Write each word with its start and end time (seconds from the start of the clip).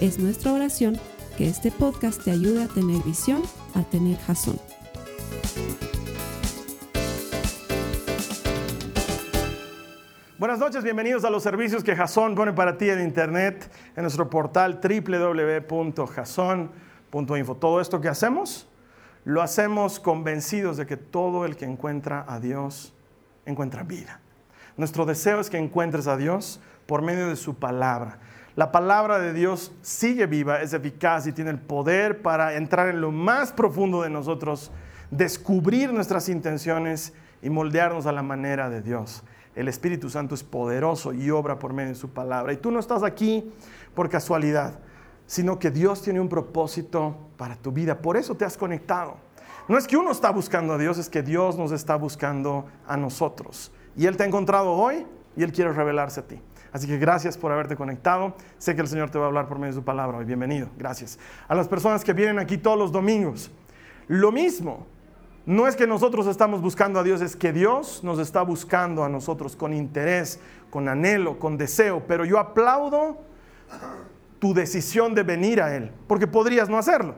Es 0.00 0.18
nuestra 0.18 0.52
oración 0.52 0.98
que 1.38 1.48
este 1.48 1.70
podcast 1.70 2.22
te 2.22 2.30
ayude 2.30 2.64
a 2.64 2.68
tener 2.68 3.02
visión, 3.02 3.42
a 3.74 3.82
tener 3.82 4.18
jazón. 4.18 4.60
Buenas 10.38 10.58
noches, 10.58 10.84
bienvenidos 10.84 11.24
a 11.24 11.30
los 11.30 11.42
servicios 11.42 11.82
que 11.82 11.96
Jason 11.96 12.34
pone 12.34 12.52
para 12.52 12.76
ti 12.76 12.90
en 12.90 13.00
internet, 13.00 13.72
en 13.96 14.02
nuestro 14.02 14.28
portal 14.28 14.80
www.jason.info. 14.82 17.56
Todo 17.56 17.80
esto 17.80 17.98
que 17.98 18.08
hacemos, 18.08 18.68
lo 19.24 19.40
hacemos 19.40 19.98
convencidos 19.98 20.76
de 20.76 20.84
que 20.84 20.98
todo 20.98 21.46
el 21.46 21.56
que 21.56 21.64
encuentra 21.64 22.26
a 22.28 22.38
Dios 22.38 22.92
encuentra 23.46 23.82
vida. 23.82 24.20
Nuestro 24.76 25.06
deseo 25.06 25.40
es 25.40 25.48
que 25.48 25.56
encuentres 25.56 26.06
a 26.06 26.18
Dios 26.18 26.60
por 26.84 27.00
medio 27.00 27.28
de 27.28 27.36
su 27.36 27.54
palabra. 27.54 28.18
La 28.56 28.72
palabra 28.72 29.18
de 29.18 29.34
Dios 29.34 29.70
sigue 29.82 30.24
viva, 30.24 30.62
es 30.62 30.72
eficaz 30.72 31.26
y 31.26 31.32
tiene 31.32 31.50
el 31.50 31.60
poder 31.60 32.22
para 32.22 32.54
entrar 32.54 32.88
en 32.88 33.02
lo 33.02 33.12
más 33.12 33.52
profundo 33.52 34.00
de 34.00 34.08
nosotros, 34.08 34.70
descubrir 35.10 35.92
nuestras 35.92 36.30
intenciones 36.30 37.12
y 37.42 37.50
moldearnos 37.50 38.06
a 38.06 38.12
la 38.12 38.22
manera 38.22 38.70
de 38.70 38.80
Dios. 38.80 39.24
El 39.54 39.68
Espíritu 39.68 40.08
Santo 40.08 40.34
es 40.34 40.42
poderoso 40.42 41.12
y 41.12 41.30
obra 41.30 41.58
por 41.58 41.74
medio 41.74 41.90
de 41.90 41.96
su 41.96 42.08
palabra. 42.08 42.54
Y 42.54 42.56
tú 42.56 42.70
no 42.70 42.80
estás 42.80 43.02
aquí 43.02 43.52
por 43.94 44.08
casualidad, 44.08 44.78
sino 45.26 45.58
que 45.58 45.70
Dios 45.70 46.00
tiene 46.00 46.18
un 46.18 46.30
propósito 46.30 47.14
para 47.36 47.56
tu 47.56 47.72
vida. 47.72 47.98
Por 47.98 48.16
eso 48.16 48.36
te 48.36 48.46
has 48.46 48.56
conectado. 48.56 49.18
No 49.68 49.76
es 49.76 49.86
que 49.86 49.98
uno 49.98 50.12
está 50.12 50.30
buscando 50.30 50.72
a 50.72 50.78
Dios, 50.78 50.96
es 50.96 51.10
que 51.10 51.22
Dios 51.22 51.58
nos 51.58 51.72
está 51.72 51.96
buscando 51.96 52.64
a 52.86 52.96
nosotros. 52.96 53.70
Y 53.98 54.06
Él 54.06 54.16
te 54.16 54.22
ha 54.22 54.26
encontrado 54.26 54.72
hoy 54.72 55.06
y 55.36 55.42
Él 55.42 55.52
quiere 55.52 55.72
revelarse 55.72 56.20
a 56.20 56.26
ti. 56.26 56.40
Así 56.76 56.86
que 56.86 56.98
gracias 56.98 57.38
por 57.38 57.52
haberte 57.52 57.74
conectado. 57.74 58.34
Sé 58.58 58.74
que 58.74 58.82
el 58.82 58.86
Señor 58.86 59.08
te 59.08 59.16
va 59.16 59.24
a 59.24 59.28
hablar 59.28 59.48
por 59.48 59.58
medio 59.58 59.72
de 59.72 59.80
su 59.80 59.82
palabra 59.82 60.18
hoy. 60.18 60.26
Bienvenido. 60.26 60.68
Gracias. 60.76 61.18
A 61.48 61.54
las 61.54 61.68
personas 61.68 62.04
que 62.04 62.12
vienen 62.12 62.38
aquí 62.38 62.58
todos 62.58 62.76
los 62.76 62.92
domingos. 62.92 63.50
Lo 64.08 64.30
mismo. 64.30 64.86
No 65.46 65.66
es 65.66 65.74
que 65.74 65.86
nosotros 65.86 66.26
estamos 66.26 66.60
buscando 66.60 67.00
a 67.00 67.02
Dios, 67.02 67.22
es 67.22 67.34
que 67.34 67.50
Dios 67.50 68.04
nos 68.04 68.18
está 68.18 68.42
buscando 68.42 69.04
a 69.04 69.08
nosotros 69.08 69.56
con 69.56 69.72
interés, 69.72 70.38
con 70.68 70.86
anhelo, 70.86 71.38
con 71.38 71.56
deseo. 71.56 72.02
Pero 72.06 72.26
yo 72.26 72.38
aplaudo 72.38 73.22
tu 74.38 74.52
decisión 74.52 75.14
de 75.14 75.22
venir 75.22 75.62
a 75.62 75.74
Él, 75.74 75.90
porque 76.06 76.26
podrías 76.26 76.68
no 76.68 76.76
hacerlo. 76.76 77.14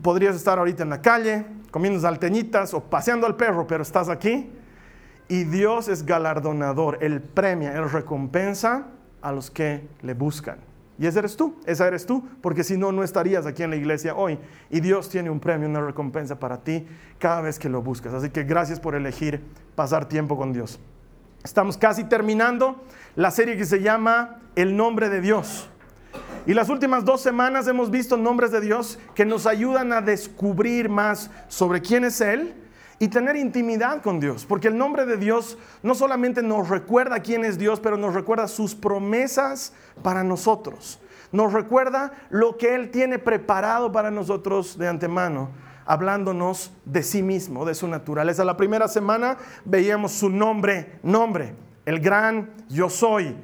Podrías 0.00 0.36
estar 0.36 0.60
ahorita 0.60 0.84
en 0.84 0.90
la 0.90 1.02
calle, 1.02 1.44
comiendo 1.72 1.98
salteñitas 1.98 2.72
o 2.72 2.84
paseando 2.84 3.26
al 3.26 3.34
perro, 3.34 3.66
pero 3.66 3.82
estás 3.82 4.08
aquí 4.08 4.48
y 5.32 5.44
Dios 5.44 5.88
es 5.88 6.04
galardonador, 6.04 6.98
Él 7.00 7.22
premia, 7.22 7.72
Él 7.72 7.90
recompensa 7.90 8.88
a 9.22 9.32
los 9.32 9.50
que 9.50 9.88
le 10.02 10.12
buscan. 10.12 10.58
Y 10.98 11.06
ese 11.06 11.20
eres 11.20 11.38
tú, 11.38 11.56
esa 11.64 11.88
eres 11.88 12.04
tú, 12.04 12.28
porque 12.42 12.62
si 12.62 12.76
no, 12.76 12.92
no 12.92 13.02
estarías 13.02 13.46
aquí 13.46 13.62
en 13.62 13.70
la 13.70 13.76
iglesia 13.76 14.14
hoy. 14.14 14.38
Y 14.68 14.80
Dios 14.80 15.08
tiene 15.08 15.30
un 15.30 15.40
premio, 15.40 15.70
una 15.70 15.80
recompensa 15.80 16.38
para 16.38 16.58
ti 16.58 16.86
cada 17.18 17.40
vez 17.40 17.58
que 17.58 17.70
lo 17.70 17.80
buscas. 17.80 18.12
Así 18.12 18.28
que 18.28 18.44
gracias 18.44 18.78
por 18.78 18.94
elegir 18.94 19.42
pasar 19.74 20.06
tiempo 20.06 20.36
con 20.36 20.52
Dios. 20.52 20.78
Estamos 21.42 21.78
casi 21.78 22.04
terminando 22.04 22.84
la 23.16 23.30
serie 23.30 23.56
que 23.56 23.64
se 23.64 23.80
llama 23.80 24.42
El 24.54 24.76
nombre 24.76 25.08
de 25.08 25.22
Dios. 25.22 25.70
Y 26.44 26.52
las 26.52 26.68
últimas 26.68 27.06
dos 27.06 27.22
semanas 27.22 27.66
hemos 27.68 27.90
visto 27.90 28.18
nombres 28.18 28.52
de 28.52 28.60
Dios 28.60 28.98
que 29.14 29.24
nos 29.24 29.46
ayudan 29.46 29.94
a 29.94 30.02
descubrir 30.02 30.90
más 30.90 31.30
sobre 31.48 31.80
quién 31.80 32.04
es 32.04 32.20
Él 32.20 32.54
y 33.02 33.08
tener 33.08 33.34
intimidad 33.34 34.00
con 34.00 34.20
Dios, 34.20 34.46
porque 34.46 34.68
el 34.68 34.78
nombre 34.78 35.04
de 35.06 35.16
Dios 35.16 35.58
no 35.82 35.96
solamente 35.96 36.40
nos 36.40 36.68
recuerda 36.68 37.18
quién 37.18 37.44
es 37.44 37.58
Dios, 37.58 37.80
pero 37.80 37.96
nos 37.96 38.14
recuerda 38.14 38.46
sus 38.46 38.76
promesas 38.76 39.72
para 40.04 40.22
nosotros. 40.22 41.00
Nos 41.32 41.52
recuerda 41.52 42.12
lo 42.30 42.56
que 42.56 42.76
Él 42.76 42.92
tiene 42.92 43.18
preparado 43.18 43.90
para 43.90 44.12
nosotros 44.12 44.78
de 44.78 44.86
antemano, 44.86 45.50
hablándonos 45.84 46.70
de 46.84 47.02
sí 47.02 47.24
mismo, 47.24 47.64
de 47.64 47.74
su 47.74 47.88
naturaleza. 47.88 48.44
La 48.44 48.56
primera 48.56 48.86
semana 48.86 49.36
veíamos 49.64 50.12
su 50.12 50.30
nombre, 50.30 51.00
nombre, 51.02 51.56
el 51.86 51.98
gran 51.98 52.50
yo 52.68 52.88
soy, 52.88 53.34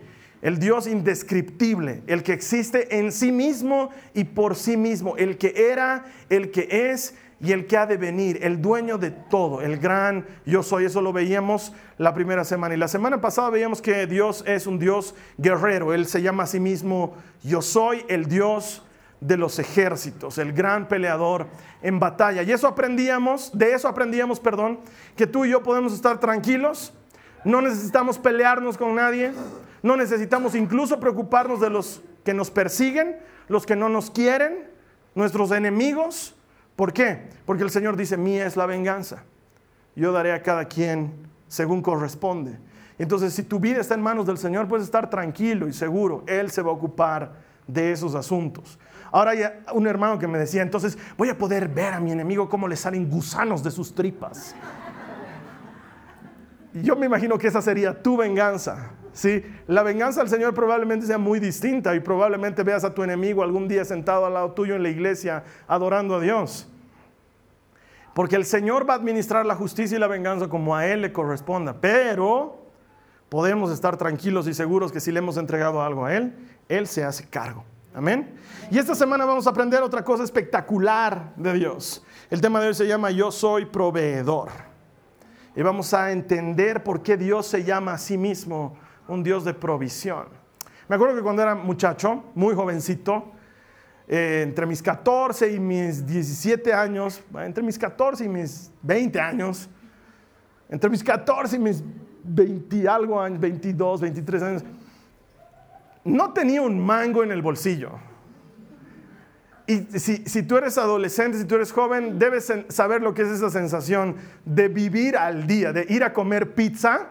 el 0.40 0.60
Dios 0.60 0.86
indescriptible, 0.86 2.04
el 2.06 2.22
que 2.22 2.32
existe 2.32 2.96
en 2.96 3.10
sí 3.10 3.32
mismo 3.32 3.90
y 4.14 4.22
por 4.22 4.54
sí 4.54 4.76
mismo, 4.76 5.16
el 5.16 5.36
que 5.36 5.72
era, 5.72 6.04
el 6.28 6.52
que 6.52 6.92
es 6.92 7.16
y 7.40 7.52
el 7.52 7.66
que 7.66 7.76
ha 7.76 7.86
de 7.86 7.96
venir, 7.96 8.40
el 8.42 8.60
dueño 8.60 8.98
de 8.98 9.12
todo, 9.12 9.60
el 9.60 9.78
gran 9.78 10.26
yo 10.44 10.64
soy. 10.64 10.86
Eso 10.86 11.00
lo 11.00 11.12
veíamos 11.12 11.72
la 11.96 12.12
primera 12.12 12.44
semana. 12.44 12.74
Y 12.74 12.78
la 12.78 12.88
semana 12.88 13.20
pasada 13.20 13.50
veíamos 13.50 13.80
que 13.80 14.06
Dios 14.06 14.42
es 14.46 14.66
un 14.66 14.78
Dios 14.78 15.14
guerrero. 15.36 15.94
Él 15.94 16.06
se 16.06 16.20
llama 16.20 16.44
a 16.44 16.46
sí 16.46 16.58
mismo 16.58 17.14
yo 17.44 17.62
soy 17.62 18.04
el 18.08 18.26
Dios 18.26 18.82
de 19.20 19.36
los 19.36 19.58
ejércitos, 19.58 20.38
el 20.38 20.52
gran 20.52 20.88
peleador 20.88 21.46
en 21.80 22.00
batalla. 22.00 22.42
Y 22.42 22.50
eso 22.50 22.66
aprendíamos, 22.66 23.56
de 23.56 23.72
eso 23.72 23.86
aprendíamos, 23.86 24.40
perdón, 24.40 24.80
que 25.16 25.26
tú 25.26 25.44
y 25.44 25.50
yo 25.50 25.62
podemos 25.62 25.92
estar 25.92 26.18
tranquilos, 26.18 26.92
no 27.44 27.60
necesitamos 27.62 28.18
pelearnos 28.18 28.76
con 28.76 28.96
nadie, 28.96 29.32
no 29.82 29.96
necesitamos 29.96 30.56
incluso 30.56 30.98
preocuparnos 30.98 31.60
de 31.60 31.70
los 31.70 32.02
que 32.24 32.34
nos 32.34 32.50
persiguen, 32.50 33.16
los 33.48 33.64
que 33.64 33.76
no 33.76 33.88
nos 33.88 34.10
quieren, 34.10 34.68
nuestros 35.14 35.52
enemigos 35.52 36.34
¿Por 36.78 36.92
qué? 36.92 37.28
Porque 37.44 37.64
el 37.64 37.70
Señor 37.70 37.96
dice, 37.96 38.16
mía 38.16 38.46
es 38.46 38.56
la 38.56 38.64
venganza. 38.64 39.24
Yo 39.96 40.12
daré 40.12 40.32
a 40.32 40.44
cada 40.44 40.66
quien 40.66 41.12
según 41.48 41.82
corresponde. 41.82 42.56
Entonces, 43.00 43.34
si 43.34 43.42
tu 43.42 43.58
vida 43.58 43.80
está 43.80 43.96
en 43.96 44.00
manos 44.00 44.26
del 44.26 44.38
Señor, 44.38 44.68
puedes 44.68 44.84
estar 44.84 45.10
tranquilo 45.10 45.66
y 45.66 45.72
seguro. 45.72 46.22
Él 46.28 46.52
se 46.52 46.62
va 46.62 46.70
a 46.70 46.74
ocupar 46.74 47.32
de 47.66 47.90
esos 47.90 48.14
asuntos. 48.14 48.78
Ahora 49.10 49.32
hay 49.32 49.40
un 49.74 49.88
hermano 49.88 50.20
que 50.20 50.28
me 50.28 50.38
decía, 50.38 50.62
entonces 50.62 50.96
voy 51.16 51.30
a 51.30 51.36
poder 51.36 51.66
ver 51.66 51.94
a 51.94 51.98
mi 51.98 52.12
enemigo 52.12 52.48
cómo 52.48 52.68
le 52.68 52.76
salen 52.76 53.10
gusanos 53.10 53.64
de 53.64 53.72
sus 53.72 53.92
tripas. 53.92 54.54
Yo 56.74 56.94
me 56.94 57.06
imagino 57.06 57.38
que 57.38 57.48
esa 57.48 57.60
sería 57.60 58.00
tu 58.00 58.16
venganza. 58.16 58.92
¿Sí? 59.18 59.44
La 59.66 59.82
venganza 59.82 60.20
del 60.20 60.28
Señor 60.28 60.54
probablemente 60.54 61.04
sea 61.04 61.18
muy 61.18 61.40
distinta 61.40 61.92
y 61.96 62.00
probablemente 62.00 62.62
veas 62.62 62.84
a 62.84 62.94
tu 62.94 63.02
enemigo 63.02 63.42
algún 63.42 63.66
día 63.66 63.84
sentado 63.84 64.24
al 64.24 64.34
lado 64.34 64.52
tuyo 64.52 64.76
en 64.76 64.82
la 64.84 64.90
iglesia 64.90 65.42
adorando 65.66 66.14
a 66.14 66.20
Dios. 66.20 66.68
Porque 68.14 68.36
el 68.36 68.44
Señor 68.44 68.88
va 68.88 68.94
a 68.94 68.96
administrar 68.96 69.44
la 69.44 69.56
justicia 69.56 69.96
y 69.96 70.00
la 70.00 70.06
venganza 70.06 70.48
como 70.48 70.76
a 70.76 70.86
Él 70.86 71.02
le 71.02 71.12
corresponda. 71.12 71.80
Pero 71.80 72.62
podemos 73.28 73.72
estar 73.72 73.96
tranquilos 73.96 74.46
y 74.46 74.54
seguros 74.54 74.92
que 74.92 75.00
si 75.00 75.10
le 75.10 75.18
hemos 75.18 75.36
entregado 75.36 75.82
algo 75.82 76.06
a 76.06 76.14
Él, 76.14 76.34
Él 76.68 76.86
se 76.86 77.02
hace 77.02 77.28
cargo. 77.28 77.64
Amén. 77.94 78.36
Y 78.70 78.78
esta 78.78 78.94
semana 78.94 79.24
vamos 79.24 79.48
a 79.48 79.50
aprender 79.50 79.82
otra 79.82 80.04
cosa 80.04 80.22
espectacular 80.22 81.32
de 81.34 81.54
Dios. 81.54 82.04
El 82.30 82.40
tema 82.40 82.60
de 82.60 82.68
hoy 82.68 82.74
se 82.74 82.86
llama 82.86 83.10
Yo 83.10 83.32
soy 83.32 83.66
proveedor. 83.66 84.50
Y 85.56 85.62
vamos 85.62 85.92
a 85.92 86.12
entender 86.12 86.84
por 86.84 87.02
qué 87.02 87.16
Dios 87.16 87.46
se 87.46 87.64
llama 87.64 87.94
a 87.94 87.98
sí 87.98 88.16
mismo 88.16 88.76
un 89.08 89.22
Dios 89.22 89.44
de 89.44 89.54
provisión. 89.54 90.28
Me 90.88 90.96
acuerdo 90.96 91.16
que 91.16 91.22
cuando 91.22 91.42
era 91.42 91.54
muchacho, 91.54 92.24
muy 92.34 92.54
jovencito, 92.54 93.32
eh, 94.06 94.40
entre 94.42 94.64
mis 94.64 94.82
14 94.82 95.52
y 95.52 95.58
mis 95.58 96.06
17 96.06 96.72
años, 96.72 97.22
entre 97.34 97.62
mis 97.62 97.78
14 97.78 98.24
y 98.24 98.28
mis 98.28 98.70
20 98.82 99.20
años, 99.20 99.68
entre 100.68 100.88
mis 100.88 101.04
14 101.04 101.56
y 101.56 101.58
mis 101.58 101.82
20 102.24 102.88
algo 102.88 103.20
años, 103.20 103.38
22, 103.38 104.00
23 104.00 104.42
años, 104.42 104.64
no 106.04 106.32
tenía 106.32 106.62
un 106.62 106.78
mango 106.80 107.22
en 107.22 107.32
el 107.32 107.42
bolsillo. 107.42 107.90
Y 109.66 109.98
si, 109.98 110.24
si, 110.24 110.42
tú 110.42 110.56
eres 110.56 110.78
adolescente, 110.78 111.36
si 111.36 111.44
tú 111.44 111.56
eres 111.56 111.72
joven, 111.72 112.18
debes 112.18 112.50
saber 112.68 113.02
lo 113.02 113.12
que 113.12 113.20
es 113.20 113.28
esa 113.28 113.50
sensación 113.50 114.16
de 114.46 114.68
vivir 114.68 115.18
al 115.18 115.46
día, 115.46 115.74
de 115.74 115.84
ir 115.90 116.02
a 116.02 116.14
comer 116.14 116.54
pizza 116.54 117.08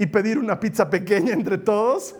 y 0.00 0.06
pedir 0.06 0.38
una 0.38 0.58
pizza 0.58 0.88
pequeña 0.88 1.34
entre 1.34 1.58
todos 1.58 2.16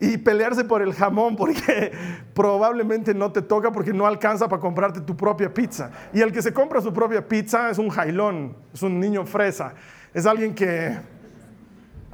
y 0.00 0.16
pelearse 0.16 0.64
por 0.64 0.80
el 0.80 0.94
jamón 0.94 1.36
porque 1.36 1.92
probablemente 2.34 3.12
no 3.12 3.30
te 3.30 3.42
toca 3.42 3.70
porque 3.70 3.92
no 3.92 4.06
alcanza 4.06 4.48
para 4.48 4.62
comprarte 4.62 5.02
tu 5.02 5.14
propia 5.14 5.52
pizza. 5.52 5.90
Y 6.14 6.22
el 6.22 6.32
que 6.32 6.40
se 6.40 6.54
compra 6.54 6.80
su 6.80 6.90
propia 6.90 7.28
pizza 7.28 7.68
es 7.68 7.76
un 7.76 7.90
jailón, 7.90 8.56
es 8.72 8.82
un 8.82 8.98
niño 8.98 9.26
fresa, 9.26 9.74
es 10.14 10.24
alguien 10.24 10.54
que, 10.54 10.96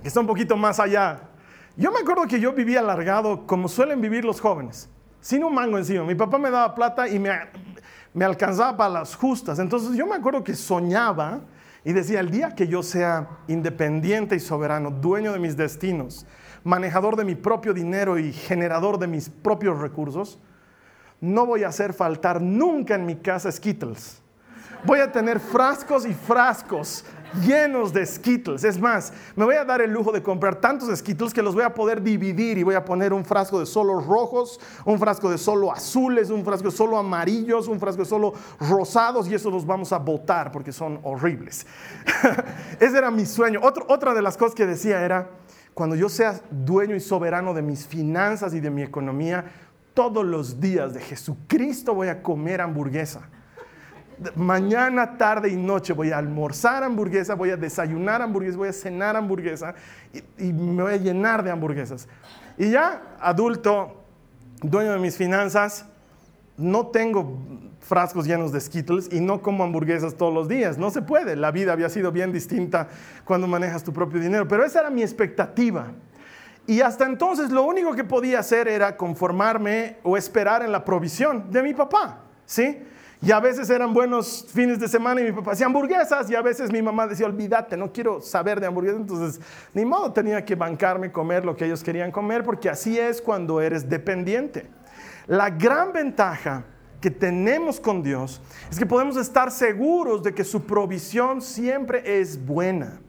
está 0.02 0.18
un 0.18 0.26
poquito 0.26 0.56
más 0.56 0.80
allá. 0.80 1.20
Yo 1.76 1.92
me 1.92 2.00
acuerdo 2.00 2.26
que 2.26 2.40
yo 2.40 2.52
vivía 2.52 2.80
alargado 2.80 3.46
como 3.46 3.68
suelen 3.68 4.00
vivir 4.00 4.24
los 4.24 4.40
jóvenes. 4.40 4.88
sin 5.20 5.44
un 5.44 5.54
mango 5.54 5.78
encima. 5.78 6.02
Mi 6.02 6.16
papá 6.16 6.38
me 6.38 6.50
daba 6.50 6.74
plata 6.74 7.06
y 7.06 7.20
me, 7.20 7.30
me 8.12 8.24
alcanzaba 8.24 8.76
para 8.76 8.90
las 8.90 9.14
justas. 9.14 9.60
Entonces 9.60 9.96
yo 9.96 10.08
me 10.08 10.16
acuerdo 10.16 10.42
que 10.42 10.56
soñaba 10.56 11.40
y 11.84 11.92
decía, 11.92 12.20
el 12.20 12.30
día 12.30 12.54
que 12.54 12.66
yo 12.66 12.82
sea 12.82 13.28
independiente 13.46 14.34
y 14.34 14.40
soberano, 14.40 14.90
dueño 14.90 15.32
de 15.32 15.38
mis 15.38 15.56
destinos, 15.56 16.26
manejador 16.64 17.16
de 17.16 17.24
mi 17.24 17.34
propio 17.34 17.74
dinero 17.74 18.18
y 18.18 18.32
generador 18.32 18.98
de 18.98 19.06
mis 19.06 19.28
propios 19.28 19.78
recursos, 19.78 20.40
no 21.20 21.46
voy 21.46 21.62
a 21.62 21.68
hacer 21.68 21.92
faltar 21.92 22.40
nunca 22.40 22.94
en 22.94 23.06
mi 23.06 23.16
casa 23.16 23.52
Skittles. 23.52 24.23
Voy 24.86 25.00
a 25.00 25.10
tener 25.10 25.40
frascos 25.40 26.04
y 26.04 26.12
frascos 26.12 27.04
llenos 27.42 27.92
de 27.92 28.04
Skittles. 28.04 28.64
Es 28.64 28.78
más, 28.78 29.12
me 29.34 29.44
voy 29.44 29.56
a 29.56 29.64
dar 29.64 29.80
el 29.80 29.90
lujo 29.90 30.12
de 30.12 30.22
comprar 30.22 30.56
tantos 30.56 30.94
Skittles 30.96 31.32
que 31.32 31.42
los 31.42 31.54
voy 31.54 31.64
a 31.64 31.72
poder 31.72 32.02
dividir 32.02 32.58
y 32.58 32.62
voy 32.62 32.74
a 32.74 32.84
poner 32.84 33.12
un 33.12 33.24
frasco 33.24 33.58
de 33.58 33.66
solo 33.66 33.98
rojos, 34.00 34.60
un 34.84 34.98
frasco 34.98 35.30
de 35.30 35.38
solo 35.38 35.72
azules, 35.72 36.30
un 36.30 36.44
frasco 36.44 36.70
de 36.70 36.76
solo 36.76 36.98
amarillos, 36.98 37.66
un 37.66 37.80
frasco 37.80 38.02
de 38.02 38.08
solo 38.08 38.34
rosados 38.60 39.26
y 39.28 39.34
eso 39.34 39.50
los 39.50 39.66
vamos 39.66 39.92
a 39.92 39.98
botar 39.98 40.52
porque 40.52 40.70
son 40.70 41.00
horribles. 41.02 41.66
Ese 42.78 42.98
era 42.98 43.10
mi 43.10 43.24
sueño. 43.24 43.60
otra 43.62 44.12
de 44.12 44.22
las 44.22 44.36
cosas 44.36 44.54
que 44.54 44.66
decía 44.66 45.02
era, 45.02 45.30
cuando 45.72 45.96
yo 45.96 46.10
sea 46.10 46.40
dueño 46.50 46.94
y 46.94 47.00
soberano 47.00 47.54
de 47.54 47.62
mis 47.62 47.86
finanzas 47.86 48.54
y 48.54 48.60
de 48.60 48.70
mi 48.70 48.82
economía, 48.82 49.46
todos 49.94 50.24
los 50.24 50.60
días 50.60 50.92
de 50.92 51.00
Jesucristo 51.00 51.94
voy 51.94 52.08
a 52.08 52.22
comer 52.22 52.60
hamburguesa. 52.60 53.30
Mañana, 54.36 55.16
tarde 55.16 55.48
y 55.48 55.56
noche 55.56 55.92
voy 55.92 56.10
a 56.10 56.18
almorzar 56.18 56.82
hamburguesa, 56.84 57.34
voy 57.34 57.50
a 57.50 57.56
desayunar 57.56 58.22
hamburguesa, 58.22 58.56
voy 58.56 58.68
a 58.68 58.72
cenar 58.72 59.16
hamburguesa 59.16 59.74
y, 60.38 60.52
me 60.52 60.82
voy 60.82 60.92
a 60.92 60.96
llenar 60.96 61.42
de 61.42 61.50
hamburguesas. 61.50 62.08
Y 62.56 62.70
ya, 62.70 63.16
adulto, 63.20 64.04
dueño 64.62 64.92
de 64.92 64.98
mis 64.98 65.16
finanzas, 65.16 65.86
no 66.56 66.88
tengo 66.88 67.38
frascos 67.80 68.26
llenos 68.26 68.52
de 68.52 68.60
Skittles 68.60 69.08
y 69.12 69.20
no 69.20 69.42
como 69.42 69.64
hamburguesas 69.64 70.14
todos 70.14 70.32
los 70.32 70.48
días. 70.48 70.78
No 70.78 70.90
se 70.90 71.02
puede. 71.02 71.36
La 71.36 71.50
vida 71.50 71.72
había 71.72 71.88
sido 71.88 72.12
bien 72.12 72.32
distinta 72.32 72.88
cuando 73.24 73.46
manejas 73.46 73.82
tu 73.84 73.92
propio 73.92 74.20
dinero. 74.20 74.46
Pero 74.48 74.64
esa 74.64 74.80
era 74.80 74.90
mi 74.90 75.02
expectativa. 75.02 75.88
Y 76.66 76.80
hasta 76.80 77.04
entonces 77.04 77.50
lo 77.50 77.64
único 77.64 77.94
que 77.94 78.04
podía 78.04 78.38
hacer 78.38 78.68
era 78.68 78.96
conformarme 78.96 79.98
o 80.02 80.16
esperar 80.16 80.62
en 80.62 80.72
la 80.72 80.84
provisión 80.84 81.50
de 81.50 81.62
mi 81.62 81.74
papá, 81.74 82.20
¿sí? 82.46 82.78
Y 83.24 83.32
a 83.32 83.40
veces 83.40 83.70
eran 83.70 83.94
buenos 83.94 84.44
fines 84.52 84.78
de 84.78 84.86
semana 84.86 85.22
y 85.22 85.24
mi 85.24 85.32
papá 85.32 85.52
hacía 85.52 85.64
hamburguesas 85.64 86.28
y 86.28 86.34
a 86.34 86.42
veces 86.42 86.70
mi 86.70 86.82
mamá 86.82 87.06
decía, 87.06 87.24
olvídate, 87.24 87.74
no 87.74 87.90
quiero 87.90 88.20
saber 88.20 88.60
de 88.60 88.66
hamburguesas. 88.66 89.00
Entonces, 89.00 89.40
ni 89.72 89.86
modo, 89.86 90.12
tenía 90.12 90.44
que 90.44 90.54
bancarme 90.54 91.10
comer 91.10 91.42
lo 91.42 91.56
que 91.56 91.64
ellos 91.64 91.82
querían 91.82 92.12
comer 92.12 92.44
porque 92.44 92.68
así 92.68 92.98
es 92.98 93.22
cuando 93.22 93.62
eres 93.62 93.88
dependiente. 93.88 94.66
La 95.26 95.48
gran 95.48 95.94
ventaja 95.94 96.64
que 97.00 97.10
tenemos 97.10 97.80
con 97.80 98.02
Dios 98.02 98.42
es 98.70 98.78
que 98.78 98.84
podemos 98.84 99.16
estar 99.16 99.50
seguros 99.50 100.22
de 100.22 100.34
que 100.34 100.44
su 100.44 100.64
provisión 100.64 101.40
siempre 101.40 102.20
es 102.20 102.44
buena 102.44 103.00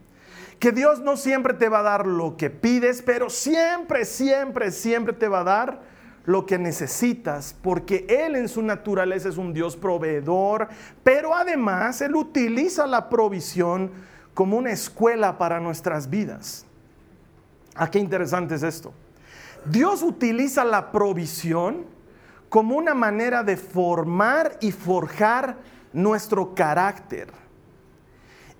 que 0.59 0.71
Dios 0.71 1.01
no 1.01 1.17
siempre 1.17 1.53
te 1.53 1.67
va 1.67 1.79
a 1.79 1.83
dar 1.83 2.07
lo 2.07 2.38
que 2.38 2.50
pides, 2.50 3.01
pero 3.01 3.29
siempre, 3.29 4.06
siempre, 4.06 4.71
siempre 4.71 5.13
te 5.13 5.27
va 5.27 5.41
a 5.41 5.44
dar 5.44 5.94
lo 6.25 6.45
que 6.45 6.57
necesitas, 6.57 7.56
porque 7.62 8.06
Él 8.10 8.36
en 8.36 8.50
su 8.50 8.62
naturaleza 8.62 9.30
es 9.30 9.38
un 9.38 9.54
Dios 9.54 9.75
proveedor, 9.75 10.68
pero 11.04 11.36
además 11.36 12.01
Él 12.01 12.16
utiliza 12.16 12.88
la 12.88 13.10
provisión 13.10 13.92
como 14.33 14.57
una 14.57 14.72
escuela 14.72 15.38
para 15.38 15.60
nuestras 15.60 16.10
vidas. 16.10 16.66
¿A 17.75 17.86
ah, 17.86 17.92
qué 17.92 18.00
interesante 18.00 18.56
es 18.56 18.63
esto? 18.63 18.94
Dios 19.66 20.04
utiliza 20.04 20.63
la 20.63 20.92
provisión 20.92 21.86
como 22.50 22.75
una 22.77 22.94
manera 22.94 23.44
de 23.44 23.57
formar 23.57 24.57
y 24.62 24.72
forjar 24.72 25.57
nuestro 25.92 26.54
carácter. 26.54 27.30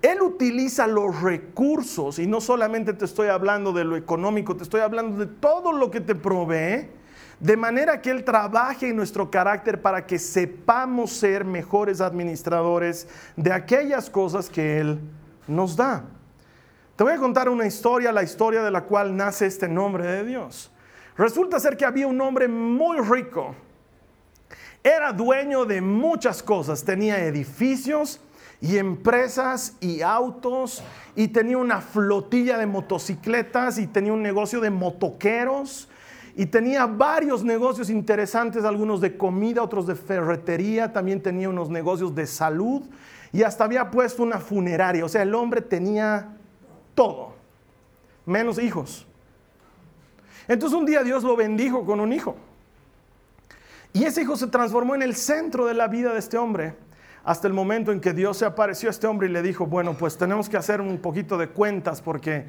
Él 0.02 0.20
utiliza 0.20 0.86
los 0.86 1.20
recursos, 1.22 2.18
y 2.18 2.26
no 2.26 2.40
solamente 2.40 2.92
te 2.92 3.04
estoy 3.04 3.28
hablando 3.28 3.72
de 3.72 3.84
lo 3.84 3.96
económico, 3.96 4.56
te 4.56 4.62
estoy 4.62 4.80
hablando 4.80 5.18
de 5.18 5.26
todo 5.26 5.72
lo 5.72 5.90
que 5.90 6.00
te 6.00 6.14
provee, 6.14 6.90
de 7.40 7.56
manera 7.56 8.00
que 8.00 8.10
Él 8.10 8.24
trabaje 8.24 8.88
en 8.88 8.96
nuestro 8.96 9.30
carácter 9.30 9.80
para 9.80 10.06
que 10.06 10.18
sepamos 10.18 11.12
ser 11.12 11.44
mejores 11.44 12.00
administradores 12.00 13.08
de 13.36 13.52
aquellas 13.52 14.08
cosas 14.08 14.48
que 14.48 14.80
Él 14.80 15.00
nos 15.46 15.76
da. 15.76 16.04
Te 16.96 17.04
voy 17.04 17.12
a 17.12 17.18
contar 17.18 17.48
una 17.48 17.66
historia, 17.66 18.10
la 18.10 18.22
historia 18.22 18.62
de 18.62 18.70
la 18.70 18.84
cual 18.84 19.14
nace 19.14 19.46
este 19.46 19.68
nombre 19.68 20.04
de 20.06 20.24
Dios. 20.24 20.70
Resulta 21.16 21.60
ser 21.60 21.76
que 21.76 21.84
había 21.84 22.06
un 22.06 22.20
hombre 22.20 22.48
muy 22.48 22.98
rico. 22.98 23.54
Era 24.82 25.12
dueño 25.12 25.64
de 25.64 25.80
muchas 25.80 26.42
cosas, 26.42 26.84
tenía 26.84 27.24
edificios, 27.24 28.20
y 28.60 28.78
empresas 28.78 29.76
y 29.80 30.02
autos 30.02 30.82
y 31.14 31.28
tenía 31.28 31.58
una 31.58 31.80
flotilla 31.80 32.58
de 32.58 32.66
motocicletas 32.66 33.78
y 33.78 33.86
tenía 33.86 34.12
un 34.12 34.22
negocio 34.22 34.60
de 34.60 34.70
motoqueros 34.70 35.88
y 36.38 36.44
tenía 36.44 36.84
varios 36.84 37.42
negocios 37.42 37.88
interesantes, 37.88 38.62
algunos 38.64 39.00
de 39.00 39.16
comida, 39.16 39.62
otros 39.62 39.86
de 39.86 39.94
ferretería, 39.94 40.92
también 40.92 41.22
tenía 41.22 41.48
unos 41.48 41.70
negocios 41.70 42.14
de 42.14 42.26
salud 42.26 42.82
y 43.32 43.42
hasta 43.42 43.64
había 43.64 43.90
puesto 43.90 44.22
una 44.22 44.38
funeraria, 44.38 45.02
o 45.06 45.08
sea, 45.08 45.22
el 45.22 45.34
hombre 45.34 45.62
tenía 45.62 46.36
todo, 46.94 47.34
menos 48.26 48.58
hijos. 48.58 49.06
Entonces 50.46 50.78
un 50.78 50.84
día 50.84 51.02
Dios 51.02 51.24
lo 51.24 51.36
bendijo 51.36 51.86
con 51.86 52.00
un 52.00 52.12
hijo. 52.12 52.36
Y 53.94 54.04
ese 54.04 54.20
hijo 54.20 54.36
se 54.36 54.46
transformó 54.48 54.94
en 54.94 55.00
el 55.00 55.16
centro 55.16 55.64
de 55.64 55.72
la 55.72 55.88
vida 55.88 56.12
de 56.12 56.18
este 56.18 56.36
hombre 56.36 56.74
hasta 57.24 57.48
el 57.48 57.54
momento 57.54 57.92
en 57.92 58.00
que 58.00 58.12
Dios 58.12 58.36
se 58.36 58.44
apareció 58.44 58.90
a 58.90 58.92
este 58.92 59.06
hombre 59.06 59.26
y 59.26 59.32
le 59.32 59.40
dijo, 59.40 59.64
bueno, 59.64 59.94
pues 59.94 60.18
tenemos 60.18 60.50
que 60.50 60.58
hacer 60.58 60.82
un 60.82 60.98
poquito 60.98 61.38
de 61.38 61.48
cuentas 61.48 62.02
porque 62.02 62.44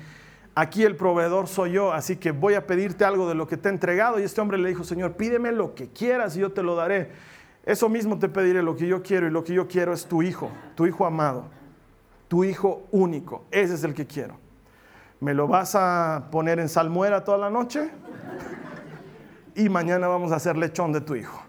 aquí 0.58 0.84
el 0.84 0.96
proveedor 0.96 1.48
soy 1.48 1.74
yo, 1.74 1.94
así 1.94 2.16
que 2.16 2.32
voy 2.32 2.56
a 2.56 2.66
pedirte 2.66 3.06
algo 3.06 3.30
de 3.30 3.36
lo 3.36 3.48
que 3.48 3.58
te 3.58 3.70
he 3.70 3.72
entregado. 3.72 4.20
Y 4.20 4.24
este 4.24 4.42
hombre 4.42 4.58
le 4.58 4.70
dijo, 4.70 4.84
Señor, 4.84 5.14
pídeme 5.14 5.52
lo 5.52 5.76
que 5.76 5.90
quieras 5.90 6.36
y 6.36 6.40
yo 6.40 6.52
te 6.52 6.64
lo 6.64 6.76
daré. 6.76 7.12
Eso 7.64 7.90
mismo 7.90 8.18
te 8.18 8.28
pediré, 8.28 8.64
lo 8.64 8.76
que 8.76 8.88
yo 8.88 9.04
quiero 9.04 9.28
y 9.28 9.30
lo 9.30 9.44
que 9.44 9.54
yo 9.54 9.68
quiero 9.68 9.94
es 9.94 10.08
tu 10.08 10.24
hijo, 10.24 10.50
tu 10.74 10.88
hijo 10.88 11.06
amado, 11.06 11.46
tu 12.28 12.44
hijo 12.44 12.88
único. 12.92 13.46
Ese 13.52 13.76
es 13.76 13.84
el 13.84 13.94
que 13.94 14.08
quiero. 14.08 14.36
¿Me 15.20 15.36
lo 15.36 15.48
vas 15.48 15.76
a 15.76 16.28
poner 16.32 16.60
en 16.60 16.70
salmuera 16.70 17.24
toda 17.24 17.38
la 17.38 17.50
noche? 17.50 17.90
Y 19.56 19.70
mañana 19.70 20.08
vamos 20.08 20.32
a 20.32 20.36
hacer 20.36 20.56
lechón 20.56 20.94
de 20.94 21.02
tu 21.02 21.16
hijo. 21.16 21.42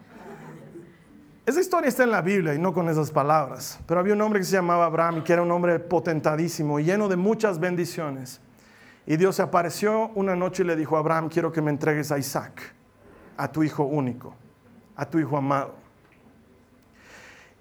Esa 1.44 1.60
historia 1.60 1.88
está 1.88 2.04
en 2.04 2.10
la 2.10 2.22
Biblia 2.22 2.54
y 2.54 2.58
no 2.58 2.72
con 2.72 2.88
esas 2.88 3.10
palabras, 3.10 3.78
pero 3.86 4.00
había 4.00 4.14
un 4.14 4.22
hombre 4.22 4.40
que 4.40 4.46
se 4.46 4.52
llamaba 4.52 4.86
Abraham 4.86 5.18
y 5.18 5.20
que 5.24 5.34
era 5.34 5.42
un 5.42 5.50
hombre 5.50 5.78
potentadísimo, 5.78 6.80
lleno 6.80 7.06
de 7.08 7.16
muchas 7.16 7.60
bendiciones. 7.60 8.40
Y 9.10 9.16
Dios 9.16 9.36
se 9.36 9.42
apareció 9.42 10.10
una 10.16 10.36
noche 10.36 10.62
y 10.62 10.66
le 10.66 10.76
dijo, 10.76 10.94
Abraham, 10.98 11.30
quiero 11.30 11.50
que 11.50 11.62
me 11.62 11.70
entregues 11.70 12.12
a 12.12 12.18
Isaac, 12.18 12.74
a 13.38 13.50
tu 13.50 13.62
hijo 13.62 13.84
único, 13.84 14.34
a 14.94 15.08
tu 15.08 15.18
hijo 15.18 15.38
amado. 15.38 15.76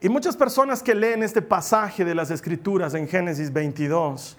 Y 0.02 0.10
muchas 0.10 0.36
personas 0.36 0.84
que 0.84 0.94
leen 0.94 1.24
este 1.24 1.42
pasaje 1.42 2.04
de 2.04 2.14
las 2.14 2.32
Escrituras 2.32 2.96
en 2.96 3.08
Génesis 3.08 3.54
22 3.54 4.38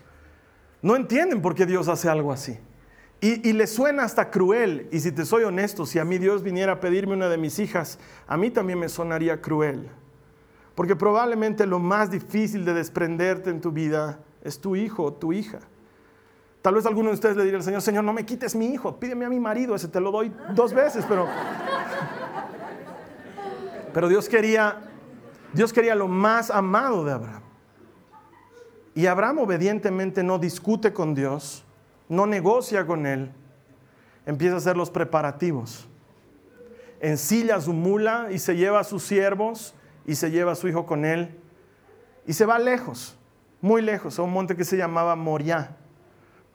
no 0.83 0.97
entienden 0.97 1.41
por 1.41 1.55
qué 1.55 1.65
Dios 1.65 1.89
hace 1.89 2.11
algo 2.11 2.31
así. 2.31 2.59
Y, 3.23 3.55
le 3.55 3.67
suena 3.67 4.03
hasta 4.03 4.31
cruel. 4.31 4.87
Y 4.93 5.01
si 5.01 5.11
te 5.11 5.25
soy 5.25 5.45
honesto, 5.45 5.87
si 5.87 5.99
a 5.99 6.05
mí 6.05 6.19
Dios 6.19 6.43
viniera 6.43 6.73
a 6.75 6.81
pedirme 6.81 7.15
una 7.15 7.31
de 7.31 7.39
mis 7.39 7.59
hijas, 7.59 7.99
a 8.27 8.37
mí 8.37 8.51
también 8.51 8.79
me 8.81 8.91
sonaría 8.91 9.41
cruel. 9.41 9.89
Porque 10.75 10.95
probablemente 10.95 11.65
lo 11.65 11.79
más 11.79 12.11
difícil 12.11 12.67
de 12.67 12.75
desprenderte 12.75 13.49
en 13.49 13.63
tu 13.63 13.73
vida 13.73 14.21
es 14.45 14.61
tu 14.61 14.77
hijo 14.77 15.05
o 15.05 15.13
tu 15.15 15.33
hija. 15.33 15.61
Tal 16.63 16.75
vez 16.75 16.87
alguno 16.87 17.11
de 17.11 17.15
ustedes 17.15 17.37
le 17.37 17.45
diría 17.45 17.59
al 17.59 17.65
Señor, 17.65 17.83
Señor, 17.83 18.05
no 18.05 18.13
me 18.13 18.27
quites 18.27 18.55
mi 18.55 18.67
hijo, 18.67 18.99
pídeme 18.99 19.25
a 19.25 19.29
mi 19.29 19.39
marido, 19.39 19.75
ese 19.75 19.89
te 19.89 20.01
lo 20.01 20.11
doy 20.11 20.33
dos 20.55 20.73
veces, 20.73 21.05
pero... 21.09 21.27
Pero 23.95 24.09
Dios 24.09 24.29
quería, 24.29 24.81
Dios 25.53 25.73
quería 25.73 25.95
lo 25.95 26.09
más 26.09 26.51
amado 26.51 27.05
de 27.05 27.13
Abraham. 27.13 27.43
Y 28.95 29.07
Abraham 29.07 29.39
obedientemente 29.39 30.23
no 30.23 30.39
discute 30.39 30.93
con 30.93 31.15
Dios, 31.15 31.65
no 32.09 32.27
negocia 32.27 32.87
con 32.87 33.07
él, 33.07 33.33
empieza 34.27 34.57
a 34.57 34.59
hacer 34.59 34.77
los 34.77 34.91
preparativos. 34.91 35.89
Ensilla 37.01 37.61
su 37.61 37.73
mula 37.73 38.29
y 38.31 38.39
se 38.41 38.57
lleva 38.57 38.81
a 38.81 38.85
sus 38.85 39.05
siervos 39.05 39.75
y 40.05 40.17
se 40.17 40.31
lleva 40.31 40.53
a 40.53 40.55
su 40.57 40.69
hijo 40.69 40.85
con 40.85 41.05
él 41.05 41.39
y 42.29 42.35
se 42.35 42.45
va 42.45 42.59
lejos, 42.59 43.17
muy 43.63 43.81
lejos, 43.81 44.19
a 44.19 44.23
un 44.23 44.33
monte 44.33 44.55
que 44.55 44.65
se 44.65 44.77
llamaba 44.77 45.17
Moriah, 45.17 45.78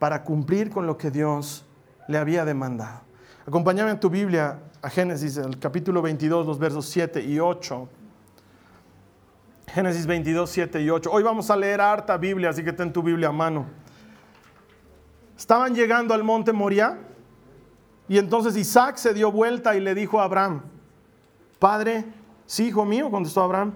para 0.04 0.22
cumplir 0.22 0.68
con 0.68 0.86
lo 0.86 0.98
que 0.98 1.10
Dios 1.10 1.64
le 2.08 2.18
había 2.18 2.44
demandado. 2.44 3.00
Acompáñame 3.46 3.90
en 3.90 3.98
tu 3.98 4.10
Biblia 4.10 4.58
a 4.82 4.90
Génesis, 4.90 5.38
el 5.38 5.58
capítulo 5.58 6.02
22, 6.02 6.46
los 6.46 6.58
versos 6.58 6.84
7 6.90 7.22
y 7.22 7.40
8. 7.40 7.88
Génesis 9.68 10.06
22, 10.06 10.50
7 10.50 10.82
y 10.82 10.90
8. 10.90 11.10
Hoy 11.10 11.22
vamos 11.22 11.50
a 11.50 11.56
leer 11.56 11.80
harta 11.80 12.18
Biblia, 12.18 12.50
así 12.50 12.62
que 12.62 12.74
ten 12.74 12.92
tu 12.92 13.02
Biblia 13.02 13.30
a 13.30 13.32
mano. 13.32 13.64
Estaban 15.38 15.74
llegando 15.74 16.12
al 16.12 16.22
monte 16.22 16.52
Moria 16.52 16.98
y 18.06 18.18
entonces 18.18 18.58
Isaac 18.58 18.98
se 18.98 19.14
dio 19.14 19.32
vuelta 19.32 19.74
y 19.74 19.80
le 19.80 19.94
dijo 19.94 20.20
a 20.20 20.24
Abraham, 20.24 20.60
Padre, 21.58 22.04
sí, 22.44 22.66
hijo 22.66 22.84
mío, 22.84 23.10
contestó 23.10 23.40
Abraham, 23.40 23.72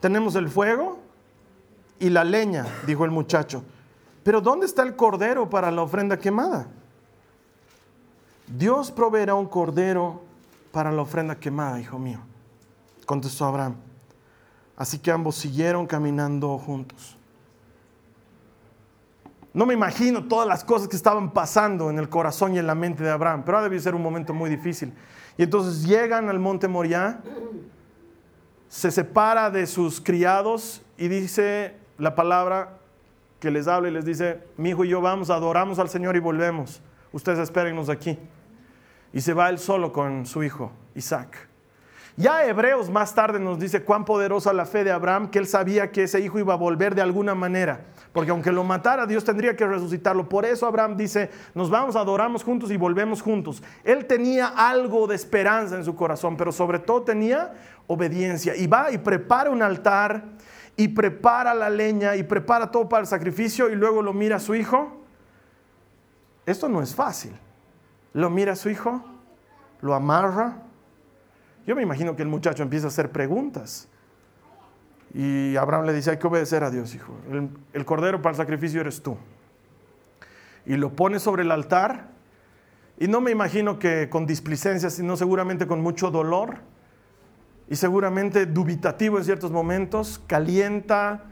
tenemos 0.00 0.34
el 0.34 0.48
fuego 0.48 0.98
y 2.00 2.10
la 2.10 2.24
leña, 2.24 2.66
dijo 2.88 3.04
el 3.04 3.12
muchacho. 3.12 3.62
Pero 4.22 4.40
¿dónde 4.40 4.66
está 4.66 4.82
el 4.82 4.96
cordero 4.96 5.48
para 5.48 5.70
la 5.70 5.82
ofrenda 5.82 6.18
quemada? 6.18 6.66
Dios 8.46 8.90
proveerá 8.90 9.34
un 9.34 9.46
cordero 9.46 10.22
para 10.72 10.90
la 10.90 11.02
ofrenda 11.02 11.38
quemada, 11.38 11.80
hijo 11.80 11.98
mío, 11.98 12.20
contestó 13.06 13.44
Abraham. 13.46 13.76
Así 14.76 14.98
que 14.98 15.10
ambos 15.10 15.36
siguieron 15.36 15.86
caminando 15.86 16.58
juntos. 16.58 17.16
No 19.52 19.66
me 19.66 19.74
imagino 19.74 20.24
todas 20.24 20.46
las 20.46 20.64
cosas 20.64 20.88
que 20.88 20.96
estaban 20.96 21.32
pasando 21.32 21.90
en 21.90 21.98
el 21.98 22.08
corazón 22.08 22.54
y 22.54 22.58
en 22.58 22.66
la 22.66 22.74
mente 22.74 23.02
de 23.02 23.10
Abraham, 23.10 23.42
pero 23.44 23.58
ha 23.58 23.62
debido 23.62 23.82
ser 23.82 23.94
un 23.94 24.02
momento 24.02 24.32
muy 24.32 24.48
difícil. 24.48 24.92
Y 25.36 25.42
entonces 25.42 25.84
llegan 25.84 26.28
al 26.28 26.38
monte 26.38 26.68
Moriah, 26.68 27.20
se 28.68 28.90
separa 28.90 29.50
de 29.50 29.66
sus 29.66 30.00
criados 30.00 30.82
y 30.96 31.08
dice 31.08 31.76
la 31.98 32.14
palabra 32.14 32.79
que 33.40 33.50
les 33.50 33.66
habla 33.66 33.88
y 33.88 33.92
les 33.92 34.04
dice, 34.04 34.42
mi 34.56 34.70
hijo 34.70 34.84
y 34.84 34.88
yo 34.90 35.00
vamos, 35.00 35.30
adoramos 35.30 35.78
al 35.78 35.88
Señor 35.88 36.14
y 36.14 36.20
volvemos. 36.20 36.82
Ustedes 37.12 37.38
espérennos 37.40 37.88
aquí. 37.88 38.18
Y 39.12 39.22
se 39.22 39.34
va 39.34 39.48
él 39.48 39.58
solo 39.58 39.92
con 39.92 40.26
su 40.26 40.44
hijo, 40.44 40.70
Isaac. 40.94 41.48
Ya 42.16 42.44
Hebreos 42.44 42.90
más 42.90 43.14
tarde 43.14 43.40
nos 43.40 43.58
dice 43.58 43.82
cuán 43.82 44.04
poderosa 44.04 44.52
la 44.52 44.66
fe 44.66 44.84
de 44.84 44.92
Abraham, 44.92 45.30
que 45.30 45.38
él 45.38 45.46
sabía 45.46 45.90
que 45.90 46.02
ese 46.02 46.20
hijo 46.20 46.38
iba 46.38 46.52
a 46.52 46.56
volver 46.56 46.94
de 46.94 47.00
alguna 47.00 47.34
manera. 47.34 47.86
Porque 48.12 48.30
aunque 48.30 48.52
lo 48.52 48.62
matara, 48.62 49.06
Dios 49.06 49.24
tendría 49.24 49.56
que 49.56 49.66
resucitarlo. 49.66 50.28
Por 50.28 50.44
eso 50.44 50.66
Abraham 50.66 50.96
dice, 50.96 51.30
nos 51.54 51.70
vamos, 51.70 51.96
adoramos 51.96 52.44
juntos 52.44 52.70
y 52.70 52.76
volvemos 52.76 53.22
juntos. 53.22 53.62
Él 53.84 54.04
tenía 54.04 54.48
algo 54.48 55.06
de 55.06 55.14
esperanza 55.14 55.76
en 55.76 55.84
su 55.84 55.94
corazón, 55.94 56.36
pero 56.36 56.52
sobre 56.52 56.78
todo 56.78 57.02
tenía 57.02 57.54
obediencia. 57.86 58.54
Y 58.54 58.66
va 58.66 58.90
y 58.90 58.98
prepara 58.98 59.50
un 59.50 59.62
altar 59.62 60.24
y 60.76 60.88
prepara 60.88 61.54
la 61.54 61.70
leña 61.70 62.16
y 62.16 62.22
prepara 62.22 62.70
todo 62.70 62.88
para 62.88 63.02
el 63.02 63.06
sacrificio 63.06 63.68
y 63.68 63.74
luego 63.76 64.02
lo 64.02 64.12
mira 64.12 64.36
a 64.36 64.40
su 64.40 64.54
hijo. 64.54 65.00
Esto 66.46 66.68
no 66.68 66.82
es 66.82 66.94
fácil. 66.94 67.32
Lo 68.12 68.30
mira 68.30 68.52
a 68.52 68.56
su 68.56 68.70
hijo, 68.70 69.04
lo 69.80 69.94
amarra. 69.94 70.62
Yo 71.66 71.76
me 71.76 71.82
imagino 71.82 72.16
que 72.16 72.22
el 72.22 72.28
muchacho 72.28 72.62
empieza 72.62 72.86
a 72.86 72.88
hacer 72.88 73.12
preguntas. 73.12 73.88
Y 75.14 75.56
Abraham 75.56 75.86
le 75.86 75.92
dice, 75.92 76.10
hay 76.10 76.18
que 76.18 76.26
obedecer 76.26 76.64
a 76.64 76.70
Dios, 76.70 76.94
hijo. 76.94 77.14
El, 77.72 77.84
cordero 77.84 78.22
para 78.22 78.32
el 78.32 78.36
sacrificio 78.36 78.80
eres 78.80 79.02
tú. 79.02 79.16
Y 80.66 80.76
lo 80.76 80.94
pone 80.94 81.18
sobre 81.18 81.42
el 81.42 81.50
altar. 81.50 82.08
Y 82.98 83.08
no 83.08 83.20
me 83.20 83.30
imagino 83.30 83.78
que 83.78 84.08
con 84.08 84.26
displicencia, 84.26 84.90
sino 84.90 85.16
seguramente 85.16 85.66
con 85.66 85.80
mucho 85.80 86.10
dolor. 86.10 86.58
Y 87.70 87.76
seguramente 87.76 88.44
dubitativo 88.46 89.16
en 89.16 89.24
ciertos 89.24 89.52
momentos. 89.52 90.20
Calienta 90.26 91.24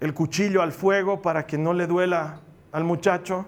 el 0.00 0.14
cuchillo 0.14 0.62
al 0.62 0.72
fuego 0.72 1.22
para 1.22 1.46
que 1.46 1.58
no 1.58 1.74
le 1.74 1.86
duela 1.86 2.40
al 2.72 2.82
muchacho. 2.82 3.46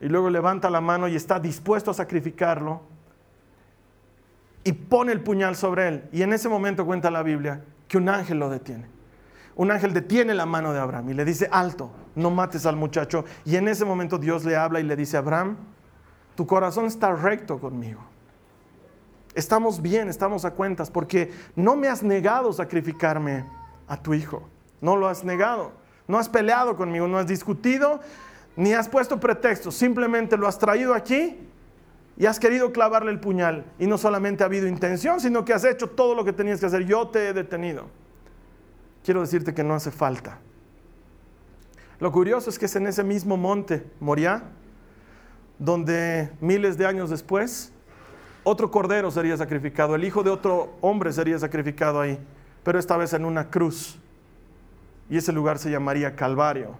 Y 0.00 0.06
luego 0.06 0.30
levanta 0.30 0.70
la 0.70 0.80
mano 0.80 1.08
y 1.08 1.16
está 1.16 1.40
dispuesto 1.40 1.90
a 1.90 1.94
sacrificarlo. 1.94 2.82
Y 4.62 4.72
pone 4.72 5.10
el 5.10 5.22
puñal 5.22 5.56
sobre 5.56 5.88
él. 5.88 6.08
Y 6.12 6.22
en 6.22 6.34
ese 6.34 6.50
momento 6.50 6.84
cuenta 6.84 7.10
la 7.10 7.22
Biblia 7.22 7.64
que 7.88 7.96
un 7.96 8.10
ángel 8.10 8.38
lo 8.38 8.50
detiene. 8.50 8.86
Un 9.56 9.70
ángel 9.70 9.94
detiene 9.94 10.34
la 10.34 10.46
mano 10.46 10.72
de 10.74 10.78
Abraham 10.78 11.08
y 11.08 11.14
le 11.14 11.24
dice, 11.24 11.48
alto, 11.50 11.90
no 12.14 12.30
mates 12.30 12.66
al 12.66 12.76
muchacho. 12.76 13.24
Y 13.44 13.56
en 13.56 13.68
ese 13.68 13.86
momento 13.86 14.18
Dios 14.18 14.44
le 14.44 14.54
habla 14.54 14.80
y 14.80 14.84
le 14.84 14.94
dice, 14.94 15.16
Abraham, 15.16 15.56
tu 16.36 16.46
corazón 16.46 16.84
está 16.84 17.12
recto 17.14 17.58
conmigo. 17.58 18.00
Estamos 19.38 19.80
bien, 19.80 20.08
estamos 20.08 20.44
a 20.44 20.50
cuentas, 20.50 20.90
porque 20.90 21.30
no 21.54 21.76
me 21.76 21.86
has 21.86 22.02
negado 22.02 22.52
sacrificarme 22.52 23.44
a 23.86 23.96
tu 23.96 24.12
hijo. 24.12 24.42
No 24.80 24.96
lo 24.96 25.06
has 25.06 25.22
negado. 25.22 25.70
No 26.08 26.18
has 26.18 26.28
peleado 26.28 26.74
conmigo, 26.74 27.06
no 27.06 27.18
has 27.18 27.28
discutido, 27.28 28.00
ni 28.56 28.72
has 28.74 28.88
puesto 28.88 29.20
pretextos. 29.20 29.76
Simplemente 29.76 30.36
lo 30.36 30.48
has 30.48 30.58
traído 30.58 30.92
aquí 30.92 31.38
y 32.16 32.26
has 32.26 32.40
querido 32.40 32.72
clavarle 32.72 33.12
el 33.12 33.20
puñal 33.20 33.64
y 33.78 33.86
no 33.86 33.96
solamente 33.96 34.42
ha 34.42 34.46
habido 34.46 34.66
intención, 34.66 35.20
sino 35.20 35.44
que 35.44 35.54
has 35.54 35.64
hecho 35.64 35.88
todo 35.90 36.16
lo 36.16 36.24
que 36.24 36.32
tenías 36.32 36.58
que 36.58 36.66
hacer. 36.66 36.84
Yo 36.84 37.06
te 37.06 37.28
he 37.28 37.32
detenido. 37.32 37.84
Quiero 39.04 39.20
decirte 39.20 39.54
que 39.54 39.62
no 39.62 39.74
hace 39.74 39.92
falta. 39.92 40.40
Lo 42.00 42.10
curioso 42.10 42.50
es 42.50 42.58
que 42.58 42.64
es 42.64 42.74
en 42.74 42.88
ese 42.88 43.04
mismo 43.04 43.36
monte, 43.36 43.86
Moriah, 44.00 44.42
donde 45.60 46.32
miles 46.40 46.76
de 46.76 46.86
años 46.86 47.08
después, 47.08 47.72
otro 48.44 48.70
cordero 48.70 49.10
sería 49.10 49.36
sacrificado, 49.36 49.94
el 49.94 50.04
hijo 50.04 50.22
de 50.22 50.30
otro 50.30 50.74
hombre 50.80 51.12
sería 51.12 51.38
sacrificado 51.38 52.00
ahí, 52.00 52.18
pero 52.62 52.78
esta 52.78 52.96
vez 52.96 53.12
en 53.12 53.24
una 53.24 53.50
cruz. 53.50 53.98
Y 55.10 55.16
ese 55.16 55.32
lugar 55.32 55.58
se 55.58 55.70
llamaría 55.70 56.14
Calvario. 56.16 56.76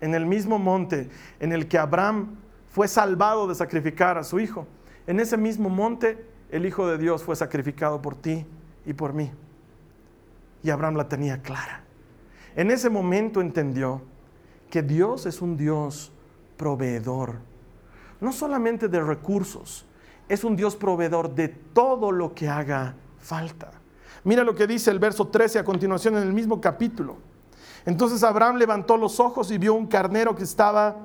En 0.00 0.14
el 0.14 0.26
mismo 0.26 0.58
monte 0.58 1.08
en 1.40 1.52
el 1.52 1.68
que 1.68 1.78
Abraham 1.78 2.36
fue 2.70 2.88
salvado 2.88 3.46
de 3.46 3.54
sacrificar 3.54 4.18
a 4.18 4.24
su 4.24 4.40
hijo. 4.40 4.66
En 5.06 5.20
ese 5.20 5.36
mismo 5.36 5.68
monte 5.68 6.24
el 6.50 6.66
Hijo 6.66 6.86
de 6.86 6.98
Dios 6.98 7.22
fue 7.22 7.34
sacrificado 7.34 8.00
por 8.00 8.14
ti 8.14 8.46
y 8.86 8.92
por 8.92 9.12
mí. 9.12 9.30
Y 10.62 10.70
Abraham 10.70 10.96
la 10.96 11.08
tenía 11.08 11.42
clara. 11.42 11.82
En 12.54 12.70
ese 12.70 12.90
momento 12.90 13.40
entendió 13.40 14.02
que 14.70 14.82
Dios 14.82 15.26
es 15.26 15.40
un 15.42 15.56
Dios 15.56 16.12
proveedor, 16.56 17.36
no 18.20 18.32
solamente 18.32 18.88
de 18.88 19.02
recursos, 19.02 19.86
es 20.32 20.44
un 20.44 20.56
Dios 20.56 20.76
proveedor 20.76 21.34
de 21.34 21.48
todo 21.48 22.10
lo 22.10 22.34
que 22.34 22.48
haga 22.48 22.94
falta. 23.18 23.70
Mira 24.24 24.42
lo 24.44 24.54
que 24.54 24.66
dice 24.66 24.90
el 24.90 24.98
verso 24.98 25.28
13 25.28 25.58
a 25.58 25.64
continuación 25.64 26.16
en 26.16 26.22
el 26.22 26.32
mismo 26.32 26.58
capítulo. 26.58 27.18
Entonces 27.84 28.22
Abraham 28.22 28.56
levantó 28.56 28.96
los 28.96 29.20
ojos 29.20 29.50
y 29.50 29.58
vio 29.58 29.74
un 29.74 29.86
carnero 29.86 30.34
que 30.34 30.44
estaba 30.44 30.96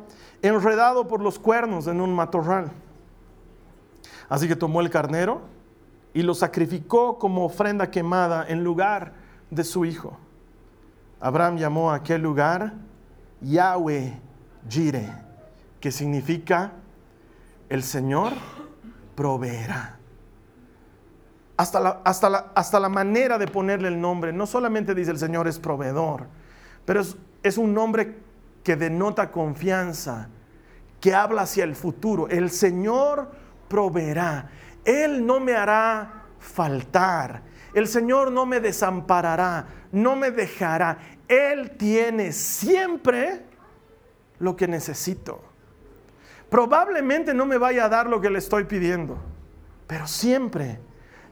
enredado 0.42 1.10
por 1.10 1.22
los 1.22 1.40
cuernos 1.40 1.88
en 1.88 2.00
un 2.00 2.16
matorral. 2.16 2.72
Así 4.30 4.48
que 4.48 4.56
tomó 4.56 4.80
el 4.80 4.90
carnero 4.90 5.42
y 6.14 6.22
lo 6.22 6.34
sacrificó 6.34 7.20
como 7.20 7.44
ofrenda 7.44 7.92
quemada 7.92 8.46
en 8.48 8.64
lugar 8.64 9.12
de 9.50 9.66
su 9.66 9.84
hijo. 9.84 10.18
Abraham 11.20 11.58
llamó 11.58 11.92
a 11.92 11.96
aquel 11.96 12.22
lugar 12.22 12.76
Yahweh 13.42 14.22
Jire, 14.70 15.12
que 15.82 15.92
significa 15.92 16.72
el 17.68 17.84
Señor 17.84 18.32
proveerá. 19.18 19.98
Hasta 21.58 21.80
la, 21.80 22.02
hasta, 22.06 22.30
la, 22.30 22.52
hasta 22.54 22.80
la, 22.80 22.88
manera 22.88 23.40
de 23.40 23.48
ponerle 23.48 23.88
el 23.88 24.00
nombre, 24.00 24.32
no 24.32 24.46
solamente 24.46 24.94
dice 24.94 25.10
el 25.10 25.18
Señor 25.18 25.48
es 25.48 25.58
proveedor, 25.58 26.28
pero 26.86 27.02
es, 27.02 27.18
es 27.42 27.58
un 27.58 27.74
nombre 27.74 28.20
que 28.64 28.76
denota 28.76 29.32
confianza, 29.32 30.30
que 31.02 31.16
habla 31.16 31.42
hacia 31.42 31.64
el 31.64 31.76
futuro. 31.76 32.30
El 32.30 32.52
Señor 32.52 33.32
proveerá. 33.68 34.52
Él 34.86 35.26
no 35.26 35.40
me 35.40 35.56
hará 35.56 36.26
faltar. 36.40 37.42
El 37.74 37.88
Señor 37.88 38.32
no 38.32 38.46
me 38.46 38.60
desamparará, 38.60 39.66
no 39.92 40.16
me 40.16 40.30
dejará. 40.30 41.00
Él 41.28 41.72
tiene 41.72 42.32
siempre 42.34 43.46
lo 44.38 44.56
que 44.56 44.68
necesito. 44.68 45.47
Probablemente 46.50 47.34
no 47.34 47.46
me 47.46 47.58
vaya 47.58 47.86
a 47.86 47.90
dar 47.90 48.08
lo 48.08 48.22
que 48.22 48.30
le 48.30 48.40
estoy 48.40 48.64
pidiendo, 48.64 49.18
pero 49.86 50.08
siempre, 50.08 50.80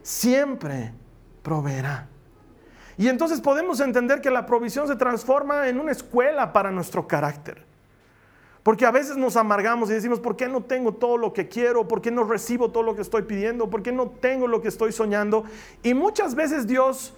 siempre 0.02 0.92
proveerá. 1.42 2.08
Y 2.98 3.08
entonces 3.08 3.40
podemos 3.40 3.80
entender 3.80 4.20
que 4.20 4.30
la 4.30 4.46
provisión 4.46 4.88
se 4.88 4.96
transforma 4.96 5.68
en 5.68 5.78
una 5.78 5.92
escuela 5.92 6.52
para 6.52 6.70
nuestro 6.70 7.06
carácter. 7.06 7.64
Porque 8.62 8.84
a 8.84 8.90
veces 8.90 9.16
nos 9.16 9.36
amargamos 9.36 9.90
y 9.90 9.92
decimos, 9.92 10.18
¿por 10.18 10.34
qué 10.34 10.48
no 10.48 10.64
tengo 10.64 10.92
todo 10.92 11.16
lo 11.16 11.32
que 11.32 11.46
quiero? 11.46 11.86
¿Por 11.86 12.02
qué 12.02 12.10
no 12.10 12.24
recibo 12.24 12.72
todo 12.72 12.82
lo 12.82 12.96
que 12.96 13.02
estoy 13.02 13.22
pidiendo? 13.22 13.70
¿Por 13.70 13.80
qué 13.80 13.92
no 13.92 14.08
tengo 14.08 14.48
lo 14.48 14.60
que 14.60 14.66
estoy 14.66 14.90
soñando? 14.90 15.44
Y 15.84 15.94
muchas 15.94 16.34
veces 16.34 16.66
Dios, 16.66 17.14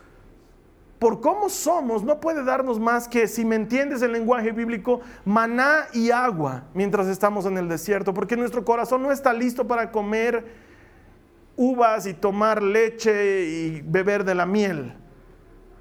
por 0.99 1.21
cómo 1.21 1.49
somos, 1.49 2.03
no 2.03 2.21
puede 2.21 2.43
darnos 2.43 2.81
más 2.81 3.07
que, 3.07 3.29
si 3.29 3.45
me 3.45 3.55
entiendes 3.55 4.03
el 4.03 4.13
lenguaje 4.13 4.51
bíblico, 4.51 5.01
maná 5.25 5.87
y 5.93 6.11
agua 6.11 6.65
mientras 6.75 7.07
estamos 7.07 7.47
en 7.47 7.57
el 7.57 7.69
desierto. 7.69 8.13
Porque 8.13 8.37
nuestro 8.37 8.65
corazón 8.65 9.03
no 9.03 9.13
está 9.13 9.33
listo 9.33 9.67
para 9.67 9.93
comer 9.93 10.45
uvas 11.57 12.07
y 12.07 12.15
tomar 12.15 12.63
leche 12.63 13.45
y 13.47 13.81
beber 13.83 14.25
de 14.25 14.35
la 14.35 14.45
miel. 14.45 14.95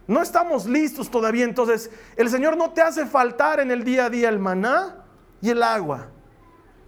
No 0.05 0.21
estamos 0.21 0.65
listos 0.67 1.09
todavía, 1.09 1.45
entonces 1.45 1.89
el 2.15 2.29
Señor 2.29 2.55
no 2.55 2.71
te 2.71 2.81
hace 2.81 3.05
faltar 3.05 3.59
en 3.59 3.71
el 3.71 3.83
día 3.83 4.05
a 4.05 4.09
día 4.09 4.29
el 4.29 4.39
maná 4.39 5.03
y 5.41 5.49
el 5.49 5.63
agua. 5.63 6.09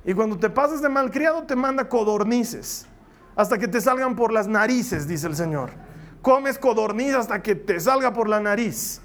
Y 0.06 0.14
cuando 0.14 0.38
te 0.38 0.50
pasas 0.50 0.82
de 0.82 0.90
malcriado 0.90 1.44
te 1.44 1.56
manda 1.56 1.90
codornices, 1.90 2.88
hasta 3.36 3.58
que 3.58 3.68
te 3.68 3.82
salgan 3.82 4.16
por 4.16 4.32
las 4.32 4.48
narices, 4.48 5.08
dice 5.08 5.28
el 5.28 5.36
Señor. 5.36 5.89
Comes 6.22 6.60
codorniz 6.60 7.14
hasta 7.14 7.42
que 7.42 7.56
te 7.56 7.80
salga 7.80 8.14
por 8.14 8.28
la 8.28 8.40
nariz, 8.40 9.02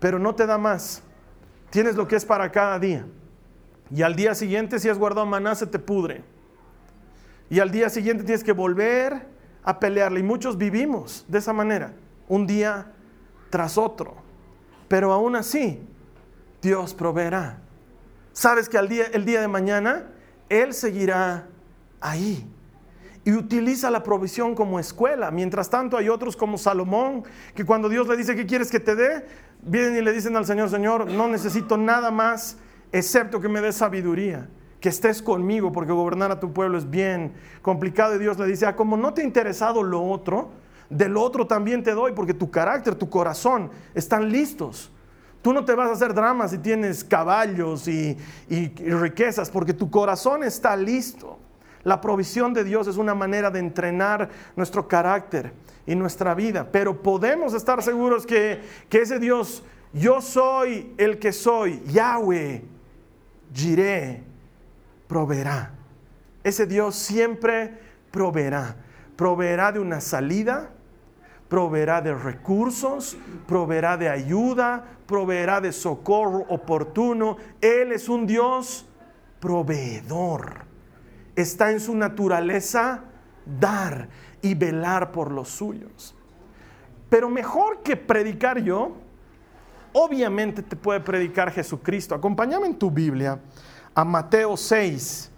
pero 0.00 0.18
no 0.18 0.34
te 0.34 0.46
da 0.46 0.58
más. 0.58 1.02
Tienes 1.70 1.96
lo 1.96 2.08
que 2.08 2.16
es 2.16 2.24
para 2.24 2.50
cada 2.50 2.78
día. 2.78 3.06
Y 3.90 4.02
al 4.02 4.16
día 4.16 4.34
siguiente, 4.34 4.78
si 4.78 4.88
has 4.88 4.98
guardado 4.98 5.26
maná, 5.26 5.54
se 5.54 5.66
te 5.66 5.78
pudre. 5.78 6.24
Y 7.48 7.60
al 7.60 7.70
día 7.70 7.88
siguiente 7.88 8.24
tienes 8.24 8.42
que 8.42 8.52
volver 8.52 9.26
a 9.62 9.78
pelearle. 9.78 10.20
Y 10.20 10.24
muchos 10.24 10.58
vivimos 10.58 11.24
de 11.28 11.38
esa 11.38 11.52
manera, 11.52 11.92
un 12.28 12.46
día 12.46 12.92
tras 13.50 13.78
otro. 13.78 14.16
Pero 14.88 15.12
aún 15.12 15.36
así, 15.36 15.86
Dios 16.60 16.94
proveerá. 16.94 17.60
Sabes 18.32 18.68
que 18.68 18.78
al 18.78 18.88
día, 18.88 19.06
el 19.12 19.24
día 19.24 19.40
de 19.40 19.48
mañana, 19.48 20.10
Él 20.48 20.74
seguirá 20.74 21.46
ahí. 22.00 22.48
Y 23.26 23.32
utiliza 23.32 23.90
la 23.90 24.04
provisión 24.04 24.54
como 24.54 24.78
escuela. 24.78 25.32
Mientras 25.32 25.68
tanto 25.68 25.96
hay 25.96 26.08
otros 26.08 26.36
como 26.36 26.58
Salomón, 26.58 27.24
que 27.56 27.64
cuando 27.64 27.88
Dios 27.88 28.06
le 28.06 28.16
dice, 28.16 28.36
¿qué 28.36 28.46
quieres 28.46 28.70
que 28.70 28.78
te 28.78 28.94
dé? 28.94 29.26
Vienen 29.62 29.96
y 29.96 30.00
le 30.00 30.12
dicen 30.12 30.36
al 30.36 30.46
Señor, 30.46 30.70
Señor, 30.70 31.10
no 31.10 31.26
necesito 31.26 31.76
nada 31.76 32.12
más 32.12 32.56
excepto 32.92 33.40
que 33.40 33.48
me 33.48 33.60
des 33.60 33.74
sabiduría 33.74 34.48
que 34.80 34.90
estés 34.90 35.22
conmigo, 35.22 35.72
porque 35.72 35.90
gobernar 35.90 36.30
a 36.30 36.38
tu 36.38 36.52
pueblo 36.52 36.78
es 36.78 36.88
bien 36.88 37.32
complicado. 37.62 38.14
Y 38.14 38.20
Dios 38.20 38.38
le 38.38 38.46
dice, 38.46 38.64
ah, 38.64 38.76
como 38.76 38.96
no 38.96 39.12
te 39.12 39.22
ha 39.22 39.24
interesado 39.24 39.82
lo 39.82 40.04
otro, 40.04 40.50
del 40.88 41.16
otro 41.16 41.48
también 41.48 41.82
te 41.82 41.94
doy, 41.94 42.12
porque 42.12 42.32
tu 42.32 42.52
carácter, 42.52 42.94
tu 42.94 43.10
corazón 43.10 43.72
están 43.92 44.30
listos. 44.30 44.92
Tú 45.42 45.52
no 45.52 45.64
te 45.64 45.74
vas 45.74 45.88
a 45.88 45.94
hacer 45.94 46.14
dramas 46.14 46.52
si 46.52 46.58
tienes 46.58 47.02
caballos 47.02 47.88
y, 47.88 48.16
y 48.48 48.68
riquezas, 48.68 49.50
porque 49.50 49.72
tu 49.72 49.90
corazón 49.90 50.44
está 50.44 50.76
listo. 50.76 51.40
La 51.86 52.00
provisión 52.00 52.52
de 52.52 52.64
Dios 52.64 52.88
es 52.88 52.96
una 52.96 53.14
manera 53.14 53.48
de 53.48 53.60
entrenar 53.60 54.28
nuestro 54.56 54.88
carácter 54.88 55.52
y 55.86 55.94
nuestra 55.94 56.34
vida, 56.34 56.66
pero 56.72 57.00
podemos 57.00 57.54
estar 57.54 57.80
seguros 57.80 58.26
que, 58.26 58.60
que 58.88 59.02
ese 59.02 59.20
Dios, 59.20 59.62
yo 59.92 60.20
soy 60.20 60.92
el 60.98 61.20
que 61.20 61.32
soy, 61.32 61.80
Yahweh, 61.86 62.64
Jireh, 63.54 64.20
proveerá. 65.06 65.74
Ese 66.42 66.66
Dios 66.66 66.96
siempre 66.96 67.78
proveerá. 68.10 68.74
Proveerá 69.14 69.70
de 69.70 69.78
una 69.78 70.00
salida, 70.00 70.72
proveerá 71.48 72.00
de 72.02 72.16
recursos, 72.16 73.16
proveerá 73.46 73.96
de 73.96 74.08
ayuda, 74.08 74.84
proveerá 75.06 75.60
de 75.60 75.70
socorro 75.70 76.46
oportuno. 76.48 77.36
Él 77.60 77.92
es 77.92 78.08
un 78.08 78.26
Dios 78.26 78.88
proveedor. 79.38 80.65
Está 81.36 81.70
en 81.70 81.80
su 81.80 81.94
naturaleza 81.94 83.04
dar 83.60 84.08
y 84.42 84.54
velar 84.54 85.12
por 85.12 85.30
los 85.30 85.48
suyos. 85.48 86.14
Pero 87.08 87.28
mejor 87.28 87.82
que 87.82 87.96
predicar 87.96 88.60
yo, 88.60 88.96
obviamente 89.92 90.62
te 90.62 90.76
puede 90.76 91.00
predicar 91.00 91.52
Jesucristo. 91.52 92.14
Acompáñame 92.14 92.66
en 92.66 92.78
tu 92.78 92.90
Biblia 92.90 93.38
a 93.94 94.04
Mateo 94.04 94.56
6. 94.56 95.30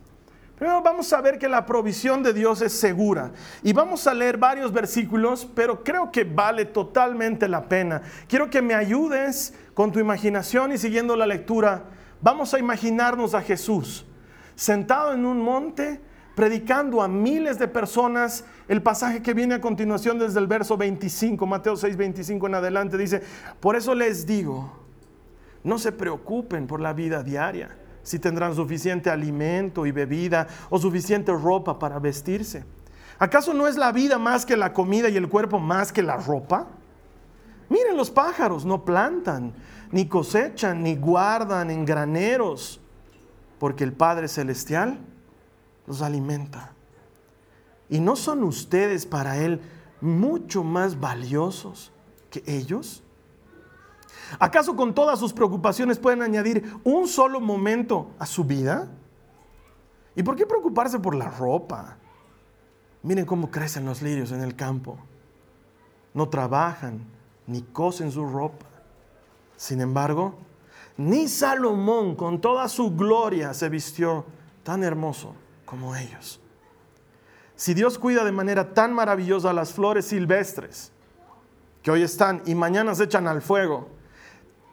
Primero 0.56 0.82
vamos 0.82 1.12
a 1.12 1.20
ver 1.20 1.38
que 1.38 1.48
la 1.48 1.64
provisión 1.64 2.22
de 2.22 2.32
Dios 2.32 2.62
es 2.62 2.72
segura. 2.72 3.30
Y 3.62 3.72
vamos 3.72 4.08
a 4.08 4.14
leer 4.14 4.38
varios 4.38 4.72
versículos, 4.72 5.46
pero 5.54 5.84
creo 5.84 6.10
que 6.10 6.24
vale 6.24 6.64
totalmente 6.64 7.46
la 7.46 7.68
pena. 7.68 8.02
Quiero 8.26 8.50
que 8.50 8.60
me 8.60 8.74
ayudes 8.74 9.54
con 9.74 9.92
tu 9.92 10.00
imaginación 10.00 10.72
y 10.72 10.78
siguiendo 10.78 11.14
la 11.14 11.26
lectura. 11.26 11.84
Vamos 12.20 12.54
a 12.54 12.58
imaginarnos 12.58 13.34
a 13.34 13.42
Jesús 13.42 14.04
sentado 14.58 15.12
en 15.12 15.24
un 15.24 15.40
monte, 15.40 16.00
predicando 16.34 17.00
a 17.00 17.06
miles 17.06 17.60
de 17.60 17.68
personas. 17.68 18.44
El 18.66 18.82
pasaje 18.82 19.22
que 19.22 19.32
viene 19.32 19.54
a 19.54 19.60
continuación 19.60 20.18
desde 20.18 20.40
el 20.40 20.48
verso 20.48 20.76
25, 20.76 21.46
Mateo 21.46 21.76
6, 21.76 21.96
25 21.96 22.48
en 22.48 22.54
adelante, 22.56 22.98
dice, 22.98 23.22
por 23.60 23.76
eso 23.76 23.94
les 23.94 24.26
digo, 24.26 24.72
no 25.62 25.78
se 25.78 25.92
preocupen 25.92 26.66
por 26.66 26.80
la 26.80 26.92
vida 26.92 27.22
diaria 27.22 27.76
si 28.02 28.18
tendrán 28.18 28.54
suficiente 28.54 29.10
alimento 29.10 29.86
y 29.86 29.92
bebida 29.92 30.48
o 30.70 30.78
suficiente 30.78 31.30
ropa 31.32 31.78
para 31.78 32.00
vestirse. 32.00 32.64
¿Acaso 33.20 33.54
no 33.54 33.68
es 33.68 33.76
la 33.76 33.92
vida 33.92 34.18
más 34.18 34.44
que 34.44 34.56
la 34.56 34.72
comida 34.72 35.08
y 35.08 35.16
el 35.16 35.28
cuerpo 35.28 35.60
más 35.60 35.92
que 35.92 36.02
la 36.02 36.16
ropa? 36.16 36.66
Miren 37.68 37.96
los 37.96 38.10
pájaros, 38.10 38.64
no 38.64 38.84
plantan, 38.84 39.52
ni 39.92 40.06
cosechan, 40.06 40.82
ni 40.82 40.96
guardan 40.96 41.70
en 41.70 41.84
graneros, 41.84 42.80
porque 43.58 43.84
el 43.84 43.92
Padre 43.92 44.28
Celestial 44.28 44.98
los 45.86 46.02
alimenta. 46.02 46.72
¿Y 47.88 48.00
no 48.00 48.16
son 48.16 48.42
ustedes 48.44 49.06
para 49.06 49.38
Él 49.38 49.60
mucho 50.00 50.62
más 50.62 51.00
valiosos 51.00 51.92
que 52.30 52.42
ellos? 52.46 53.02
¿Acaso 54.38 54.76
con 54.76 54.94
todas 54.94 55.18
sus 55.18 55.32
preocupaciones 55.32 55.98
pueden 55.98 56.22
añadir 56.22 56.70
un 56.84 57.08
solo 57.08 57.40
momento 57.40 58.10
a 58.18 58.26
su 58.26 58.44
vida? 58.44 58.88
¿Y 60.14 60.22
por 60.22 60.36
qué 60.36 60.44
preocuparse 60.44 60.98
por 60.98 61.14
la 61.14 61.30
ropa? 61.30 61.96
Miren 63.02 63.24
cómo 63.24 63.50
crecen 63.50 63.86
los 63.86 64.02
lirios 64.02 64.32
en 64.32 64.42
el 64.42 64.54
campo. 64.54 64.98
No 66.12 66.28
trabajan 66.28 67.06
ni 67.46 67.62
cosen 67.62 68.10
su 68.10 68.26
ropa. 68.26 68.66
Sin 69.56 69.80
embargo, 69.80 70.34
ni 70.98 71.28
Salomón 71.28 72.16
con 72.16 72.40
toda 72.40 72.68
su 72.68 72.94
gloria 72.94 73.54
se 73.54 73.68
vistió 73.68 74.26
tan 74.64 74.82
hermoso 74.82 75.34
como 75.64 75.94
ellos. 75.96 76.40
Si 77.54 77.72
Dios 77.72 77.98
cuida 77.98 78.24
de 78.24 78.32
manera 78.32 78.74
tan 78.74 78.92
maravillosa 78.92 79.52
las 79.52 79.72
flores 79.72 80.06
silvestres, 80.06 80.92
que 81.82 81.90
hoy 81.92 82.02
están 82.02 82.42
y 82.46 82.54
mañana 82.54 82.94
se 82.94 83.04
echan 83.04 83.28
al 83.28 83.40
fuego, 83.42 83.88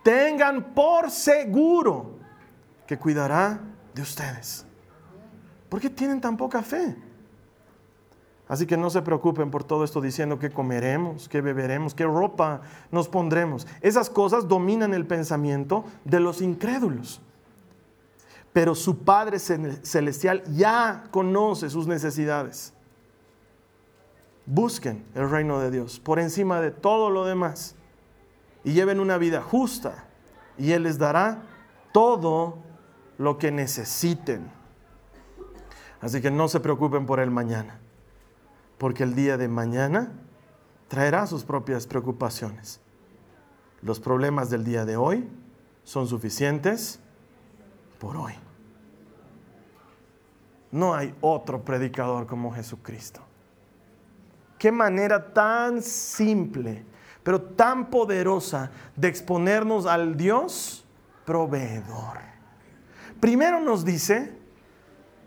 tengan 0.04 0.74
por 0.74 1.12
seguro 1.12 2.18
que 2.88 2.98
cuidará 2.98 3.60
de 3.94 4.02
ustedes. 4.02 4.66
¿Por 5.70 5.80
qué 5.80 5.90
tienen 5.90 6.20
tan 6.20 6.38
poca 6.38 6.64
fe? 6.64 6.96
Así 8.48 8.68
que 8.68 8.78
no 8.78 8.90
se 8.90 9.02
preocupen 9.02 9.50
por 9.50 9.64
todo 9.64 9.84
esto 9.84 10.02
diciendo 10.02 10.38
que 10.38 10.52
comeremos, 10.52 11.28
que 11.28 11.42
beberemos, 11.42 11.96
qué 11.96 12.06
ropa 12.06 12.62
nos 12.92 13.08
pondremos. 13.08 13.66
Esas 13.82 14.10
cosas 14.10 14.48
dominan 14.48 14.94
el 14.94 15.08
pensamiento 15.08 15.84
de 16.04 16.20
los 16.20 16.42
incrédulos. 16.42 17.22
Pero 18.54 18.76
su 18.76 19.00
Padre 19.00 19.40
Celestial 19.40 20.44
ya 20.56 21.06
conoce 21.12 21.70
sus 21.70 21.88
necesidades. 21.88 22.72
Busquen 24.46 25.04
el 25.16 25.30
reino 25.30 25.60
de 25.60 25.72
Dios 25.72 26.00
por 26.00 26.20
encima 26.20 26.62
de 26.62 26.70
todo 26.70 27.10
lo 27.10 27.26
demás 27.26 27.76
y 28.64 28.74
lleven 28.74 29.00
una 29.00 29.18
vida 29.18 29.42
justa 29.42 30.06
y 30.58 30.72
Él 30.72 30.84
les 30.84 31.00
dará 31.00 31.42
todo 31.92 32.58
lo 33.18 33.38
que 33.38 33.52
necesiten. 33.52 34.52
Así 36.00 36.22
que 36.22 36.30
no 36.30 36.48
se 36.48 36.60
preocupen 36.60 37.06
por 37.06 37.20
el 37.20 37.32
mañana, 37.32 37.80
porque 38.86 39.02
el 39.02 39.16
día 39.16 39.36
de 39.36 39.48
mañana 39.48 40.12
traerá 40.88 41.26
sus 41.26 41.44
propias 41.44 41.88
preocupaciones. 41.88 42.80
Los 43.82 44.00
problemas 44.00 44.52
del 44.52 44.64
día 44.64 44.86
de 44.86 44.96
hoy 44.96 45.28
son 45.84 46.06
suficientes 46.08 47.00
por 47.98 48.16
hoy. 48.16 48.34
No 50.70 50.94
hay 50.94 51.16
otro 51.20 51.66
predicador 51.66 52.28
como 52.28 52.54
Jesucristo. 52.54 53.22
Qué 54.60 54.72
manera 54.72 55.34
tan 55.34 55.82
simple 55.82 56.86
pero 57.24 57.42
tan 57.42 57.90
poderosa 57.90 58.70
de 58.96 59.08
exponernos 59.08 59.88
al 59.88 60.16
Dios 60.16 60.86
proveedor. 61.26 62.20
Primero 63.20 63.60
nos 63.60 63.84
dice 63.84 64.35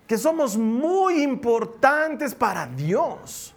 que 0.08 0.16
somos 0.16 0.56
muy 0.56 1.22
importantes 1.22 2.34
para 2.34 2.66
Dios. 2.66 3.54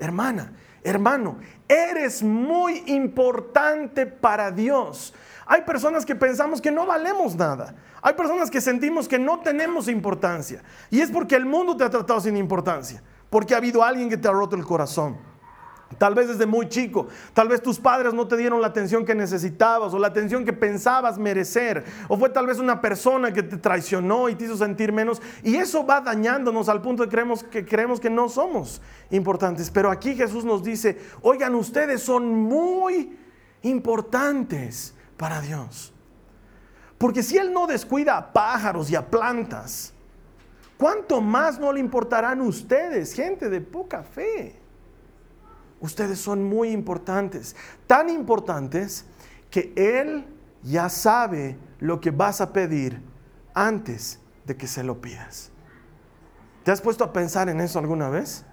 Hermana, 0.00 0.52
hermano, 0.82 1.38
eres 1.68 2.24
muy 2.24 2.82
importante 2.86 4.04
para 4.04 4.50
Dios. 4.50 5.14
Hay 5.46 5.62
personas 5.62 6.04
que 6.04 6.16
pensamos 6.16 6.60
que 6.60 6.72
no 6.72 6.86
valemos 6.86 7.36
nada. 7.36 7.76
Hay 8.02 8.14
personas 8.14 8.50
que 8.50 8.60
sentimos 8.60 9.06
que 9.06 9.18
no 9.18 9.40
tenemos 9.40 9.86
importancia. 9.86 10.60
Y 10.90 11.00
es 11.00 11.10
porque 11.10 11.36
el 11.36 11.46
mundo 11.46 11.76
te 11.76 11.84
ha 11.84 11.90
tratado 11.90 12.20
sin 12.20 12.36
importancia. 12.36 13.00
Porque 13.30 13.54
ha 13.54 13.58
habido 13.58 13.84
alguien 13.84 14.08
que 14.08 14.16
te 14.16 14.26
ha 14.26 14.32
roto 14.32 14.56
el 14.56 14.64
corazón. 14.64 15.18
Tal 15.98 16.14
vez 16.14 16.28
desde 16.28 16.46
muy 16.46 16.68
chico, 16.68 17.08
tal 17.34 17.48
vez 17.48 17.60
tus 17.60 17.80
padres 17.80 18.14
no 18.14 18.28
te 18.28 18.36
dieron 18.36 18.60
la 18.60 18.68
atención 18.68 19.04
que 19.04 19.14
necesitabas 19.14 19.92
o 19.92 19.98
la 19.98 20.06
atención 20.06 20.44
que 20.44 20.52
pensabas 20.52 21.18
merecer, 21.18 21.84
o 22.08 22.16
fue 22.16 22.30
tal 22.30 22.46
vez 22.46 22.58
una 22.58 22.80
persona 22.80 23.32
que 23.32 23.42
te 23.42 23.56
traicionó 23.56 24.28
y 24.28 24.36
te 24.36 24.44
hizo 24.44 24.56
sentir 24.56 24.92
menos, 24.92 25.20
y 25.42 25.56
eso 25.56 25.84
va 25.84 26.00
dañándonos 26.00 26.68
al 26.68 26.80
punto 26.80 27.02
de 27.02 27.08
creemos 27.08 27.42
que 27.42 27.64
creemos 27.64 27.98
que 27.98 28.08
no 28.08 28.28
somos 28.28 28.80
importantes. 29.10 29.70
Pero 29.70 29.90
aquí 29.90 30.14
Jesús 30.14 30.44
nos 30.44 30.62
dice, 30.62 30.96
oigan, 31.22 31.56
ustedes 31.56 32.02
son 32.02 32.34
muy 32.34 33.18
importantes 33.62 34.94
para 35.16 35.40
Dios. 35.40 35.92
Porque 36.98 37.22
si 37.22 37.36
Él 37.36 37.52
no 37.52 37.66
descuida 37.66 38.16
a 38.16 38.32
pájaros 38.32 38.90
y 38.90 38.94
a 38.94 39.10
plantas, 39.10 39.92
¿cuánto 40.78 41.20
más 41.20 41.58
no 41.58 41.72
le 41.72 41.80
importarán 41.80 42.40
ustedes, 42.40 43.12
gente 43.12 43.50
de 43.50 43.60
poca 43.60 44.04
fe? 44.04 44.59
Ustedes 45.80 46.20
son 46.20 46.44
muy 46.44 46.70
importantes, 46.70 47.56
tan 47.86 48.08
importantes 48.08 49.04
que 49.50 49.72
Él 49.76 50.24
ya 50.62 50.88
sabe 50.88 51.56
lo 51.78 52.00
que 52.00 52.10
vas 52.10 52.40
a 52.40 52.52
pedir 52.52 53.00
antes 53.54 54.20
de 54.44 54.56
que 54.56 54.66
se 54.66 54.82
lo 54.82 55.00
pidas. 55.00 55.50
¿Te 56.64 56.70
has 56.70 56.80
puesto 56.80 57.04
a 57.04 57.12
pensar 57.12 57.48
en 57.48 57.60
eso 57.60 57.78
alguna 57.78 58.10
vez? 58.10 58.44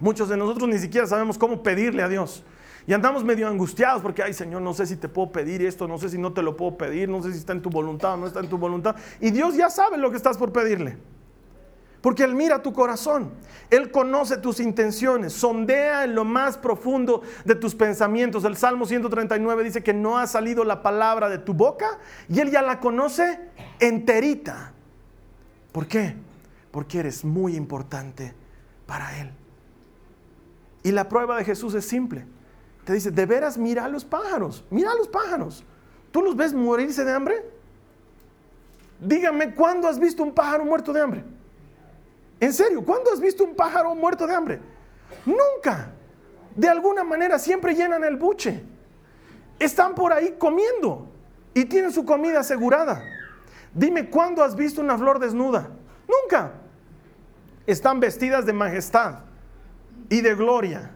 Muchos 0.00 0.28
de 0.28 0.36
nosotros 0.36 0.68
ni 0.68 0.78
siquiera 0.78 1.06
sabemos 1.06 1.36
cómo 1.36 1.62
pedirle 1.62 2.02
a 2.02 2.08
Dios. 2.08 2.42
Y 2.86 2.94
andamos 2.94 3.22
medio 3.22 3.46
angustiados 3.46 4.00
porque, 4.00 4.22
ay 4.22 4.32
Señor, 4.32 4.62
no 4.62 4.72
sé 4.72 4.86
si 4.86 4.96
te 4.96 5.08
puedo 5.08 5.30
pedir 5.30 5.62
esto, 5.62 5.86
no 5.86 5.98
sé 5.98 6.08
si 6.08 6.16
no 6.16 6.32
te 6.32 6.42
lo 6.42 6.56
puedo 6.56 6.78
pedir, 6.78 7.08
no 7.08 7.22
sé 7.22 7.32
si 7.32 7.38
está 7.38 7.52
en 7.52 7.60
tu 7.60 7.68
voluntad 7.68 8.14
o 8.14 8.16
no 8.16 8.26
está 8.26 8.40
en 8.40 8.48
tu 8.48 8.56
voluntad. 8.56 8.96
Y 9.20 9.30
Dios 9.30 9.54
ya 9.54 9.68
sabe 9.68 9.98
lo 9.98 10.10
que 10.10 10.16
estás 10.16 10.38
por 10.38 10.52
pedirle. 10.52 10.96
Porque 12.00 12.24
Él 12.24 12.34
mira 12.34 12.62
tu 12.62 12.72
corazón, 12.72 13.32
Él 13.68 13.90
conoce 13.90 14.38
tus 14.38 14.58
intenciones, 14.58 15.34
sondea 15.34 16.04
en 16.04 16.14
lo 16.14 16.24
más 16.24 16.56
profundo 16.56 17.22
de 17.44 17.54
tus 17.54 17.74
pensamientos. 17.74 18.44
El 18.44 18.56
Salmo 18.56 18.86
139 18.86 19.64
dice 19.64 19.82
que 19.82 19.92
no 19.92 20.18
ha 20.18 20.26
salido 20.26 20.64
la 20.64 20.82
palabra 20.82 21.28
de 21.28 21.38
tu 21.38 21.52
boca 21.52 21.98
y 22.28 22.40
Él 22.40 22.50
ya 22.50 22.62
la 22.62 22.80
conoce 22.80 23.38
enterita. 23.80 24.72
¿Por 25.72 25.86
qué? 25.86 26.16
Porque 26.70 27.00
eres 27.00 27.24
muy 27.24 27.54
importante 27.54 28.34
para 28.86 29.20
Él. 29.20 29.30
Y 30.82 30.92
la 30.92 31.06
prueba 31.06 31.36
de 31.36 31.44
Jesús 31.44 31.74
es 31.74 31.84
simple. 31.84 32.24
Te 32.84 32.94
dice, 32.94 33.10
de 33.10 33.26
veras 33.26 33.58
mira 33.58 33.84
a 33.84 33.88
los 33.88 34.06
pájaros, 34.06 34.64
mira 34.70 34.90
a 34.92 34.94
los 34.94 35.08
pájaros. 35.08 35.64
¿Tú 36.10 36.22
los 36.22 36.34
ves 36.34 36.54
morirse 36.54 37.04
de 37.04 37.12
hambre? 37.12 37.44
Dígame, 39.00 39.54
¿cuándo 39.54 39.86
has 39.86 39.98
visto 39.98 40.22
un 40.22 40.32
pájaro 40.32 40.64
muerto 40.64 40.94
de 40.94 41.00
hambre? 41.02 41.24
En 42.40 42.54
serio, 42.54 42.82
¿cuándo 42.82 43.12
has 43.12 43.20
visto 43.20 43.44
un 43.44 43.54
pájaro 43.54 43.94
muerto 43.94 44.26
de 44.26 44.34
hambre? 44.34 44.60
Nunca. 45.26 45.92
De 46.56 46.68
alguna 46.68 47.04
manera 47.04 47.38
siempre 47.38 47.74
llenan 47.74 48.02
el 48.02 48.16
buche. 48.16 48.64
Están 49.58 49.94
por 49.94 50.12
ahí 50.12 50.36
comiendo 50.38 51.06
y 51.52 51.66
tienen 51.66 51.92
su 51.92 52.04
comida 52.04 52.40
asegurada. 52.40 53.02
Dime, 53.74 54.08
¿cuándo 54.08 54.42
has 54.42 54.56
visto 54.56 54.80
una 54.80 54.96
flor 54.96 55.18
desnuda? 55.18 55.68
Nunca. 56.08 56.52
Están 57.66 58.00
vestidas 58.00 58.46
de 58.46 58.54
majestad 58.54 59.20
y 60.08 60.22
de 60.22 60.34
gloria. 60.34 60.92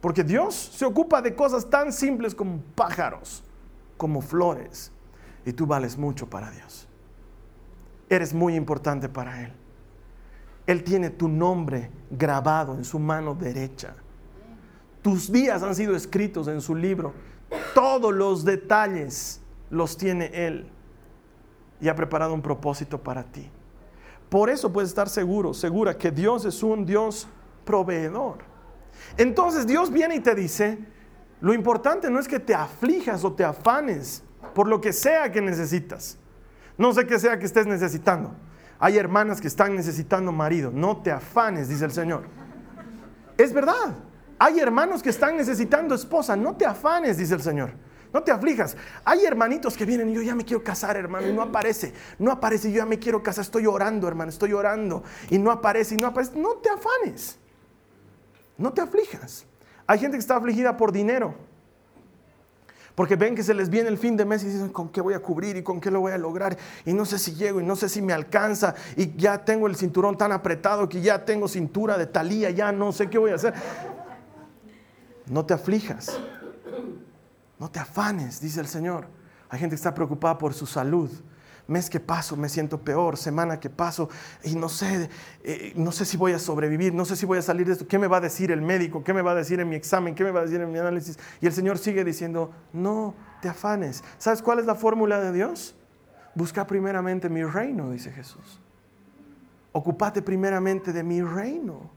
Porque 0.00 0.22
Dios 0.22 0.54
se 0.54 0.84
ocupa 0.84 1.22
de 1.22 1.34
cosas 1.34 1.68
tan 1.70 1.90
simples 1.92 2.34
como 2.34 2.60
pájaros, 2.74 3.42
como 3.96 4.20
flores. 4.20 4.92
Y 5.46 5.52
tú 5.52 5.66
vales 5.66 5.96
mucho 5.96 6.28
para 6.28 6.50
Dios. 6.50 6.86
Eres 8.08 8.34
muy 8.34 8.54
importante 8.54 9.08
para 9.08 9.42
Él. 9.42 9.52
Él 10.66 10.82
tiene 10.82 11.10
tu 11.10 11.28
nombre 11.28 11.90
grabado 12.10 12.74
en 12.74 12.84
su 12.84 12.98
mano 12.98 13.34
derecha. 13.34 13.94
Tus 15.02 15.30
días 15.30 15.62
han 15.62 15.74
sido 15.74 15.94
escritos 15.94 16.48
en 16.48 16.60
su 16.60 16.74
libro. 16.74 17.12
Todos 17.74 18.12
los 18.12 18.44
detalles 18.44 19.40
los 19.70 19.96
tiene 19.96 20.30
Él. 20.32 20.68
Y 21.80 21.88
ha 21.88 21.94
preparado 21.94 22.34
un 22.34 22.42
propósito 22.42 23.00
para 23.00 23.22
ti. 23.22 23.48
Por 24.28 24.50
eso 24.50 24.72
puedes 24.72 24.90
estar 24.90 25.08
seguro, 25.08 25.54
segura 25.54 25.96
que 25.96 26.10
Dios 26.10 26.44
es 26.44 26.62
un 26.62 26.84
Dios 26.84 27.28
proveedor. 27.64 28.38
Entonces 29.16 29.66
Dios 29.66 29.92
viene 29.92 30.16
y 30.16 30.20
te 30.20 30.34
dice, 30.34 30.78
lo 31.40 31.54
importante 31.54 32.10
no 32.10 32.18
es 32.18 32.26
que 32.26 32.40
te 32.40 32.54
aflijas 32.54 33.24
o 33.24 33.32
te 33.32 33.44
afanes 33.44 34.24
por 34.54 34.66
lo 34.66 34.80
que 34.80 34.92
sea 34.92 35.30
que 35.30 35.40
necesitas. 35.40 36.18
No 36.76 36.92
sé 36.92 37.06
qué 37.06 37.18
sea 37.18 37.38
que 37.38 37.46
estés 37.46 37.66
necesitando. 37.66 38.34
Hay 38.78 38.98
hermanas 38.98 39.40
que 39.40 39.48
están 39.48 39.74
necesitando 39.74 40.32
marido. 40.32 40.70
No 40.72 41.02
te 41.02 41.10
afanes, 41.10 41.68
dice 41.68 41.84
el 41.84 41.92
Señor. 41.92 42.24
Es 43.38 43.52
verdad. 43.52 43.96
Hay 44.38 44.58
hermanos 44.60 45.02
que 45.02 45.08
están 45.08 45.36
necesitando 45.36 45.94
esposa. 45.94 46.36
No 46.36 46.56
te 46.56 46.66
afanes, 46.66 47.16
dice 47.16 47.34
el 47.34 47.42
Señor. 47.42 47.72
No 48.12 48.22
te 48.22 48.32
aflijas. 48.32 48.76
Hay 49.04 49.24
hermanitos 49.24 49.76
que 49.76 49.84
vienen 49.84 50.10
y 50.10 50.14
yo 50.14 50.22
ya 50.22 50.34
me 50.34 50.44
quiero 50.44 50.62
casar, 50.62 50.96
hermano, 50.96 51.28
y 51.28 51.32
no 51.32 51.42
aparece. 51.42 51.92
No 52.18 52.30
aparece, 52.30 52.70
yo 52.70 52.78
ya 52.78 52.86
me 52.86 52.98
quiero 52.98 53.22
casar. 53.22 53.42
Estoy 53.42 53.66
orando, 53.66 54.08
hermano, 54.08 54.30
estoy 54.30 54.52
orando. 54.52 55.02
Y 55.30 55.38
no 55.38 55.50
aparece, 55.50 55.94
y 55.94 55.98
no 55.98 56.06
aparece. 56.06 56.38
No 56.38 56.54
te 56.54 56.70
afanes. 56.70 57.38
No 58.58 58.72
te 58.72 58.80
aflijas. 58.80 59.46
Hay 59.86 59.98
gente 59.98 60.16
que 60.16 60.20
está 60.20 60.36
afligida 60.36 60.76
por 60.76 60.92
dinero. 60.92 61.34
Porque 62.96 63.14
ven 63.14 63.34
que 63.34 63.42
se 63.42 63.52
les 63.52 63.68
viene 63.68 63.90
el 63.90 63.98
fin 63.98 64.16
de 64.16 64.24
mes 64.24 64.42
y 64.42 64.46
dicen, 64.46 64.70
¿con 64.70 64.88
qué 64.88 65.02
voy 65.02 65.12
a 65.12 65.20
cubrir 65.20 65.58
y 65.58 65.62
con 65.62 65.82
qué 65.82 65.90
lo 65.90 66.00
voy 66.00 66.12
a 66.12 66.18
lograr? 66.18 66.56
Y 66.86 66.94
no 66.94 67.04
sé 67.04 67.18
si 67.18 67.34
llego 67.34 67.60
y 67.60 67.64
no 67.64 67.76
sé 67.76 67.90
si 67.90 68.00
me 68.00 68.14
alcanza 68.14 68.74
y 68.96 69.14
ya 69.16 69.44
tengo 69.44 69.66
el 69.66 69.76
cinturón 69.76 70.16
tan 70.16 70.32
apretado 70.32 70.88
que 70.88 71.02
ya 71.02 71.22
tengo 71.22 71.46
cintura 71.46 71.98
de 71.98 72.06
talía, 72.06 72.50
ya 72.50 72.72
no 72.72 72.92
sé 72.92 73.10
qué 73.10 73.18
voy 73.18 73.32
a 73.32 73.34
hacer. 73.34 73.52
No 75.26 75.44
te 75.44 75.52
aflijas, 75.52 76.18
no 77.58 77.70
te 77.70 77.80
afanes, 77.80 78.40
dice 78.40 78.60
el 78.60 78.66
Señor. 78.66 79.08
Hay 79.50 79.60
gente 79.60 79.74
que 79.74 79.80
está 79.80 79.94
preocupada 79.94 80.38
por 80.38 80.54
su 80.54 80.64
salud 80.64 81.10
mes 81.68 81.90
que 81.90 82.00
paso 82.00 82.36
me 82.36 82.48
siento 82.48 82.80
peor, 82.80 83.16
semana 83.16 83.58
que 83.58 83.70
paso 83.70 84.08
y 84.44 84.54
no 84.54 84.68
sé, 84.68 85.10
eh, 85.42 85.72
no 85.74 85.92
sé 85.92 86.04
si 86.04 86.16
voy 86.16 86.32
a 86.32 86.38
sobrevivir, 86.38 86.94
no 86.94 87.04
sé 87.04 87.16
si 87.16 87.26
voy 87.26 87.38
a 87.38 87.42
salir 87.42 87.66
de 87.66 87.72
esto, 87.72 87.88
¿qué 87.88 87.98
me 87.98 88.06
va 88.06 88.18
a 88.18 88.20
decir 88.20 88.52
el 88.52 88.62
médico? 88.62 89.02
¿Qué 89.02 89.12
me 89.12 89.22
va 89.22 89.32
a 89.32 89.34
decir 89.34 89.58
en 89.60 89.68
mi 89.68 89.76
examen? 89.76 90.14
¿Qué 90.14 90.24
me 90.24 90.30
va 90.30 90.40
a 90.40 90.44
decir 90.44 90.60
en 90.60 90.70
mi 90.70 90.78
análisis? 90.78 91.18
Y 91.40 91.46
el 91.46 91.52
Señor 91.52 91.78
sigue 91.78 92.04
diciendo, 92.04 92.52
no 92.72 93.14
te 93.40 93.48
afanes. 93.48 94.04
¿Sabes 94.18 94.42
cuál 94.42 94.60
es 94.60 94.66
la 94.66 94.74
fórmula 94.74 95.20
de 95.20 95.32
Dios? 95.32 95.74
Busca 96.34 96.66
primeramente 96.66 97.28
mi 97.28 97.42
reino, 97.42 97.90
dice 97.90 98.12
Jesús. 98.12 98.60
Ocupate 99.72 100.22
primeramente 100.22 100.92
de 100.92 101.02
mi 101.02 101.20
reino. 101.20 101.90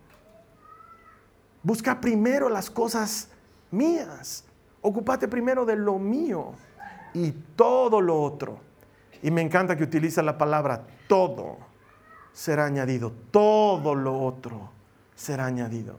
Busca 1.61 1.99
primero 1.99 2.49
las 2.49 2.69
cosas 2.69 3.29
mías. 3.71 4.45
Ocupate 4.81 5.27
primero 5.27 5.65
de 5.65 5.75
lo 5.75 5.99
mío 5.99 6.53
y 7.13 7.31
todo 7.55 8.01
lo 8.01 8.21
otro 8.21 8.68
y 9.21 9.31
me 9.31 9.41
encanta 9.41 9.75
que 9.75 9.83
utiliza 9.83 10.21
la 10.21 10.37
palabra 10.37 10.85
todo 11.07 11.57
será 12.33 12.65
añadido, 12.65 13.11
todo 13.31 13.95
lo 13.95 14.21
otro 14.21 14.69
será 15.15 15.45
añadido. 15.45 15.97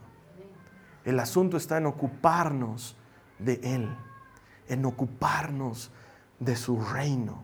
El 1.04 1.18
asunto 1.20 1.56
está 1.56 1.78
en 1.78 1.86
ocuparnos 1.86 2.96
de 3.38 3.60
Él, 3.62 3.88
en 4.68 4.84
ocuparnos 4.84 5.90
de 6.38 6.56
su 6.56 6.80
reino. 6.80 7.42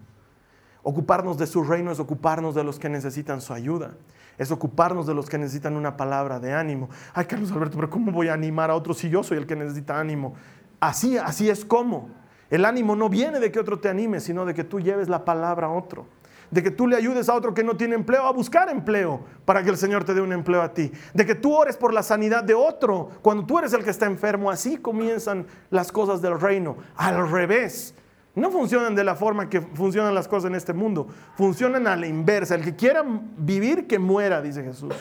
Ocuparnos 0.82 1.36
de 1.36 1.46
su 1.46 1.64
reino 1.64 1.90
es 1.90 1.98
ocuparnos 1.98 2.54
de 2.54 2.64
los 2.64 2.78
que 2.78 2.88
necesitan 2.88 3.40
su 3.40 3.52
ayuda. 3.52 3.94
Es 4.38 4.50
ocuparnos 4.50 5.06
de 5.06 5.14
los 5.14 5.28
que 5.28 5.38
necesitan 5.38 5.76
una 5.76 5.96
palabra 5.96 6.38
de 6.38 6.54
ánimo. 6.54 6.88
Ay, 7.14 7.24
Carlos 7.24 7.50
Alberto, 7.52 7.76
pero 7.76 7.90
¿cómo 7.90 8.12
voy 8.12 8.28
a 8.28 8.34
animar 8.34 8.70
a 8.70 8.74
otros 8.74 8.98
si 8.98 9.08
yo 9.08 9.22
soy 9.22 9.38
el 9.38 9.46
que 9.46 9.56
necesita 9.56 9.98
ánimo? 9.98 10.34
Así, 10.78 11.16
así 11.18 11.48
es 11.48 11.64
como. 11.64 12.10
El 12.50 12.64
ánimo 12.64 12.94
no 12.94 13.08
viene 13.08 13.40
de 13.40 13.50
que 13.50 13.58
otro 13.58 13.78
te 13.78 13.88
anime, 13.88 14.20
sino 14.20 14.44
de 14.44 14.54
que 14.54 14.64
tú 14.64 14.80
lleves 14.80 15.08
la 15.08 15.24
palabra 15.24 15.66
a 15.66 15.70
otro. 15.70 16.06
De 16.50 16.62
que 16.62 16.70
tú 16.70 16.86
le 16.86 16.96
ayudes 16.96 17.28
a 17.28 17.34
otro 17.34 17.54
que 17.54 17.64
no 17.64 17.76
tiene 17.76 17.96
empleo 17.96 18.24
a 18.24 18.32
buscar 18.32 18.68
empleo 18.68 19.20
para 19.44 19.64
que 19.64 19.70
el 19.70 19.76
Señor 19.76 20.04
te 20.04 20.14
dé 20.14 20.20
un 20.20 20.32
empleo 20.32 20.62
a 20.62 20.72
ti. 20.72 20.92
De 21.12 21.26
que 21.26 21.34
tú 21.34 21.52
ores 21.54 21.76
por 21.76 21.92
la 21.92 22.04
sanidad 22.04 22.44
de 22.44 22.54
otro 22.54 23.10
cuando 23.20 23.44
tú 23.44 23.58
eres 23.58 23.72
el 23.72 23.82
que 23.82 23.90
está 23.90 24.06
enfermo. 24.06 24.50
Así 24.50 24.76
comienzan 24.76 25.46
las 25.70 25.90
cosas 25.90 26.22
del 26.22 26.40
reino. 26.40 26.76
Al 26.94 27.28
revés. 27.30 27.94
No 28.36 28.50
funcionan 28.50 28.94
de 28.94 29.02
la 29.02 29.16
forma 29.16 29.48
que 29.48 29.60
funcionan 29.60 30.14
las 30.14 30.28
cosas 30.28 30.50
en 30.50 30.54
este 30.54 30.72
mundo. 30.72 31.08
Funcionan 31.36 31.86
a 31.88 31.96
la 31.96 32.06
inversa. 32.06 32.54
El 32.54 32.62
que 32.62 32.76
quiera 32.76 33.02
vivir, 33.38 33.88
que 33.88 33.98
muera, 33.98 34.40
dice 34.40 34.62
Jesús. 34.62 34.94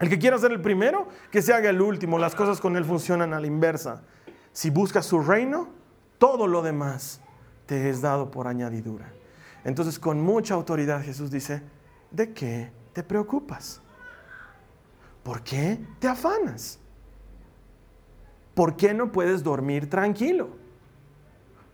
El 0.00 0.08
que 0.08 0.18
quiera 0.18 0.36
ser 0.38 0.50
el 0.50 0.60
primero, 0.60 1.06
que 1.30 1.42
se 1.42 1.52
haga 1.52 1.70
el 1.70 1.80
último. 1.80 2.18
Las 2.18 2.34
cosas 2.34 2.60
con 2.60 2.76
Él 2.76 2.84
funcionan 2.84 3.34
a 3.34 3.40
la 3.40 3.46
inversa. 3.46 4.02
Si 4.52 4.70
buscas 4.70 5.06
su 5.06 5.20
reino, 5.20 5.68
todo 6.24 6.46
lo 6.46 6.62
demás 6.62 7.20
te 7.66 7.90
es 7.90 8.00
dado 8.00 8.30
por 8.30 8.48
añadidura. 8.48 9.12
Entonces 9.62 9.98
con 9.98 10.22
mucha 10.22 10.54
autoridad 10.54 11.02
Jesús 11.02 11.30
dice, 11.30 11.60
¿de 12.10 12.32
qué 12.32 12.72
te 12.94 13.02
preocupas? 13.02 13.82
¿Por 15.22 15.42
qué 15.42 15.78
te 15.98 16.08
afanas? 16.08 16.78
¿Por 18.54 18.74
qué 18.74 18.94
no 18.94 19.12
puedes 19.12 19.42
dormir 19.42 19.90
tranquilo? 19.90 20.48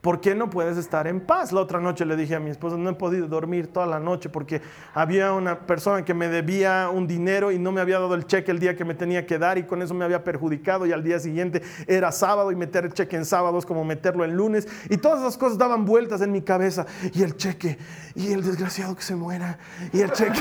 ¿Por 0.01 0.23
qué 0.23 0.35
no 0.35 0.49
puedes 0.49 0.79
estar 0.79 1.07
en 1.07 1.21
paz? 1.21 1.53
La 1.53 1.61
otra 1.61 1.79
noche 1.79 2.07
le 2.07 2.17
dije 2.17 2.35
a 2.35 2.41
mi 2.41 2.49
esposa, 2.49 2.79
no 2.79 2.89
he 2.89 2.95
podido 2.95 3.29
dormir 3.29 3.67
toda 3.67 3.87
la 3.87 4.01
noche 4.01 4.31
porque 4.31 4.63
había 4.95 5.35
una 5.35 5.67
persona 5.67 6.07
que 6.07 6.15
me 6.15 6.29
debía 6.29 6.89
un 6.89 7.07
dinero 7.07 7.53
y 7.53 7.59
no 7.59 7.71
me 7.71 7.83
había 7.83 7.99
dado 7.99 8.15
el 8.15 8.27
cheque 8.27 8.51
el 8.51 8.59
día 8.59 8.75
que 8.75 8.87
me 8.87 8.95
tenía 8.95 9.27
que 9.27 9.39
dar 9.39 9.59
y 9.59 9.65
con 9.65 9.83
eso 9.83 9.93
me 9.93 10.07
había 10.07 10.25
perjudicado 10.25 10.87
y 10.87 10.93
al 10.93 11.05
día 11.05 11.19
siguiente 11.19 11.61
era 11.87 12.13
sábado 12.13 12.51
y 12.51 12.57
meter 12.57 12.87
el 12.87 12.95
cheque 12.95 13.17
en 13.17 13.27
sábados 13.27 13.67
como 13.67 13.85
meterlo 13.85 14.25
en 14.25 14.35
lunes 14.35 14.67
y 14.89 14.97
todas 14.97 15.21
esas 15.21 15.37
cosas 15.37 15.59
daban 15.59 15.85
vueltas 15.85 16.23
en 16.23 16.33
mi 16.33 16.41
cabeza 16.41 16.87
y 17.13 17.23
el 17.23 17.37
cheque 17.37 17.77
y 18.15 18.33
el 18.33 18.43
desgraciado 18.43 18.97
que 18.97 19.03
se 19.03 19.15
muera 19.15 19.59
y 19.93 20.01
el 20.01 20.11
cheque. 20.13 20.41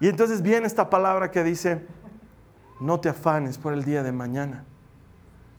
y 0.00 0.08
entonces 0.08 0.40
viene 0.40 0.66
esta 0.66 0.88
palabra 0.88 1.30
que 1.30 1.44
dice, 1.44 1.84
no 2.80 3.00
te 3.00 3.08
afanes 3.08 3.58
por 3.58 3.72
el 3.72 3.84
día 3.84 4.02
de 4.02 4.12
mañana. 4.12 4.64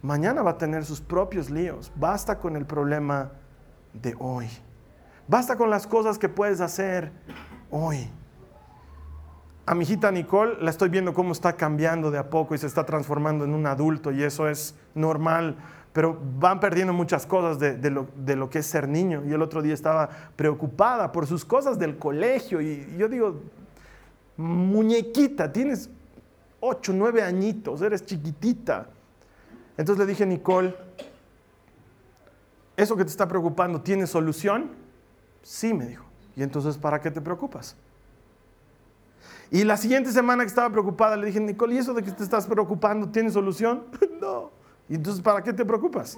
Mañana 0.01 0.41
va 0.41 0.51
a 0.51 0.57
tener 0.57 0.85
sus 0.85 1.01
propios 1.01 1.49
líos. 1.49 1.91
Basta 1.95 2.39
con 2.39 2.55
el 2.55 2.65
problema 2.65 3.31
de 3.93 4.15
hoy. 4.19 4.47
Basta 5.27 5.57
con 5.57 5.69
las 5.69 5.87
cosas 5.87 6.17
que 6.17 6.29
puedes 6.29 6.61
hacer 6.61 7.11
hoy. 7.71 8.09
A 9.65 9.75
mi 9.75 9.83
hijita 9.83 10.11
Nicole 10.11 10.57
la 10.61 10.69
estoy 10.69 10.89
viendo 10.89 11.13
cómo 11.13 11.33
está 11.33 11.53
cambiando 11.53 12.09
de 12.09 12.17
a 12.17 12.29
poco 12.29 12.55
y 12.55 12.57
se 12.57 12.67
está 12.67 12.85
transformando 12.85 13.43
en 13.43 13.53
un 13.53 13.65
adulto 13.65 14.11
y 14.11 14.23
eso 14.23 14.47
es 14.47 14.75
normal 14.95 15.57
pero 15.97 16.15
van 16.37 16.59
perdiendo 16.59 16.93
muchas 16.93 17.25
cosas 17.25 17.57
de, 17.57 17.89
lo, 17.89 18.07
de, 18.15 18.35
lo, 18.35 18.51
que 18.51 18.59
es 18.59 18.67
ser 18.67 18.87
niño. 18.87 19.23
Y 19.25 19.33
el 19.33 19.41
otro 19.41 19.63
día 19.63 19.73
estaba 19.73 20.07
preocupada 20.35 21.11
por 21.11 21.25
sus 21.25 21.43
cosas 21.43 21.79
del 21.79 21.97
colegio. 21.97 22.61
Y 22.61 22.95
yo 22.99 23.07
digo, 23.07 23.41
muñequita, 24.37 25.51
tienes 25.51 25.89
ocho, 26.59 26.93
nueve 26.93 27.21
añitos, 27.21 27.81
eres 27.81 28.05
chiquitita. 28.05 28.87
Entonces 29.77 30.05
le 30.05 30.09
dije, 30.09 30.25
Nicole, 30.25 30.75
¿eso 32.75 32.95
que 32.95 33.03
te 33.03 33.11
está 33.11 33.27
preocupando 33.27 33.81
tiene 33.81 34.07
solución? 34.07 34.71
Sí, 35.43 35.73
me 35.73 35.85
dijo. 35.85 36.05
Y 36.35 36.43
entonces, 36.43 36.77
¿para 36.77 37.01
qué 37.01 37.11
te 37.11 37.21
preocupas? 37.21 37.75
Y 39.49 39.63
la 39.63 39.77
siguiente 39.77 40.11
semana 40.11 40.43
que 40.43 40.49
estaba 40.49 40.69
preocupada, 40.69 41.15
le 41.15 41.27
dije, 41.27 41.39
Nicole, 41.39 41.75
¿y 41.75 41.77
eso 41.77 41.93
de 41.93 42.03
que 42.03 42.11
te 42.11 42.23
estás 42.23 42.45
preocupando 42.45 43.09
tiene 43.09 43.31
solución? 43.31 43.85
no. 44.21 44.51
¿Y 44.89 44.95
entonces 44.95 45.21
para 45.21 45.41
qué 45.41 45.53
te 45.53 45.65
preocupas? 45.65 46.17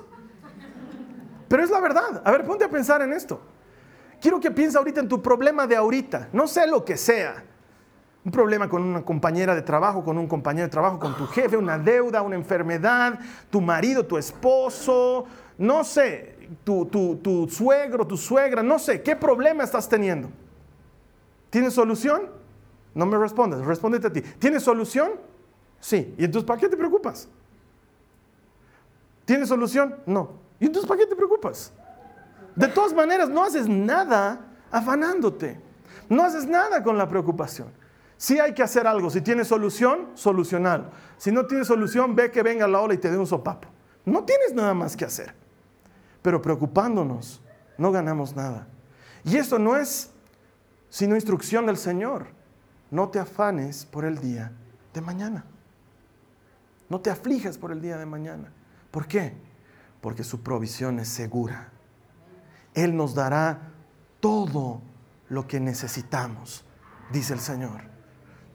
Pero 1.47 1.63
es 1.63 1.69
la 1.69 1.79
verdad. 1.79 2.21
A 2.23 2.31
ver, 2.31 2.45
ponte 2.45 2.63
a 2.63 2.69
pensar 2.69 3.01
en 3.01 3.13
esto. 3.13 3.41
Quiero 4.21 4.39
que 4.39 4.51
pienses 4.51 4.75
ahorita 4.75 4.99
en 4.99 5.07
tu 5.07 5.21
problema 5.21 5.65
de 5.65 5.75
ahorita. 5.75 6.29
No 6.33 6.47
sé 6.47 6.67
lo 6.67 6.85
que 6.85 6.97
sea. 6.97 7.43
Un 8.29 8.31
problema 8.31 8.69
con 8.69 8.83
una 8.83 9.03
compañera 9.03 9.55
de 9.55 9.63
trabajo, 9.63 10.03
con 10.03 10.15
un 10.15 10.27
compañero 10.27 10.67
de 10.67 10.69
trabajo, 10.69 10.99
con 10.99 11.17
tu 11.17 11.25
jefe, 11.25 11.57
una 11.57 11.79
deuda, 11.79 12.21
una 12.21 12.35
enfermedad, 12.35 13.19
tu 13.49 13.59
marido, 13.59 14.05
tu 14.05 14.19
esposo, 14.19 15.25
no 15.57 15.83
sé, 15.83 16.37
tu, 16.63 17.47
suegro, 17.49 18.05
tu 18.05 18.17
suegra, 18.17 18.61
no 18.61 18.77
sé, 18.77 19.01
¿qué 19.01 19.15
problema 19.15 19.63
estás 19.63 19.89
teniendo? 19.89 20.29
¿Tienes 21.49 21.73
solución? 21.73 22.29
No 22.93 23.07
me 23.07 23.17
respondas, 23.17 23.65
respóndete 23.65 24.05
a 24.05 24.13
ti. 24.13 24.21
¿Tienes 24.21 24.61
solución? 24.61 25.13
Sí. 25.79 26.13
¿Y 26.15 26.25
entonces 26.25 26.45
para 26.45 26.59
qué 26.59 26.69
te 26.69 26.77
preocupas? 26.77 27.27
¿Tienes 29.25 29.49
solución? 29.49 29.95
No. 30.05 30.33
¿Y 30.59 30.67
entonces 30.67 30.87
para 30.87 30.99
qué 30.99 31.07
te 31.07 31.15
preocupas? 31.15 31.73
De 32.55 32.67
todas 32.67 32.93
maneras, 32.93 33.27
no 33.27 33.43
haces 33.43 33.67
nada 33.67 34.39
afanándote. 34.69 35.59
No 36.07 36.21
haces 36.21 36.45
nada 36.45 36.83
con 36.83 36.95
la 36.95 37.09
preocupación. 37.09 37.78
Si 38.19 38.37
hay 38.37 38.53
que 38.53 38.61
hacer 38.61 38.85
algo. 38.85 39.09
Si 39.09 39.21
tienes 39.21 39.47
solución, 39.47 40.09
solucionalo. 40.13 40.91
Si 41.17 41.31
no 41.31 41.45
tienes 41.45 41.67
solución, 41.67 42.17
ve 42.17 42.29
que 42.31 42.43
venga 42.43 42.67
la 42.67 42.81
ola 42.81 42.93
y 42.93 42.97
te 42.97 43.09
dé 43.09 43.17
un 43.17 43.25
sopapo. 43.25 43.69
No 44.03 44.25
tienes 44.25 44.53
nada 44.53 44.73
más 44.73 44.97
que 44.97 45.05
hacer. 45.05 45.33
Pero 46.21 46.41
preocupándonos, 46.41 47.41
no 47.77 47.93
ganamos 47.93 48.35
nada. 48.35 48.67
Y 49.23 49.37
esto 49.37 49.57
no 49.57 49.77
es 49.77 50.11
sino 50.89 51.15
instrucción 51.15 51.65
del 51.65 51.77
Señor. 51.77 52.27
No 52.91 53.07
te 53.07 53.19
afanes 53.19 53.85
por 53.85 54.03
el 54.03 54.19
día 54.19 54.51
de 54.93 54.99
mañana. 54.99 55.45
No 56.89 56.99
te 56.99 57.11
aflijas 57.11 57.57
por 57.57 57.71
el 57.71 57.81
día 57.81 57.97
de 57.97 58.05
mañana. 58.05 58.51
¿Por 58.91 59.07
qué? 59.07 59.33
Porque 60.01 60.25
su 60.25 60.41
provisión 60.41 60.99
es 60.99 61.07
segura. 61.07 61.69
Él 62.73 62.97
nos 62.97 63.15
dará 63.15 63.71
todo 64.19 64.81
lo 65.29 65.47
que 65.47 65.61
necesitamos, 65.61 66.65
dice 67.13 67.31
el 67.31 67.39
Señor 67.39 67.98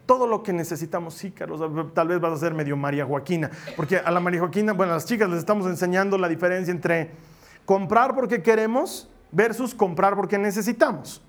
todo 0.07 0.27
lo 0.27 0.43
que 0.43 0.53
necesitamos. 0.53 1.15
Sí, 1.15 1.31
Carlos, 1.31 1.61
tal 1.95 2.09
vez 2.09 2.21
vas 2.21 2.33
a 2.33 2.37
ser 2.37 2.55
medio 2.55 2.77
María 2.77 3.05
Joaquina, 3.05 3.51
porque 3.77 3.99
a 3.99 4.11
la 4.11 4.21
María 4.21 4.41
Joaquina, 4.41 4.73
bueno, 4.73 4.93
a 4.93 4.97
las 4.97 5.07
chicas 5.07 5.29
les 5.29 5.39
estamos 5.39 5.67
enseñando 5.67 6.19
la 6.19 6.29
diferencia 6.29 6.73
entre 6.73 7.11
comprar 7.65 8.15
porque 8.15 8.43
queremos 8.43 9.09
versus 9.33 9.75
comprar 9.75 10.15
porque 10.17 10.39
necesitamos. 10.39 11.23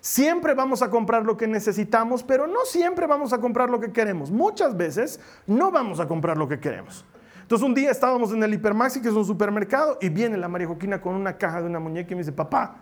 Siempre 0.00 0.52
vamos 0.52 0.82
a 0.82 0.90
comprar 0.90 1.24
lo 1.24 1.36
que 1.36 1.46
necesitamos, 1.46 2.22
pero 2.22 2.46
no 2.46 2.66
siempre 2.66 3.06
vamos 3.06 3.32
a 3.32 3.40
comprar 3.40 3.70
lo 3.70 3.80
que 3.80 3.90
queremos. 3.90 4.30
Muchas 4.30 4.76
veces 4.76 5.18
no 5.46 5.70
vamos 5.70 5.98
a 5.98 6.06
comprar 6.06 6.36
lo 6.36 6.46
que 6.46 6.60
queremos. 6.60 7.06
Entonces 7.40 7.66
un 7.66 7.74
día 7.74 7.90
estábamos 7.90 8.30
en 8.32 8.42
el 8.42 8.52
Hipermaxi, 8.52 9.00
que 9.00 9.08
es 9.08 9.14
un 9.14 9.24
supermercado, 9.24 9.98
y 10.00 10.10
viene 10.10 10.36
la 10.36 10.48
María 10.48 10.66
Joaquina 10.66 11.00
con 11.00 11.14
una 11.14 11.36
caja 11.38 11.62
de 11.62 11.68
una 11.68 11.80
muñeca 11.80 12.12
y 12.12 12.14
me 12.16 12.20
dice, 12.20 12.32
papá, 12.32 12.76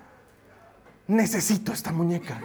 necesito 1.06 1.72
esta 1.72 1.92
muñeca. 1.92 2.40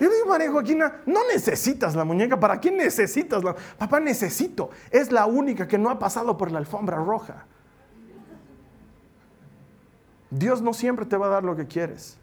Yo 0.00 0.10
digo, 0.10 0.26
María 0.26 0.50
Joaquina, 0.50 1.02
no 1.06 1.20
necesitas 1.32 1.94
la 1.94 2.04
muñeca. 2.04 2.38
¿Para 2.38 2.60
qué 2.60 2.70
necesitas 2.70 3.44
la? 3.44 3.54
Papá, 3.78 4.00
necesito. 4.00 4.70
Es 4.90 5.12
la 5.12 5.26
única 5.26 5.68
que 5.68 5.78
no 5.78 5.90
ha 5.90 5.98
pasado 5.98 6.36
por 6.36 6.50
la 6.50 6.58
alfombra 6.58 6.96
roja. 6.96 7.46
Dios 10.30 10.62
no 10.62 10.72
siempre 10.72 11.04
te 11.04 11.16
va 11.16 11.26
a 11.26 11.30
dar 11.30 11.44
lo 11.44 11.54
que 11.54 11.66
quieres. 11.66 12.18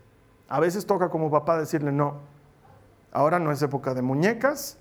A 0.48 0.60
veces 0.60 0.86
toca 0.86 1.10
como 1.10 1.30
papá 1.30 1.60
decirle, 1.60 1.92
no, 1.92 2.16
ahora 3.12 3.38
no 3.38 3.52
es 3.52 3.62
época 3.62 3.94
de 3.94 4.02
muñecas, 4.02 4.80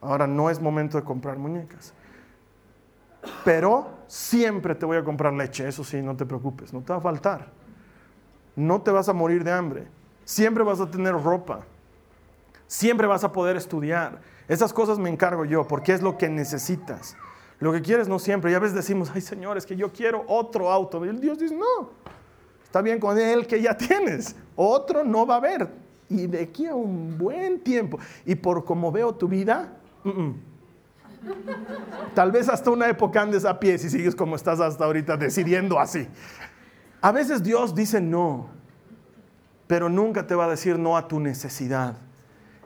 ahora 0.00 0.26
no 0.26 0.48
es 0.48 0.58
momento 0.58 0.96
de 0.96 1.04
comprar 1.04 1.36
muñecas. 1.36 1.92
Pero 3.44 3.90
siempre 4.06 4.74
te 4.74 4.86
voy 4.86 4.96
a 4.96 5.04
comprar 5.04 5.34
leche, 5.34 5.68
eso 5.68 5.84
sí, 5.84 6.00
no 6.00 6.16
te 6.16 6.24
preocupes, 6.24 6.72
no 6.72 6.80
te 6.80 6.94
va 6.94 6.98
a 6.98 7.02
faltar. 7.02 7.50
No 8.56 8.80
te 8.80 8.90
vas 8.90 9.08
a 9.10 9.12
morir 9.12 9.44
de 9.44 9.52
hambre. 9.52 9.86
Siempre 10.28 10.62
vas 10.62 10.78
a 10.78 10.90
tener 10.90 11.14
ropa. 11.14 11.60
Siempre 12.66 13.06
vas 13.06 13.24
a 13.24 13.32
poder 13.32 13.56
estudiar. 13.56 14.20
Esas 14.46 14.74
cosas 14.74 14.98
me 14.98 15.08
encargo 15.08 15.46
yo 15.46 15.66
porque 15.66 15.94
es 15.94 16.02
lo 16.02 16.18
que 16.18 16.28
necesitas. 16.28 17.16
Lo 17.60 17.72
que 17.72 17.80
quieres 17.80 18.08
no 18.08 18.18
siempre. 18.18 18.50
Ya 18.50 18.58
a 18.58 18.60
veces 18.60 18.76
decimos, 18.76 19.10
ay 19.14 19.22
Señor, 19.22 19.56
es 19.56 19.64
que 19.64 19.74
yo 19.74 19.90
quiero 19.90 20.26
otro 20.28 20.70
auto. 20.70 21.02
Y 21.06 21.16
Dios 21.16 21.38
dice, 21.38 21.56
no, 21.56 21.92
está 22.62 22.82
bien 22.82 23.00
con 23.00 23.18
el 23.18 23.46
que 23.46 23.62
ya 23.62 23.74
tienes. 23.74 24.36
Otro 24.54 25.02
no 25.02 25.26
va 25.26 25.36
a 25.36 25.38
haber. 25.38 25.70
Y 26.10 26.26
de 26.26 26.42
aquí 26.42 26.66
a 26.66 26.74
un 26.74 27.16
buen 27.16 27.60
tiempo. 27.60 27.98
Y 28.26 28.34
por 28.34 28.66
como 28.66 28.92
veo 28.92 29.14
tu 29.14 29.28
vida, 29.28 29.78
tal 32.14 32.32
vez 32.32 32.50
hasta 32.50 32.70
una 32.70 32.86
época 32.86 33.22
andes 33.22 33.46
a 33.46 33.58
pie 33.58 33.78
si 33.78 33.88
sigues 33.88 34.14
como 34.14 34.36
estás 34.36 34.60
hasta 34.60 34.84
ahorita 34.84 35.16
decidiendo 35.16 35.80
así. 35.80 36.06
A 37.00 37.12
veces 37.12 37.42
Dios 37.42 37.74
dice 37.74 37.98
no 38.02 38.57
pero 39.68 39.88
nunca 39.88 40.26
te 40.26 40.34
va 40.34 40.46
a 40.46 40.50
decir 40.50 40.78
no 40.78 40.96
a 40.96 41.06
tu 41.06 41.20
necesidad. 41.20 41.96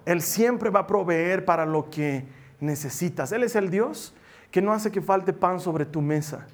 Él 0.07 0.23
siempre 0.23 0.71
va 0.71 0.81
a 0.81 0.87
proveer 0.87 1.45
para 1.45 1.67
lo 1.67 1.91
que 1.91 2.27
necesitas. 2.61 3.33
Él 3.33 3.43
es 3.43 3.57
el 3.57 3.71
Dios 3.71 4.15
que 4.51 4.63
no 4.63 4.73
hace 4.73 4.91
que 4.91 5.03
falte 5.03 5.33
pan 5.33 5.61
sobre 5.61 5.85
tu 5.85 6.01
mesa. 6.01 6.47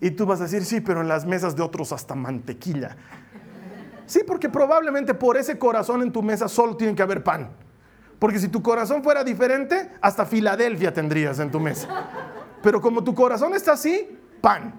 Y 0.00 0.10
tú 0.10 0.26
vas 0.26 0.40
a 0.40 0.44
decir, 0.44 0.64
sí, 0.64 0.80
pero 0.80 1.02
en 1.02 1.08
las 1.08 1.24
mesas 1.26 1.54
de 1.54 1.62
otros 1.62 1.92
hasta 1.92 2.14
mantequilla. 2.14 2.96
Sí, 4.06 4.20
porque 4.26 4.48
probablemente 4.48 5.14
por 5.14 5.36
ese 5.36 5.58
corazón 5.58 6.02
en 6.02 6.12
tu 6.12 6.22
mesa 6.22 6.48
solo 6.48 6.76
tiene 6.76 6.94
que 6.94 7.02
haber 7.02 7.22
pan. 7.22 7.50
Porque 8.18 8.38
si 8.38 8.48
tu 8.48 8.62
corazón 8.62 9.02
fuera 9.02 9.22
diferente, 9.22 9.90
hasta 10.00 10.24
Filadelfia 10.24 10.92
tendrías 10.92 11.38
en 11.38 11.50
tu 11.50 11.60
mesa. 11.60 12.08
Pero 12.62 12.80
como 12.80 13.04
tu 13.04 13.14
corazón 13.14 13.54
está 13.54 13.72
así, 13.72 14.18
pan. 14.40 14.74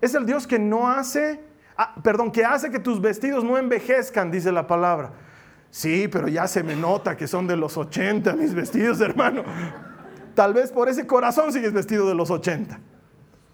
Es 0.00 0.14
el 0.14 0.24
Dios 0.24 0.46
que 0.46 0.58
no 0.58 0.88
hace 0.88 1.47
Ah, 1.80 1.94
perdón, 2.02 2.32
que 2.32 2.44
hace 2.44 2.70
que 2.70 2.80
tus 2.80 3.00
vestidos 3.00 3.44
no 3.44 3.56
envejezcan, 3.56 4.32
dice 4.32 4.50
la 4.50 4.66
palabra. 4.66 5.12
Sí, 5.70 6.08
pero 6.08 6.26
ya 6.26 6.48
se 6.48 6.64
me 6.64 6.74
nota 6.74 7.16
que 7.16 7.28
son 7.28 7.46
de 7.46 7.56
los 7.56 7.76
80 7.76 8.32
mis 8.32 8.52
vestidos, 8.52 9.00
hermano. 9.02 9.44
Tal 10.34 10.54
vez 10.54 10.72
por 10.72 10.88
ese 10.88 11.06
corazón 11.06 11.52
sigues 11.52 11.72
vestido 11.72 12.08
de 12.08 12.16
los 12.16 12.32
80. 12.32 12.80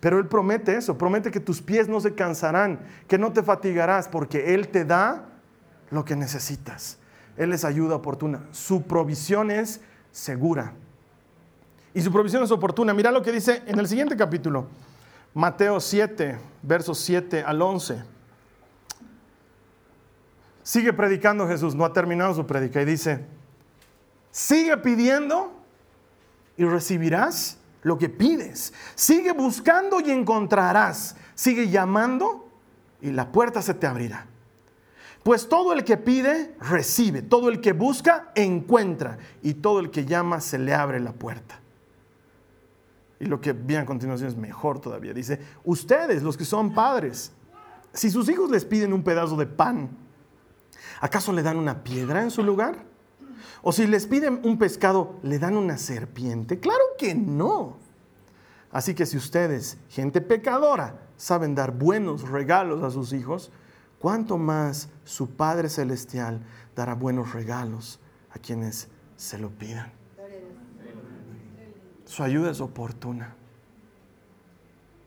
Pero 0.00 0.18
Él 0.18 0.26
promete 0.26 0.74
eso, 0.74 0.96
promete 0.96 1.30
que 1.30 1.40
tus 1.40 1.60
pies 1.60 1.86
no 1.86 2.00
se 2.00 2.14
cansarán, 2.14 2.80
que 3.08 3.18
no 3.18 3.32
te 3.32 3.42
fatigarás, 3.42 4.08
porque 4.08 4.54
Él 4.54 4.68
te 4.68 4.86
da 4.86 5.26
lo 5.90 6.06
que 6.06 6.16
necesitas. 6.16 6.98
Él 7.36 7.52
es 7.52 7.62
ayuda 7.64 7.96
oportuna. 7.96 8.40
Su 8.52 8.82
provisión 8.82 9.50
es 9.50 9.82
segura. 10.12 10.72
Y 11.92 12.00
su 12.00 12.10
provisión 12.10 12.42
es 12.42 12.50
oportuna. 12.50 12.94
Mira 12.94 13.12
lo 13.12 13.20
que 13.20 13.32
dice 13.32 13.62
en 13.66 13.78
el 13.78 13.86
siguiente 13.86 14.16
capítulo, 14.16 14.66
Mateo 15.34 15.78
7, 15.78 16.38
versos 16.62 16.98
7 17.00 17.42
al 17.42 17.60
11. 17.60 18.13
Sigue 20.64 20.94
predicando 20.94 21.46
Jesús, 21.46 21.74
no 21.74 21.84
ha 21.84 21.92
terminado 21.92 22.34
su 22.34 22.46
predica 22.46 22.80
y 22.80 22.86
dice, 22.86 23.24
sigue 24.30 24.76
pidiendo 24.78 25.52
y 26.56 26.64
recibirás 26.64 27.58
lo 27.82 27.98
que 27.98 28.08
pides. 28.08 28.72
Sigue 28.94 29.32
buscando 29.32 30.00
y 30.00 30.10
encontrarás. 30.10 31.16
Sigue 31.34 31.68
llamando 31.68 32.48
y 33.02 33.10
la 33.10 33.30
puerta 33.30 33.60
se 33.60 33.74
te 33.74 33.86
abrirá. 33.86 34.26
Pues 35.22 35.50
todo 35.50 35.74
el 35.74 35.84
que 35.84 35.98
pide, 35.98 36.54
recibe. 36.60 37.20
Todo 37.20 37.50
el 37.50 37.60
que 37.60 37.74
busca, 37.74 38.32
encuentra. 38.34 39.18
Y 39.42 39.54
todo 39.54 39.80
el 39.80 39.90
que 39.90 40.06
llama, 40.06 40.40
se 40.40 40.58
le 40.58 40.74
abre 40.74 40.98
la 40.98 41.12
puerta. 41.12 41.60
Y 43.20 43.26
lo 43.26 43.38
que 43.38 43.52
viene 43.52 43.82
a 43.82 43.86
continuación 43.86 44.30
es 44.30 44.36
mejor 44.36 44.80
todavía. 44.80 45.12
Dice, 45.12 45.40
ustedes, 45.64 46.22
los 46.22 46.38
que 46.38 46.46
son 46.46 46.72
padres, 46.72 47.32
si 47.92 48.10
sus 48.10 48.30
hijos 48.30 48.50
les 48.50 48.64
piden 48.64 48.94
un 48.94 49.02
pedazo 49.02 49.36
de 49.36 49.46
pan, 49.46 50.03
¿acaso 51.04 51.34
le 51.34 51.42
dan 51.42 51.58
una 51.58 51.84
piedra 51.84 52.22
en 52.22 52.30
su 52.30 52.42
lugar? 52.42 52.82
¿O 53.60 53.72
si 53.72 53.86
les 53.86 54.06
piden 54.06 54.40
un 54.42 54.56
pescado, 54.56 55.18
le 55.22 55.38
dan 55.38 55.54
una 55.54 55.76
serpiente? 55.76 56.60
Claro 56.60 56.82
que 56.96 57.14
no. 57.14 57.76
Así 58.72 58.94
que 58.94 59.04
si 59.04 59.18
ustedes, 59.18 59.76
gente 59.90 60.22
pecadora, 60.22 61.02
saben 61.18 61.54
dar 61.54 61.72
buenos 61.72 62.26
regalos 62.26 62.82
a 62.82 62.90
sus 62.90 63.12
hijos, 63.12 63.52
¿cuánto 63.98 64.38
más 64.38 64.88
su 65.04 65.28
Padre 65.28 65.68
Celestial 65.68 66.40
dará 66.74 66.94
buenos 66.94 67.34
regalos 67.34 68.00
a 68.30 68.38
quienes 68.38 68.88
se 69.16 69.38
lo 69.38 69.50
pidan? 69.50 69.92
Su 72.06 72.22
ayuda 72.22 72.50
es 72.50 72.62
oportuna. 72.62 73.36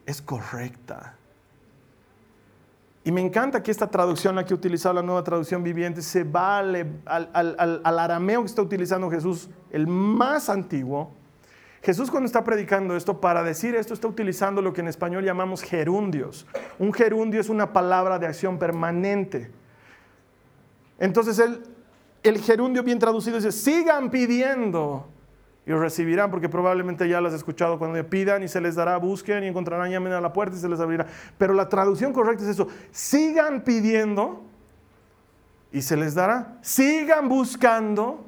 es 0.05 0.21
correcta. 0.21 1.16
Y 3.08 3.12
me 3.13 3.22
encanta 3.22 3.63
que 3.63 3.72
esta 3.72 3.89
traducción, 3.89 4.36
la 4.36 4.43
que 4.43 4.54
ha 4.54 4.58
utilizado 4.58 4.96
la 4.96 5.02
nueva 5.02 5.24
traducción 5.24 5.63
viviente, 5.63 6.02
se 6.02 6.26
vale 6.26 6.86
al, 7.06 7.30
al, 7.34 8.00
arameo 8.00 8.41
que 8.41 8.48
está 8.48 8.62
utilizando 8.62 9.10
Jesús, 9.10 9.50
el 9.72 9.88
más 9.88 10.50
antiguo. 10.50 11.15
Jesús 11.82 12.12
cuando 12.12 12.28
está 12.28 12.43
predicando 12.43 12.98
esto, 12.98 13.22
para 13.22 13.43
decir 13.43 13.76
esto, 13.76 13.93
está 13.93 14.10
utilizando 14.10 14.62
lo 14.62 14.74
que 14.74 14.82
en 14.82 14.89
español 14.89 15.24
llamamos 15.24 15.62
gerundios. 15.62 16.46
Un 16.80 16.91
gerundio 16.91 17.39
es 17.39 17.48
una 17.48 17.72
palabra 17.72 18.20
de 18.20 18.28
acción 18.28 18.60
permanente. 18.60 19.52
Entonces 21.00 21.39
el, 21.39 21.63
el 22.24 22.39
gerundio 22.41 22.84
bien 22.84 23.00
traducido 23.00 23.38
dice, 23.38 23.54
sigan 23.54 24.12
pidiendo 24.12 25.08
y 25.67 25.73
recibirán, 25.73 26.32
porque 26.32 26.47
probablemente 26.47 27.10
ya 27.10 27.19
las 27.19 27.34
has 27.34 27.39
escuchado 27.39 27.77
cuando 27.77 28.01
pidan 28.10 28.41
y 28.41 28.47
se 28.47 28.62
les 28.62 28.75
dará, 28.75 28.95
busquen 28.97 29.43
y 29.43 29.47
encontrarán, 29.47 29.91
llamen 29.91 30.13
a 30.13 30.21
la 30.21 30.32
puerta 30.32 30.56
y 30.56 30.60
se 30.60 30.69
les 30.69 30.80
abrirá. 30.80 31.06
Pero 31.38 31.53
la 31.53 31.67
traducción 31.67 32.13
correcta 32.13 32.45
es 32.45 32.51
eso, 32.51 32.69
sigan 32.91 33.62
pidiendo 33.65 34.45
y 35.73 35.82
se 35.82 35.97
les 35.97 36.15
dará, 36.15 36.58
sigan 36.62 37.27
buscando 37.27 38.23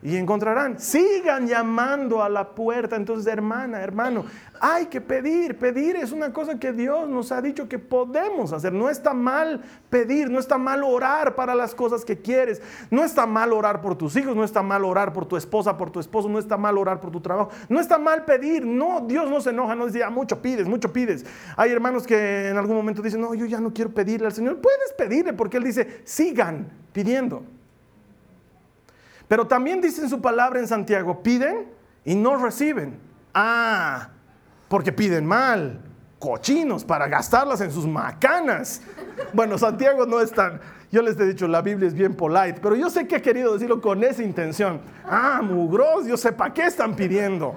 y 0.00 0.16
encontrarán. 0.16 0.78
Sigan 0.78 1.48
llamando 1.48 2.22
a 2.22 2.28
la 2.28 2.50
puerta. 2.50 2.94
Entonces, 2.94 3.26
hermana, 3.26 3.80
hermano, 3.80 4.24
hay 4.60 4.86
que 4.86 5.00
pedir. 5.00 5.58
Pedir 5.58 5.96
es 5.96 6.12
una 6.12 6.32
cosa 6.32 6.58
que 6.58 6.72
Dios 6.72 7.08
nos 7.08 7.32
ha 7.32 7.42
dicho 7.42 7.68
que 7.68 7.78
podemos 7.78 8.52
hacer. 8.52 8.72
No 8.72 8.88
está 8.88 9.12
mal 9.12 9.62
pedir, 9.90 10.30
no 10.30 10.38
está 10.38 10.56
mal 10.56 10.84
orar 10.84 11.34
para 11.34 11.54
las 11.54 11.74
cosas 11.74 12.04
que 12.04 12.18
quieres. 12.18 12.62
No 12.90 13.02
está 13.02 13.26
mal 13.26 13.52
orar 13.52 13.80
por 13.80 13.96
tus 13.96 14.14
hijos, 14.16 14.36
no 14.36 14.44
está 14.44 14.62
mal 14.62 14.84
orar 14.84 15.12
por 15.12 15.26
tu 15.26 15.36
esposa, 15.36 15.76
por 15.76 15.90
tu 15.90 15.98
esposo, 15.98 16.28
no 16.28 16.38
está 16.38 16.56
mal 16.56 16.78
orar 16.78 17.00
por 17.00 17.10
tu 17.10 17.20
trabajo. 17.20 17.50
No 17.68 17.80
está 17.80 17.98
mal 17.98 18.24
pedir. 18.24 18.64
No, 18.64 19.00
Dios 19.00 19.28
no 19.28 19.40
se 19.40 19.50
enoja, 19.50 19.74
no 19.74 19.86
dice, 19.86 20.04
ah, 20.04 20.10
mucho 20.10 20.40
pides, 20.40 20.68
mucho 20.68 20.92
pides. 20.92 21.26
Hay 21.56 21.72
hermanos 21.72 22.06
que 22.06 22.48
en 22.48 22.56
algún 22.56 22.76
momento 22.76 23.02
dicen, 23.02 23.20
no, 23.20 23.34
yo 23.34 23.46
ya 23.46 23.60
no 23.60 23.74
quiero 23.74 23.90
pedirle 23.90 24.26
al 24.28 24.32
Señor. 24.32 24.60
Puedes 24.60 24.92
pedirle 24.96 25.32
porque 25.32 25.56
Él 25.56 25.64
dice, 25.64 26.02
sigan 26.04 26.70
pidiendo. 26.92 27.57
Pero 29.28 29.46
también 29.46 29.80
dice 29.80 30.02
en 30.02 30.08
su 30.08 30.20
palabra 30.20 30.58
en 30.58 30.66
Santiago, 30.66 31.22
piden 31.22 31.68
y 32.04 32.14
no 32.14 32.42
reciben. 32.42 32.98
Ah, 33.34 34.08
porque 34.68 34.90
piden 34.90 35.26
mal, 35.26 35.80
cochinos, 36.18 36.84
para 36.84 37.06
gastarlas 37.06 37.60
en 37.60 37.70
sus 37.70 37.86
macanas. 37.86 38.82
Bueno, 39.34 39.58
Santiago 39.58 40.06
no 40.06 40.20
es 40.20 40.32
tan, 40.32 40.60
yo 40.90 41.02
les 41.02 41.18
he 41.20 41.26
dicho, 41.26 41.46
la 41.46 41.60
Biblia 41.60 41.86
es 41.86 41.94
bien 41.94 42.14
polite, 42.14 42.60
pero 42.62 42.74
yo 42.74 42.88
sé 42.88 43.06
que 43.06 43.16
he 43.16 43.22
querido 43.22 43.52
decirlo 43.52 43.80
con 43.80 44.02
esa 44.02 44.22
intención. 44.22 44.80
Ah, 45.04 45.40
mugros, 45.42 46.06
yo 46.06 46.16
sé 46.16 46.32
para 46.32 46.54
qué 46.54 46.64
están 46.64 46.96
pidiendo. 46.96 47.54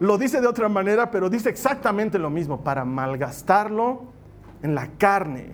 Lo 0.00 0.18
dice 0.18 0.40
de 0.40 0.48
otra 0.48 0.68
manera, 0.68 1.10
pero 1.10 1.30
dice 1.30 1.48
exactamente 1.48 2.18
lo 2.18 2.30
mismo, 2.30 2.64
para 2.64 2.84
malgastarlo 2.84 4.02
en 4.62 4.74
la 4.74 4.88
carne. 4.98 5.52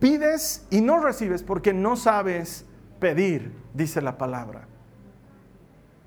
Pides 0.00 0.66
y 0.70 0.82
no 0.82 1.00
recibes 1.00 1.42
porque 1.42 1.72
no 1.72 1.96
sabes 1.96 2.66
pedir, 3.04 3.52
dice 3.74 4.00
la 4.00 4.16
palabra. 4.16 4.66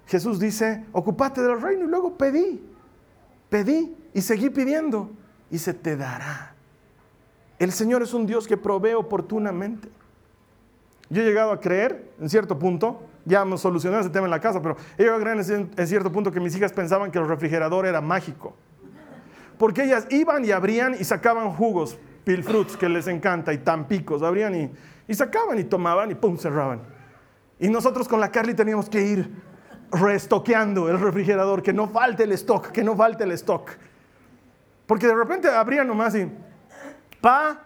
Jesús 0.08 0.40
dice, 0.40 0.84
ocupate 0.94 1.44
del 1.44 1.62
reino 1.62 1.86
y 1.86 1.88
luego 1.88 2.18
pedí, 2.18 2.60
pedí 3.50 3.96
y 4.16 4.22
seguí 4.22 4.50
pidiendo 4.50 5.12
y 5.52 5.60
se 5.60 5.76
te 5.76 5.96
dará. 5.96 6.56
El 7.60 7.72
Señor 7.72 8.02
es 8.02 8.16
un 8.16 8.26
Dios 8.26 8.48
que 8.48 8.58
provee 8.58 8.96
oportunamente. 8.96 9.90
Yo 11.12 11.22
he 11.22 11.26
llegado 11.26 11.52
a 11.52 11.60
creer, 11.60 12.14
en 12.20 12.32
cierto 12.32 12.58
punto, 12.58 13.04
ya 13.26 13.44
hemos 13.44 13.62
solucionado 13.62 14.02
ese 14.02 14.10
tema 14.10 14.26
en 14.26 14.32
la 14.32 14.42
casa, 14.42 14.60
pero 14.60 14.76
he 14.98 15.04
llegado 15.04 15.20
a 15.20 15.22
creer 15.22 15.70
en, 15.78 15.88
cierto 15.88 16.12
punto 16.12 16.32
que 16.32 16.40
mis 16.40 16.56
hijas 16.56 16.74
pensaban 16.74 17.12
que 17.12 17.20
el 17.20 17.28
refrigerador 17.28 17.86
era 17.86 18.02
mágico. 18.02 18.56
Porque 19.60 19.84
ellas 19.84 20.08
iban 20.10 20.44
y 20.44 20.50
abrían 20.50 20.96
y 21.00 21.04
sacaban 21.04 21.52
jugos, 21.52 22.00
pilfruits 22.24 22.76
que 22.76 22.90
les 22.90 23.06
encanta, 23.06 23.54
y 23.54 23.60
tampicos, 23.60 24.24
abrían 24.24 24.56
y, 24.56 24.72
y 25.08 25.14
sacaban 25.14 25.58
y 25.60 25.64
tomaban 25.64 26.12
y 26.12 26.16
pum, 26.16 26.38
cerraban. 26.38 26.82
Y 27.60 27.70
nosotros 27.70 28.08
con 28.08 28.20
la 28.20 28.30
Carly 28.32 28.54
teníamos 28.54 28.90
que 28.90 29.02
ir 29.02 29.32
restoqueando 29.92 30.90
el 30.90 31.00
refrigerador, 31.00 31.64
que 31.64 31.74
no 31.74 31.88
falte 31.88 32.24
el 32.24 32.34
stock, 32.34 32.72
que 32.72 32.84
no 32.84 32.96
falte 32.96 33.24
el 33.24 33.32
stock. 33.32 33.72
Porque 34.86 35.08
de 35.08 35.16
repente 35.16 35.50
abrían 35.50 35.88
nomás 35.88 36.16
y, 36.16 36.32
pa, 37.22 37.64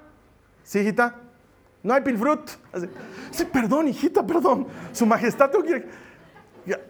sí, 0.63 0.79
hijita, 0.79 1.15
no 1.83 1.93
hay 1.93 2.01
pilfrut. 2.01 2.49
Sí, 3.31 3.45
perdón, 3.45 3.87
hijita, 3.87 4.25
perdón. 4.25 4.67
Su 4.91 5.05
majestad 5.05 5.51
quiere... 5.51 5.87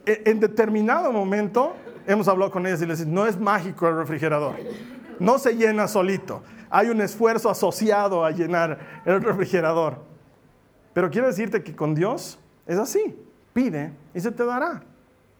En 0.05 0.41
determinado 0.41 1.13
momento 1.13 1.75
hemos 2.05 2.27
hablado 2.27 2.51
con 2.51 2.67
ellas 2.67 2.81
y 2.81 2.85
les 2.85 2.99
decimos, 2.99 3.21
no 3.21 3.25
es 3.25 3.39
mágico 3.39 3.87
el 3.87 3.95
refrigerador, 3.95 4.55
no 5.17 5.39
se 5.39 5.55
llena 5.55 5.87
solito. 5.87 6.43
Hay 6.69 6.89
un 6.89 6.99
esfuerzo 6.99 7.49
asociado 7.49 8.25
a 8.25 8.31
llenar 8.31 9.01
el 9.05 9.21
refrigerador. 9.21 10.10
Pero 10.93 11.09
quiero 11.09 11.27
decirte 11.27 11.63
que 11.63 11.75
con 11.75 11.95
Dios 11.95 12.39
es 12.65 12.77
así. 12.77 13.15
Pide 13.53 13.93
y 14.13 14.19
se 14.19 14.31
te 14.31 14.45
dará. 14.45 14.83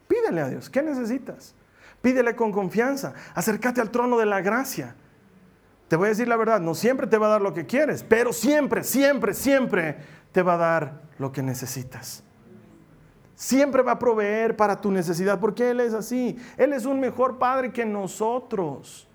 Pídele 0.07 0.41
a 0.41 0.49
Dios. 0.49 0.69
¿Qué 0.69 0.81
necesitas? 0.81 1.55
Pídele 2.01 2.35
con 2.35 2.51
confianza. 2.51 3.13
Acércate 3.33 3.81
al 3.81 3.91
trono 3.91 4.17
de 4.17 4.25
la 4.25 4.41
gracia. 4.41 4.95
Te 5.87 5.95
voy 5.95 6.07
a 6.07 6.09
decir 6.09 6.27
la 6.27 6.37
verdad, 6.37 6.61
no 6.61 6.73
siempre 6.73 7.05
te 7.05 7.17
va 7.17 7.27
a 7.27 7.31
dar 7.31 7.41
lo 7.41 7.53
que 7.53 7.65
quieres, 7.65 8.03
pero 8.03 8.31
siempre, 8.31 8.83
siempre, 8.83 9.33
siempre 9.33 9.97
te 10.31 10.41
va 10.41 10.53
a 10.53 10.57
dar 10.57 11.01
lo 11.17 11.33
que 11.33 11.43
necesitas. 11.43 12.23
Siempre 13.35 13.81
va 13.81 13.93
a 13.93 13.99
proveer 13.99 14.55
para 14.55 14.79
tu 14.79 14.91
necesidad, 14.91 15.39
porque 15.39 15.71
Él 15.71 15.79
es 15.79 15.93
así. 15.93 16.37
Él 16.57 16.73
es 16.73 16.85
un 16.85 16.99
mejor 16.99 17.39
padre 17.39 17.71
que 17.71 17.85
nosotros. 17.85 19.07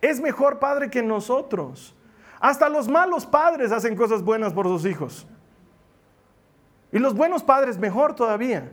Es 0.00 0.20
mejor 0.20 0.58
padre 0.58 0.88
que 0.88 1.02
nosotros. 1.02 1.94
Hasta 2.40 2.68
los 2.68 2.88
malos 2.88 3.26
padres 3.26 3.72
hacen 3.72 3.96
cosas 3.96 4.22
buenas 4.22 4.52
por 4.52 4.66
sus 4.66 4.86
hijos. 4.86 5.26
Y 6.92 6.98
los 6.98 7.14
buenos 7.14 7.42
padres 7.42 7.78
mejor 7.78 8.14
todavía. 8.14 8.72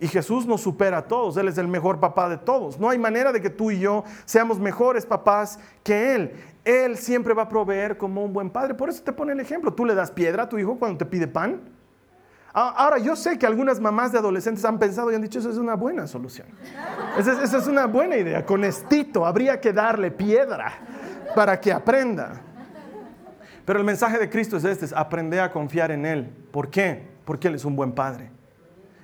Y 0.00 0.06
Jesús 0.06 0.46
nos 0.46 0.60
supera 0.60 0.98
a 0.98 1.02
todos, 1.02 1.36
Él 1.36 1.48
es 1.48 1.58
el 1.58 1.66
mejor 1.66 1.98
papá 1.98 2.28
de 2.28 2.36
todos. 2.36 2.78
No 2.78 2.88
hay 2.88 2.98
manera 2.98 3.32
de 3.32 3.42
que 3.42 3.50
tú 3.50 3.72
y 3.72 3.80
yo 3.80 4.04
seamos 4.24 4.60
mejores 4.60 5.04
papás 5.04 5.58
que 5.82 6.14
Él. 6.14 6.32
Él 6.64 6.96
siempre 6.96 7.34
va 7.34 7.42
a 7.42 7.48
proveer 7.48 7.96
como 7.96 8.24
un 8.24 8.32
buen 8.32 8.50
padre. 8.50 8.74
Por 8.74 8.88
eso 8.88 9.02
te 9.02 9.12
pone 9.12 9.32
el 9.32 9.40
ejemplo. 9.40 9.72
Tú 9.72 9.84
le 9.84 9.94
das 9.94 10.10
piedra 10.10 10.44
a 10.44 10.48
tu 10.48 10.58
hijo 10.58 10.78
cuando 10.78 10.98
te 10.98 11.04
pide 11.04 11.26
pan. 11.26 11.60
Ahora, 12.52 12.98
yo 12.98 13.14
sé 13.14 13.38
que 13.38 13.46
algunas 13.46 13.78
mamás 13.78 14.10
de 14.10 14.18
adolescentes 14.18 14.64
han 14.64 14.78
pensado 14.78 15.12
y 15.12 15.14
han 15.14 15.22
dicho, 15.22 15.38
eso 15.38 15.50
es 15.50 15.58
una 15.58 15.74
buena 15.74 16.06
solución. 16.06 16.46
Esa, 17.16 17.42
esa 17.42 17.58
es 17.58 17.66
una 17.66 17.86
buena 17.86 18.16
idea. 18.16 18.44
Con 18.44 18.64
estito 18.64 19.26
habría 19.26 19.60
que 19.60 19.72
darle 19.72 20.10
piedra 20.10 20.72
para 21.34 21.60
que 21.60 21.72
aprenda. 21.72 22.40
Pero 23.64 23.80
el 23.80 23.84
mensaje 23.84 24.18
de 24.18 24.30
Cristo 24.30 24.56
es 24.56 24.64
este, 24.64 24.86
es 24.86 24.92
aprender 24.92 25.40
a 25.40 25.52
confiar 25.52 25.90
en 25.90 26.06
Él. 26.06 26.30
¿Por 26.50 26.70
qué? 26.70 27.17
Porque 27.28 27.48
Él 27.48 27.56
es 27.56 27.66
un 27.66 27.76
buen 27.76 27.92
padre. 27.92 28.30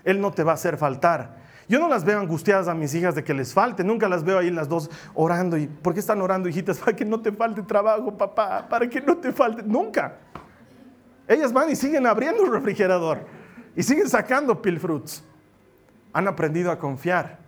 Él 0.02 0.18
no 0.18 0.32
te 0.32 0.42
va 0.42 0.52
a 0.52 0.54
hacer 0.54 0.78
faltar. 0.78 1.36
Yo 1.68 1.78
no 1.78 1.88
las 1.88 2.06
veo 2.06 2.18
angustiadas 2.18 2.68
a 2.68 2.74
mis 2.74 2.94
hijas 2.94 3.14
de 3.14 3.22
que 3.22 3.34
les 3.34 3.52
falte, 3.52 3.84
nunca 3.84 4.08
las 4.08 4.24
veo 4.24 4.38
ahí 4.38 4.50
las 4.50 4.66
dos 4.66 4.90
orando. 5.12 5.58
¿Y 5.58 5.66
por 5.66 5.92
qué 5.92 6.00
están 6.00 6.22
orando, 6.22 6.48
hijitas? 6.48 6.78
Para 6.80 6.96
que 6.96 7.04
no 7.04 7.20
te 7.20 7.30
falte 7.32 7.60
trabajo, 7.60 8.16
papá, 8.16 8.66
para 8.66 8.88
que 8.88 9.02
no 9.02 9.18
te 9.18 9.30
falte. 9.30 9.62
Nunca. 9.62 10.16
Ellas 11.28 11.52
van 11.52 11.68
y 11.68 11.76
siguen 11.76 12.06
abriendo 12.06 12.44
el 12.44 12.50
refrigerador 12.50 13.26
y 13.76 13.82
siguen 13.82 14.08
sacando 14.08 14.62
pilfruits. 14.62 15.22
Han 16.14 16.26
aprendido 16.26 16.70
a 16.70 16.78
confiar. 16.78 17.38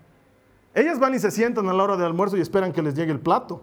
Ellas 0.74 0.98
van 0.98 1.14
y 1.14 1.18
se 1.18 1.30
sientan 1.30 1.70
a 1.70 1.72
la 1.72 1.84
hora 1.84 1.96
del 1.96 2.04
almuerzo 2.04 2.36
y 2.36 2.42
esperan 2.42 2.70
que 2.70 2.82
les 2.82 2.94
llegue 2.94 3.12
el 3.12 3.20
plato. 3.20 3.62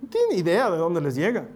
No 0.00 0.08
tienen 0.08 0.38
idea 0.38 0.70
de 0.70 0.76
dónde 0.76 1.00
les 1.00 1.16
llega. 1.16 1.46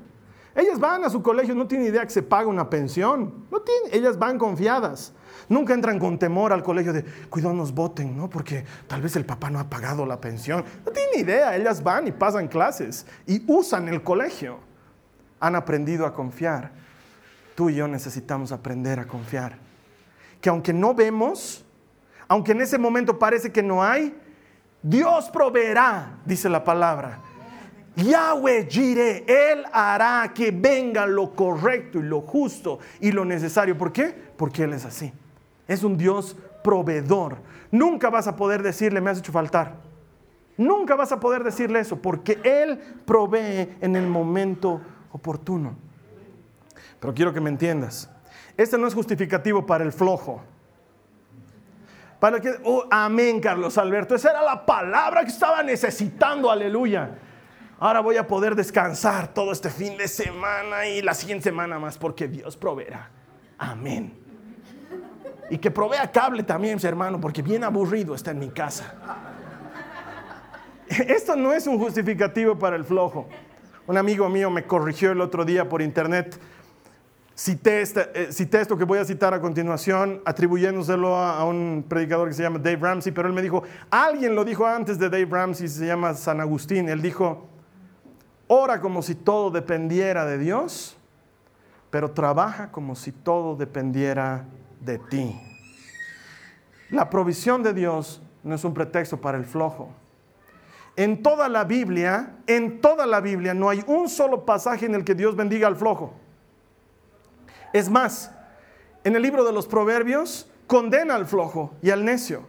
Ellas 0.59 0.81
van 0.81 1.05
a 1.05 1.09
su 1.09 1.23
colegio, 1.23 1.55
no 1.55 1.69
tienen 1.69 1.87
idea 1.87 2.03
que 2.03 2.11
se 2.11 2.21
paga 2.21 2.49
una 2.49 2.69
pensión. 2.69 3.47
No 3.49 3.61
tienen, 3.61 3.95
ellas 3.95 4.19
van 4.19 4.39
confiadas. 4.39 5.13
Nunca 5.49 5.73
entran 5.73 6.01
con 6.01 6.19
temor 6.19 6.53
al 6.53 6.65
colegio 6.65 6.93
de, 6.93 7.05
cuidado, 7.31 7.55
nos 7.55 7.73
voten, 7.73 8.17
¿no? 8.17 8.29
Porque 8.29 8.65
tal 8.89 9.01
vez 9.01 9.15
el 9.15 9.25
papá 9.25 9.51
no 9.51 9.61
ha 9.61 9.71
pagado 9.71 10.05
la 10.05 10.21
pensión. 10.21 10.65
No 10.85 10.91
tienen 10.91 11.21
idea, 11.21 11.55
ellas 11.55 11.81
van 11.81 12.09
y 12.09 12.13
pasan 12.13 12.49
clases 12.49 13.07
y 13.25 13.45
usan 13.47 13.87
el 13.87 14.03
colegio. 14.03 14.59
Han 15.39 15.55
aprendido 15.55 16.05
a 16.05 16.13
confiar. 16.13 16.73
Tú 17.55 17.71
y 17.71 17.77
yo 17.77 17.87
necesitamos 17.87 18.51
aprender 18.51 18.99
a 18.99 19.07
confiar. 19.07 19.59
Que 20.41 20.49
aunque 20.49 20.73
no 20.73 20.93
vemos, 20.93 21.65
aunque 22.27 22.51
en 22.51 22.63
ese 22.63 22.79
momento 22.79 23.17
parece 23.17 23.53
que 23.53 23.63
no 23.63 23.85
hay, 23.85 24.13
Dios 24.83 25.31
proveerá, 25.31 26.19
dice 26.25 26.49
la 26.49 26.65
palabra. 26.65 27.21
Yahweh 27.99 28.69
Jireh, 28.69 29.25
Él 29.27 29.65
hará 29.73 30.33
que 30.33 30.53
venga 30.53 31.05
lo 31.05 31.35
correcto 31.35 31.99
y 31.99 32.03
lo 32.03 32.21
justo 32.21 32.79
y 33.01 33.11
lo 33.11 33.25
necesario. 33.25 33.77
¿Por 33.77 33.93
qué? 33.93 34.15
Porque 34.37 34.65
Él 34.65 34.73
es 34.73 34.85
así. 34.85 35.13
Es 35.67 35.83
un 35.83 35.97
Dios 35.97 36.37
proveedor. 36.63 37.39
Nunca 37.71 38.09
vas 38.09 38.29
a 38.29 38.37
poder 38.37 38.63
decirle, 38.63 39.01
me 39.01 39.11
has 39.11 39.19
hecho 39.19 39.33
faltar. 39.33 39.75
Nunca 40.57 40.95
vas 40.95 41.13
a 41.13 41.21
poder 41.21 41.43
decirle 41.43 41.81
eso, 41.81 42.01
porque 42.01 42.39
Él 42.45 42.79
provee 43.05 43.77
en 43.81 43.97
el 43.97 44.07
momento 44.07 44.81
oportuno. 45.13 45.77
Pero 47.01 47.15
quiero 47.15 47.33
que 47.33 47.41
me 47.41 47.51
entiendas. 47.51 48.09
Este 48.57 48.79
no 48.79 48.87
es 48.87 48.95
justificativo 48.95 49.67
para 49.67 49.85
el 49.85 49.93
flojo. 49.93 50.43
Para 52.19 52.41
que, 52.41 52.55
oh, 52.65 52.85
amén, 52.91 53.41
Carlos 53.41 53.79
Alberto. 53.79 54.15
Esa 54.15 54.31
era 54.31 54.43
la 54.43 54.67
palabra 54.67 55.23
que 55.23 55.31
estaba 55.31 55.63
necesitando, 55.63 56.51
aleluya. 56.51 57.19
Ahora 57.79 58.01
voy 58.01 58.17
a 58.17 58.27
poder 58.27 58.55
descansar 58.55 59.33
todo 59.33 59.53
este 59.53 59.71
fin 59.71 59.97
de 59.97 60.09
semana 60.09 60.87
y 60.87 61.03
la 61.03 61.15
siguiente 61.15 61.45
semana 61.45 61.79
más 61.79 61.99
porque 61.99 62.29
Dios 62.29 62.57
proveerá. 62.57 63.11
Amén. 63.59 64.13
Y 65.51 65.59
que 65.59 65.71
provea 65.71 66.11
cable 66.11 66.43
también, 66.43 66.79
hermano, 66.83 67.21
porque 67.21 67.43
bien 67.43 67.65
aburrido 67.65 68.15
está 68.15 68.31
en 68.33 68.39
mi 68.39 68.51
casa. 68.51 68.95
Esto 70.89 71.37
no 71.37 71.53
es 71.53 71.67
un 71.67 71.79
justificativo 71.79 72.59
para 72.59 72.77
el 72.77 72.85
flojo. 72.85 73.29
Un 73.87 73.97
amigo 73.97 74.29
mío 74.29 74.51
me 74.51 74.65
corrigió 74.65 75.13
el 75.13 75.21
otro 75.21 75.45
día 75.45 75.69
por 75.69 75.81
internet. 75.81 76.39
Cité, 77.35 77.83
eh, 77.83 78.29
esto 78.29 78.77
que 78.77 78.85
voy 78.85 78.99
a 78.99 79.05
citar 79.05 79.33
a 79.33 79.41
continuación, 79.41 80.21
atribuyéndoselo 80.25 81.17
a, 81.17 81.39
a, 81.39 81.45
un 81.45 81.87
predicador 81.89 82.29
que 82.29 82.35
se 82.35 82.43
llama 82.43 82.59
Dave 82.59 82.79
Ramsey, 82.81 83.13
pero 83.13 83.29
él 83.29 83.35
me 83.35 83.43
dijo, 83.43 83.63
alguien 83.91 84.35
lo 84.35 84.45
dijo 84.45 84.67
antes 84.67 84.99
de 84.99 85.09
Dave 85.09 85.29
Ramsey, 85.31 85.69
se 85.69 85.87
llama 85.87 86.15
San 86.15 86.41
Agustín. 86.41 86.89
Él 86.89 87.01
dijo, 87.01 87.49
ora 88.49 88.81
como 88.81 89.03
si 89.03 89.15
todo 89.15 89.51
dependiera 89.51 90.27
de 90.27 90.39
Dios, 90.39 90.97
pero 91.91 92.11
trabaja 92.11 92.71
como 92.73 92.97
si 92.97 93.13
todo 93.13 93.57
dependiera 93.57 94.45
de 94.81 94.99
ti. 94.99 95.41
La 96.91 97.09
provisión 97.11 97.63
de 97.63 97.75
Dios 97.75 98.23
no 98.43 98.55
es 98.55 98.65
un 98.65 98.75
pretexto 98.75 99.21
para 99.21 99.39
el 99.39 99.45
flojo. 99.45 99.91
En 100.97 101.23
toda 101.23 101.49
la 101.49 101.65
Biblia, 101.65 102.37
en 102.47 102.81
toda 102.81 103.07
la 103.07 103.21
Biblia 103.21 103.55
no 103.55 103.69
hay 103.69 103.85
un 103.87 104.09
solo 104.09 104.45
pasaje 104.45 104.87
en 104.87 104.95
el 104.95 105.05
que 105.05 105.15
Dios 105.15 105.37
bendiga 105.37 105.69
al 105.69 105.77
flojo. 105.77 106.15
Es 107.73 107.89
más, 107.89 108.33
en 109.05 109.15
el 109.15 109.23
libro 109.23 109.45
de 109.45 109.53
los 109.53 109.67
Proverbios 109.67 110.51
condena 110.67 111.15
al 111.15 111.27
flojo 111.27 111.75
y 111.83 111.91
al 111.91 112.05
necio, 112.05 112.49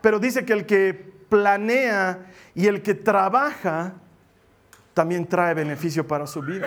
pero 0.00 0.18
dice 0.18 0.44
que 0.44 0.52
el 0.52 0.66
que 0.66 0.94
planea 1.28 2.26
y 2.54 2.66
el 2.66 2.82
que 2.82 2.94
trabaja 2.94 3.94
también 4.98 5.28
trae 5.28 5.54
beneficio 5.54 6.08
para 6.08 6.26
su 6.26 6.42
vida. 6.42 6.66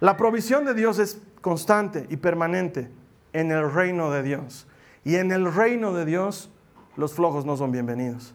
La 0.00 0.16
provisión 0.16 0.64
de 0.64 0.72
Dios 0.72 0.98
es 0.98 1.20
constante 1.42 2.06
y 2.08 2.16
permanente 2.16 2.90
en 3.34 3.50
el 3.50 3.70
reino 3.70 4.10
de 4.10 4.22
Dios. 4.22 4.66
Y 5.04 5.16
en 5.16 5.30
el 5.30 5.52
reino 5.52 5.92
de 5.92 6.06
Dios 6.06 6.50
los 6.96 7.12
flojos 7.12 7.44
no 7.44 7.58
son 7.58 7.72
bienvenidos. 7.72 8.34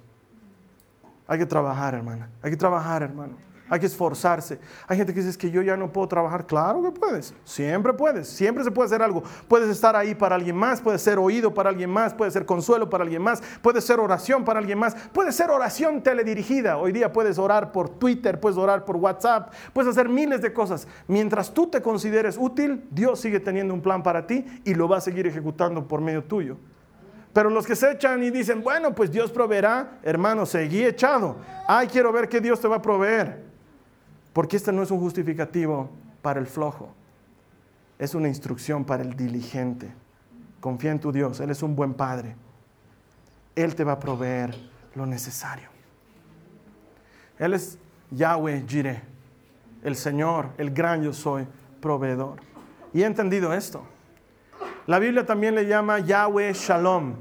Hay 1.26 1.40
que 1.40 1.48
trabajar, 1.48 1.96
hermana. 1.96 2.30
Hay 2.44 2.52
que 2.52 2.58
trabajar, 2.58 3.02
hermano. 3.02 3.38
Hay 3.70 3.80
que 3.80 3.88
esforzarse. 3.88 4.60
Hay 4.88 4.98
gente 4.98 5.14
que 5.14 5.22
dice 5.22 5.38
que 5.38 5.50
yo 5.50 5.62
ya 5.62 5.76
no 5.76 5.92
puedo 5.92 6.08
trabajar. 6.08 6.46
Claro 6.46 6.84
que 6.84 6.92
puedes. 6.92 7.34
Siempre 7.44 7.94
puedes. 7.94 8.28
Siempre 8.28 8.64
se 8.64 8.72
puede 8.72 8.88
hacer 8.88 9.02
algo. 9.02 9.24
Puedes 9.48 9.70
estar 9.70 9.96
ahí 9.96 10.14
para 10.14 10.36
alguien 10.36 10.56
más. 10.56 10.82
Puede 10.82 11.00
ser 11.00 11.18
oído 11.18 11.54
para 11.54 11.70
alguien 11.70 11.90
más. 11.90 12.14
Puede 12.14 12.30
ser 12.30 12.46
consuelo 12.46 12.90
para 12.90 13.04
alguien 13.04 13.22
más. 13.22 13.42
Puede 13.62 13.82
ser 13.82 14.00
oración 14.00 14.46
para 14.46 14.60
alguien 14.60 14.78
más. 14.78 14.96
Puede 15.12 15.32
ser 15.32 15.50
oración 15.50 16.04
teledirigida. 16.04 16.78
Hoy 16.78 16.92
día 16.92 17.12
puedes 17.12 17.40
orar 17.40 17.72
por 17.72 17.90
Twitter. 17.90 18.40
Puedes 18.40 18.58
orar 18.58 18.86
por 18.86 18.98
WhatsApp. 18.98 19.52
Puedes 19.74 19.90
hacer 19.90 20.10
miles 20.10 20.42
de 20.42 20.54
cosas. 20.54 20.88
Mientras 21.08 21.52
tú 21.52 21.68
te 21.68 21.82
consideres 21.82 22.38
útil, 22.40 22.86
Dios 22.92 23.20
sigue 23.20 23.40
teniendo 23.40 23.74
un 23.74 23.82
plan 23.82 24.04
para 24.04 24.28
ti 24.28 24.46
y 24.64 24.76
lo 24.76 24.88
va 24.88 24.98
a 24.98 25.02
seguir 25.02 25.26
ejecutando 25.26 25.88
por 25.88 26.02
medio 26.02 26.24
tuyo. 26.24 26.58
Pero 27.36 27.50
los 27.50 27.68
que 27.68 27.76
se 27.76 27.92
echan 27.92 28.24
y 28.24 28.30
dicen, 28.30 28.64
bueno, 28.64 28.96
pues 28.96 29.12
Dios 29.12 29.30
proveerá, 29.30 30.00
hermano, 30.04 30.46
seguí 30.46 30.86
echado. 30.86 31.36
Ay, 31.68 31.88
quiero 31.88 32.14
ver 32.14 32.30
qué 32.30 32.40
Dios 32.40 32.62
te 32.62 32.68
va 32.70 32.78
a 32.78 32.82
proveer. 32.82 33.45
Porque 34.36 34.58
este 34.58 34.74
no 34.74 34.84
es 34.84 34.92
un 34.92 35.00
justificativo 35.00 35.90
para 36.22 36.42
el 36.42 36.46
flojo, 36.46 36.94
es 37.98 38.14
una 38.16 38.28
instrucción 38.28 38.84
para 38.84 39.02
el 39.02 39.16
diligente. 39.16 39.94
Confía 40.60 40.92
en 40.92 41.00
tu 41.00 41.14
Dios, 41.14 41.40
Él 41.40 41.52
es 41.52 41.64
un 41.64 41.74
buen 41.74 41.94
Padre. 41.94 42.36
Él 43.56 43.76
te 43.76 43.86
va 43.86 43.94
a 43.94 44.00
proveer 44.02 44.54
lo 44.94 45.06
necesario. 45.06 45.70
Él 47.40 47.54
es 47.54 47.78
Yahweh 48.12 48.66
Jireh, 48.68 49.02
el 49.84 49.96
Señor, 49.96 50.50
el 50.58 50.72
gran 50.72 51.02
yo 51.02 51.14
soy, 51.14 51.48
proveedor. 51.80 52.42
Y 52.92 53.04
he 53.04 53.06
entendido 53.06 53.54
esto. 53.54 53.86
La 54.86 55.00
Biblia 55.00 55.26
también 55.26 55.56
le 55.56 55.66
llama 55.66 56.00
Yahweh 56.00 56.52
Shalom, 56.52 57.16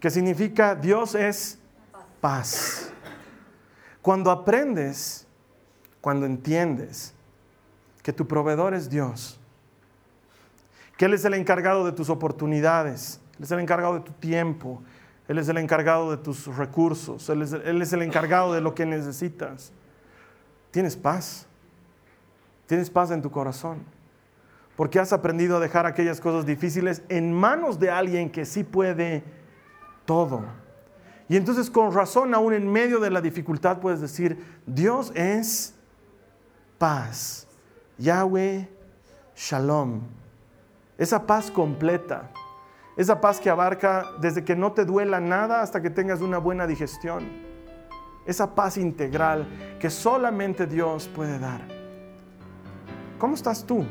que 0.00 0.08
significa 0.08 0.74
Dios 0.74 1.14
es 1.16 1.58
paz. 2.22 2.90
Cuando 4.00 4.30
aprendes 4.30 5.25
cuando 6.06 6.24
entiendes 6.24 7.12
que 8.00 8.12
tu 8.12 8.28
proveedor 8.28 8.74
es 8.74 8.88
Dios, 8.88 9.40
que 10.96 11.06
Él 11.06 11.14
es 11.14 11.24
el 11.24 11.34
encargado 11.34 11.84
de 11.84 11.90
tus 11.90 12.10
oportunidades, 12.10 13.20
Él 13.36 13.42
es 13.42 13.50
el 13.50 13.58
encargado 13.58 13.94
de 13.94 14.00
tu 14.02 14.12
tiempo, 14.12 14.84
Él 15.26 15.38
es 15.38 15.48
el 15.48 15.58
encargado 15.58 16.12
de 16.12 16.18
tus 16.18 16.46
recursos, 16.56 17.28
Él 17.28 17.42
es, 17.42 17.52
Él 17.54 17.82
es 17.82 17.92
el 17.92 18.02
encargado 18.02 18.54
de 18.54 18.60
lo 18.60 18.72
que 18.72 18.86
necesitas. 18.86 19.72
Tienes 20.70 20.94
paz, 20.94 21.48
tienes 22.68 22.88
paz 22.88 23.10
en 23.10 23.20
tu 23.20 23.32
corazón, 23.32 23.78
porque 24.76 25.00
has 25.00 25.12
aprendido 25.12 25.56
a 25.56 25.58
dejar 25.58 25.86
aquellas 25.86 26.20
cosas 26.20 26.46
difíciles 26.46 27.02
en 27.08 27.32
manos 27.32 27.80
de 27.80 27.90
alguien 27.90 28.30
que 28.30 28.44
sí 28.44 28.62
puede 28.62 29.24
todo. 30.04 30.44
Y 31.28 31.36
entonces 31.36 31.68
con 31.68 31.92
razón, 31.92 32.32
aún 32.32 32.52
en 32.52 32.70
medio 32.70 33.00
de 33.00 33.10
la 33.10 33.20
dificultad, 33.20 33.80
puedes 33.80 34.00
decir, 34.00 34.38
Dios 34.66 35.10
es 35.16 35.75
paz. 36.78 37.46
Yahweh 37.98 38.68
Shalom. 39.36 40.00
Esa 40.96 41.26
paz 41.26 41.50
completa. 41.50 42.30
Esa 42.96 43.20
paz 43.20 43.38
que 43.38 43.50
abarca 43.50 44.04
desde 44.20 44.42
que 44.42 44.56
no 44.56 44.72
te 44.72 44.86
duela 44.86 45.20
nada 45.20 45.60
hasta 45.60 45.82
que 45.82 45.90
tengas 45.90 46.22
una 46.22 46.38
buena 46.38 46.66
digestión. 46.66 47.28
Esa 48.24 48.54
paz 48.54 48.78
integral 48.78 49.46
que 49.78 49.90
solamente 49.90 50.66
Dios 50.66 51.06
puede 51.08 51.38
dar. 51.38 51.60
¿Cómo 53.18 53.34
estás 53.34 53.64
tú? 53.64 53.84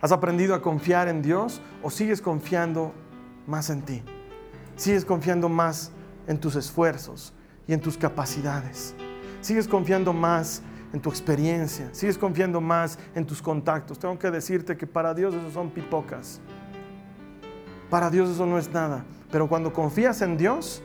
¿Has 0.00 0.12
aprendido 0.12 0.54
a 0.54 0.62
confiar 0.62 1.08
en 1.08 1.22
Dios 1.22 1.60
o 1.82 1.90
sigues 1.90 2.20
confiando 2.20 2.92
más 3.46 3.70
en 3.70 3.82
ti? 3.82 4.02
¿Sigues 4.76 5.04
confiando 5.04 5.48
más 5.48 5.92
en 6.26 6.38
tus 6.38 6.56
esfuerzos 6.56 7.32
y 7.66 7.72
en 7.72 7.80
tus 7.80 7.96
capacidades? 7.96 8.94
¿Sigues 9.40 9.66
confiando 9.68 10.12
más 10.12 10.62
en 10.92 11.00
tu 11.00 11.10
experiencia, 11.10 11.88
sigues 11.92 12.16
confiando 12.16 12.60
más 12.60 12.98
en 13.14 13.26
tus 13.26 13.42
contactos. 13.42 13.98
Tengo 13.98 14.18
que 14.18 14.30
decirte 14.30 14.76
que 14.76 14.86
para 14.86 15.14
Dios 15.14 15.34
eso 15.34 15.50
son 15.50 15.70
pipocas. 15.70 16.40
Para 17.90 18.10
Dios 18.10 18.30
eso 18.30 18.46
no 18.46 18.58
es 18.58 18.70
nada. 18.70 19.04
Pero 19.30 19.48
cuando 19.48 19.72
confías 19.72 20.22
en 20.22 20.36
Dios, 20.36 20.82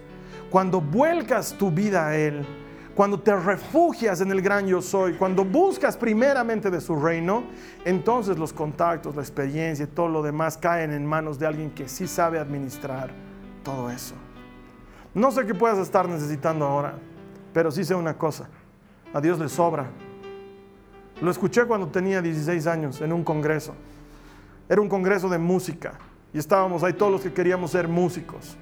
cuando 0.49 0.81
vuelcas 0.81 1.53
tu 1.53 1.71
vida 1.71 2.07
a 2.07 2.17
Él, 2.17 2.45
cuando 2.95 3.19
te 3.19 3.35
refugias 3.35 4.21
en 4.21 4.31
el 4.31 4.41
gran 4.41 4.67
yo 4.67 4.81
soy, 4.81 5.13
cuando 5.13 5.43
buscas 5.43 5.97
primeramente 5.97 6.69
de 6.69 6.79
su 6.79 6.95
reino, 6.95 7.43
entonces 7.85 8.37
los 8.37 8.53
contactos, 8.53 9.15
la 9.15 9.21
experiencia 9.21 9.85
y 9.85 9.87
todo 9.87 10.09
lo 10.09 10.21
demás 10.21 10.57
caen 10.57 10.91
en 10.91 11.05
manos 11.05 11.39
de 11.39 11.47
alguien 11.47 11.71
que 11.71 11.87
sí 11.87 12.07
sabe 12.07 12.39
administrar 12.39 13.09
todo 13.63 13.89
eso. 13.89 14.15
No 15.15 15.31
sé 15.31 15.45
qué 15.45 15.55
puedas 15.55 15.79
estar 15.79 16.07
necesitando 16.07 16.65
ahora, 16.65 16.95
pero 17.53 17.71
sí 17.71 17.83
sé 17.83 17.95
una 17.95 18.17
cosa 18.17 18.49
a 19.13 19.21
Dios 19.21 19.39
le 19.39 19.47
sobra. 19.47 19.87
Lo 21.21 21.31
escuché 21.31 21.65
cuando 21.65 21.87
tenía 21.87 22.21
16 22.21 22.67
años 22.67 23.01
en 23.01 23.13
un 23.13 23.23
congreso. 23.23 23.75
Era 24.67 24.81
un 24.81 24.89
congreso 24.89 25.29
de 25.29 25.37
música 25.37 25.93
y 26.33 26.39
estábamos 26.39 26.83
ahí 26.83 26.93
todos 26.93 27.11
los 27.11 27.21
que 27.21 27.31
queríamos 27.31 27.71
ser 27.71 27.87
músicos. 27.87 28.57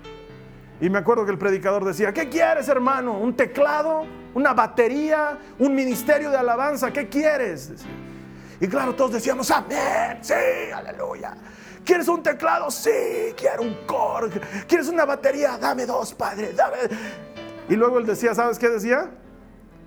Y 0.81 0.89
me 0.89 0.97
acuerdo 0.97 1.25
que 1.25 1.31
el 1.31 1.37
predicador 1.37 1.85
decía, 1.85 2.11
¿qué 2.11 2.27
quieres 2.27 2.67
hermano? 2.67 3.17
¿Un 3.17 3.35
teclado? 3.35 4.05
¿Una 4.33 4.53
batería? 4.53 5.37
¿Un 5.59 5.73
ministerio 5.75 6.31
de 6.31 6.37
alabanza? 6.37 6.91
¿Qué 6.91 7.07
quieres? 7.07 7.71
Y 8.59 8.67
claro, 8.67 8.93
todos 8.95 9.13
decíamos, 9.13 9.49
amén, 9.51 10.19
sí, 10.21 10.33
aleluya. 10.73 11.35
¿Quieres 11.85 12.07
un 12.07 12.21
teclado? 12.21 12.69
Sí, 12.69 12.89
quiero 13.37 13.61
un 13.63 13.75
coro. 13.85 14.29
¿Quieres 14.67 14.87
una 14.87 15.05
batería? 15.05 15.57
Dame 15.57 15.85
dos, 15.85 16.13
padre. 16.13 16.53
Dame. 16.53 16.77
Y 17.69 17.75
luego 17.75 17.97
él 17.99 18.05
decía, 18.05 18.35
¿sabes 18.35 18.59
qué 18.59 18.69
decía? 18.69 19.09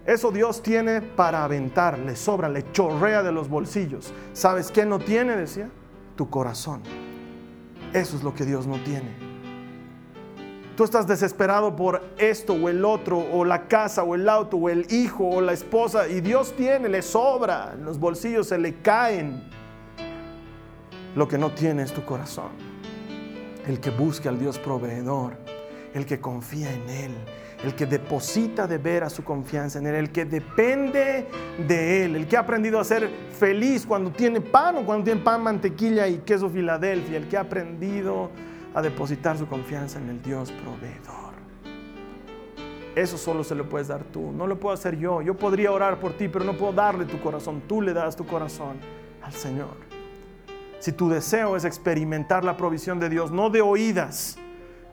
Eso 0.07 0.31
Dios 0.31 0.63
tiene 0.63 1.01
para 1.01 1.45
aventar, 1.45 1.99
le 1.99 2.15
sobra, 2.15 2.49
le 2.49 2.71
chorrea 2.73 3.23
de 3.23 3.33
los 3.33 3.49
bolsillos. 3.49 4.13
¿Sabes 4.35 4.71
qué 4.71 4.85
no 4.85 4.99
tiene? 4.99 5.37
Decía, 5.37 5.71
tu 6.15 6.29
corazón. 6.29 6.83
Eso 7.93 8.17
es 8.17 8.23
lo 8.23 8.35
que 8.35 8.45
Dios 8.45 8.67
no 8.67 8.77
tiene. 8.83 9.15
Tú 10.77 10.85
estás 10.85 11.07
desesperado 11.07 11.77
por 11.77 12.03
esto 12.19 12.53
o 12.53 12.69
el 12.69 12.85
otro, 12.85 13.25
o 13.33 13.45
la 13.45 13.69
casa 13.69 14.03
o 14.03 14.15
el 14.15 14.29
auto 14.29 14.57
o 14.57 14.69
el 14.69 14.93
hijo 14.93 15.29
o 15.29 15.41
la 15.41 15.53
esposa, 15.53 16.09
y 16.09 16.21
Dios 16.21 16.55
tiene, 16.57 16.89
le 16.89 17.01
sobra, 17.01 17.75
los 17.81 17.99
bolsillos 17.99 18.49
se 18.49 18.59
le 18.59 18.81
caen. 18.81 19.49
Lo 21.15 21.29
que 21.29 21.39
no 21.39 21.53
tiene 21.53 21.85
es 21.85 21.93
tu 21.93 22.05
corazón. 22.05 22.51
El 23.67 23.79
que 23.81 23.91
busca 23.91 24.29
al 24.29 24.39
Dios 24.39 24.59
proveedor, 24.59 25.37
el 25.95 26.05
que 26.05 26.21
confía 26.21 26.73
en 26.73 26.91
Él, 26.91 27.15
el 27.65 27.75
que 27.75 27.87
deposita 27.87 28.67
de 28.67 28.79
ver 28.79 29.05
a 29.05 29.11
su 29.11 29.25
confianza 29.25 29.79
en 29.79 29.87
Él, 29.87 29.95
el 29.95 30.13
que 30.13 30.25
depende 30.25 31.27
de 31.67 32.05
Él, 32.05 32.17
el 32.17 32.29
que 32.29 32.37
ha 32.37 32.41
aprendido 32.41 32.79
a 32.79 32.85
ser 32.85 33.09
feliz 33.39 33.87
cuando 33.87 34.11
tiene 34.11 34.41
pan 34.41 34.77
o 34.77 34.85
cuando 34.85 35.05
tiene 35.05 35.21
pan, 35.21 35.43
mantequilla 35.43 36.07
y 36.07 36.19
queso 36.19 36.51
Filadelfia, 36.51 37.17
el 37.17 37.29
que 37.29 37.37
ha 37.37 37.41
aprendido 37.41 38.31
a 38.75 38.83
depositar 38.83 39.39
su 39.39 39.47
confianza 39.47 39.99
en 39.99 40.11
el 40.11 40.23
Dios 40.23 40.53
proveedor. 40.53 41.35
Eso 42.95 43.17
solo 43.17 43.43
se 43.43 43.55
lo 43.55 43.69
puedes 43.69 43.89
dar 43.89 44.05
tú, 44.05 44.31
no 44.31 44.47
lo 44.47 44.61
puedo 44.61 44.75
hacer 44.75 44.97
yo. 44.99 45.21
Yo 45.23 45.35
podría 45.35 45.73
orar 45.73 45.99
por 45.99 46.13
ti, 46.13 46.29
pero 46.29 46.45
no 46.45 46.57
puedo 46.57 46.73
darle 46.73 47.07
tu 47.07 47.21
corazón. 47.21 47.63
Tú 47.67 47.83
le 47.83 47.93
das 47.93 48.15
tu 48.15 48.25
corazón 48.25 48.77
al 49.23 49.33
Señor. 49.33 49.75
Si 50.79 50.93
tu 50.93 51.09
deseo 51.09 51.57
es 51.57 51.65
experimentar 51.65 52.45
la 52.45 52.57
provisión 52.57 53.01
de 53.01 53.09
Dios, 53.09 53.33
no 53.33 53.51
de 53.51 53.63
oídas. 53.63 54.39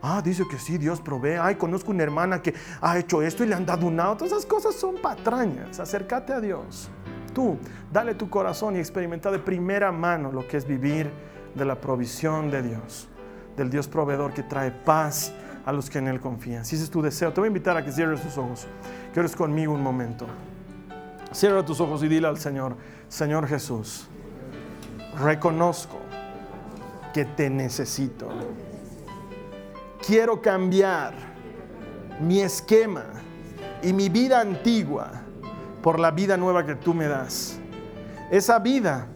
Ah, 0.01 0.21
dice 0.23 0.47
que 0.49 0.57
sí, 0.57 0.77
Dios 0.77 0.99
provee. 0.99 1.37
Ay, 1.39 1.55
conozco 1.55 1.91
una 1.91 2.03
hermana 2.03 2.41
que 2.41 2.53
ha 2.81 2.97
hecho 2.97 3.21
esto 3.21 3.43
y 3.43 3.47
le 3.47 3.55
han 3.55 3.65
dado 3.65 3.85
un 3.85 3.99
auto. 3.99 4.25
Esas 4.25 4.45
cosas 4.45 4.75
son 4.75 4.95
patrañas. 4.95 5.79
Acércate 5.79 6.33
a 6.33 6.39
Dios. 6.39 6.89
Tú, 7.33 7.57
dale 7.91 8.15
tu 8.15 8.29
corazón 8.29 8.75
y 8.75 8.79
experimenta 8.79 9.31
de 9.31 9.39
primera 9.39 9.91
mano 9.91 10.31
lo 10.31 10.47
que 10.47 10.57
es 10.57 10.65
vivir 10.65 11.11
de 11.55 11.65
la 11.65 11.79
provisión 11.79 12.49
de 12.49 12.61
Dios, 12.61 13.07
del 13.55 13.69
Dios 13.69 13.87
proveedor 13.87 14.33
que 14.33 14.43
trae 14.43 14.71
paz 14.71 15.33
a 15.65 15.71
los 15.71 15.89
que 15.89 15.99
en 15.99 16.07
Él 16.07 16.19
confían. 16.19 16.65
Si 16.65 16.75
ese 16.75 16.85
es 16.85 16.91
tu 16.91 17.01
deseo, 17.01 17.31
te 17.31 17.39
voy 17.39 17.47
a 17.47 17.49
invitar 17.49 17.77
a 17.77 17.85
que 17.85 17.91
cierres 17.91 18.21
tus 18.21 18.37
ojos, 18.37 18.67
que 19.13 19.19
ores 19.19 19.35
conmigo 19.35 19.73
un 19.73 19.81
momento. 19.83 20.25
Cierra 21.31 21.63
tus 21.63 21.79
ojos 21.79 22.03
y 22.03 22.07
dile 22.07 22.27
al 22.27 22.37
Señor, 22.37 22.75
Señor 23.07 23.47
Jesús, 23.47 24.07
reconozco 25.17 25.97
que 27.13 27.25
te 27.25 27.49
necesito. 27.49 28.29
Quiero 30.05 30.41
cambiar 30.41 31.13
mi 32.19 32.41
esquema 32.41 33.03
y 33.83 33.93
mi 33.93 34.09
vida 34.09 34.39
antigua 34.39 35.11
por 35.81 35.99
la 35.99 36.11
vida 36.11 36.37
nueva 36.37 36.65
que 36.65 36.75
tú 36.75 36.93
me 36.93 37.07
das. 37.07 37.59
Esa 38.29 38.59
vida 38.59 39.07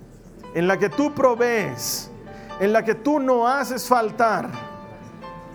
en 0.54 0.68
la 0.68 0.78
que 0.78 0.90
tú 0.90 1.14
provees, 1.14 2.10
en 2.60 2.74
la 2.74 2.84
que 2.84 2.96
tú 2.96 3.20
no 3.20 3.48
haces 3.48 3.88
faltar. 3.88 4.50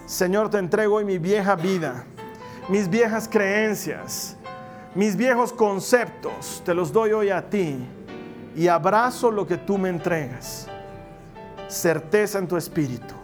Señor, 0.06 0.50
te 0.50 0.58
entrego 0.58 0.96
hoy 0.96 1.04
mi 1.04 1.18
vieja 1.18 1.54
vida, 1.54 2.04
mis 2.68 2.88
viejas 2.88 3.28
creencias, 3.28 4.36
mis 4.94 5.16
viejos 5.16 5.52
conceptos, 5.52 6.62
te 6.64 6.74
los 6.74 6.92
doy 6.92 7.12
hoy 7.12 7.30
a 7.30 7.48
ti 7.48 7.78
y 8.56 8.66
abrazo 8.66 9.30
lo 9.30 9.46
que 9.46 9.56
tú 9.56 9.78
me 9.78 9.88
entregas. 9.88 10.66
Certeza 11.68 12.38
en 12.38 12.48
tu 12.48 12.56
espíritu. 12.56 13.19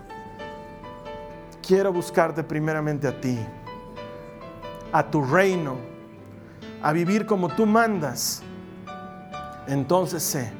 Quiero 1.66 1.92
buscarte 1.92 2.44
primeramente 2.44 3.08
a 3.08 3.20
ti, 3.20 3.36
a 4.92 5.10
tu 5.10 5.24
reino, 5.24 5.76
a 6.80 6.92
vivir 6.92 7.26
como 7.26 7.48
tú 7.48 7.66
mandas. 7.66 8.44
Entonces 9.66 10.22
sé 10.22 10.52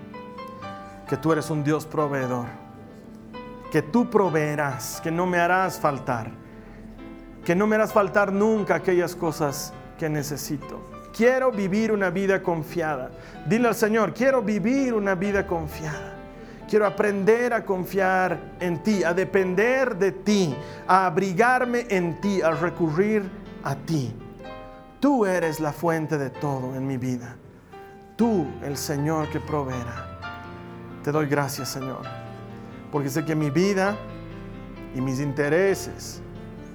que 1.08 1.16
tú 1.16 1.30
eres 1.30 1.48
un 1.48 1.62
Dios 1.62 1.86
proveedor, 1.86 2.46
que 3.70 3.82
tú 3.82 4.10
proveerás, 4.10 5.00
que 5.00 5.12
no 5.12 5.26
me 5.26 5.38
harás 5.38 5.78
faltar, 5.78 6.32
que 7.44 7.54
no 7.54 7.68
me 7.68 7.76
harás 7.76 7.92
faltar 7.92 8.32
nunca 8.32 8.74
aquellas 8.74 9.14
cosas 9.14 9.72
que 10.00 10.08
necesito. 10.08 10.80
Quiero 11.16 11.52
vivir 11.52 11.92
una 11.92 12.10
vida 12.10 12.42
confiada. 12.42 13.12
Dile 13.46 13.68
al 13.68 13.76
Señor, 13.76 14.12
quiero 14.12 14.42
vivir 14.42 14.92
una 14.92 15.14
vida 15.14 15.46
confiada. 15.46 16.15
Quiero 16.68 16.86
aprender 16.86 17.52
a 17.52 17.64
confiar 17.64 18.56
en 18.58 18.82
ti, 18.82 19.04
a 19.04 19.14
depender 19.14 19.96
de 19.96 20.10
ti, 20.10 20.54
a 20.88 21.06
abrigarme 21.06 21.86
en 21.88 22.20
ti, 22.20 22.42
a 22.42 22.50
recurrir 22.50 23.22
a 23.62 23.76
ti. 23.76 24.12
Tú 24.98 25.24
eres 25.24 25.60
la 25.60 25.72
fuente 25.72 26.18
de 26.18 26.30
todo 26.30 26.74
en 26.74 26.86
mi 26.86 26.96
vida. 26.96 27.36
Tú, 28.16 28.46
el 28.64 28.76
Señor 28.76 29.28
que 29.28 29.38
proveerá. 29.38 30.18
Te 31.04 31.12
doy 31.12 31.26
gracias, 31.26 31.68
Señor, 31.68 32.02
porque 32.90 33.10
sé 33.10 33.24
que 33.24 33.36
mi 33.36 33.50
vida 33.50 33.96
y 34.92 35.00
mis 35.00 35.20
intereses 35.20 36.20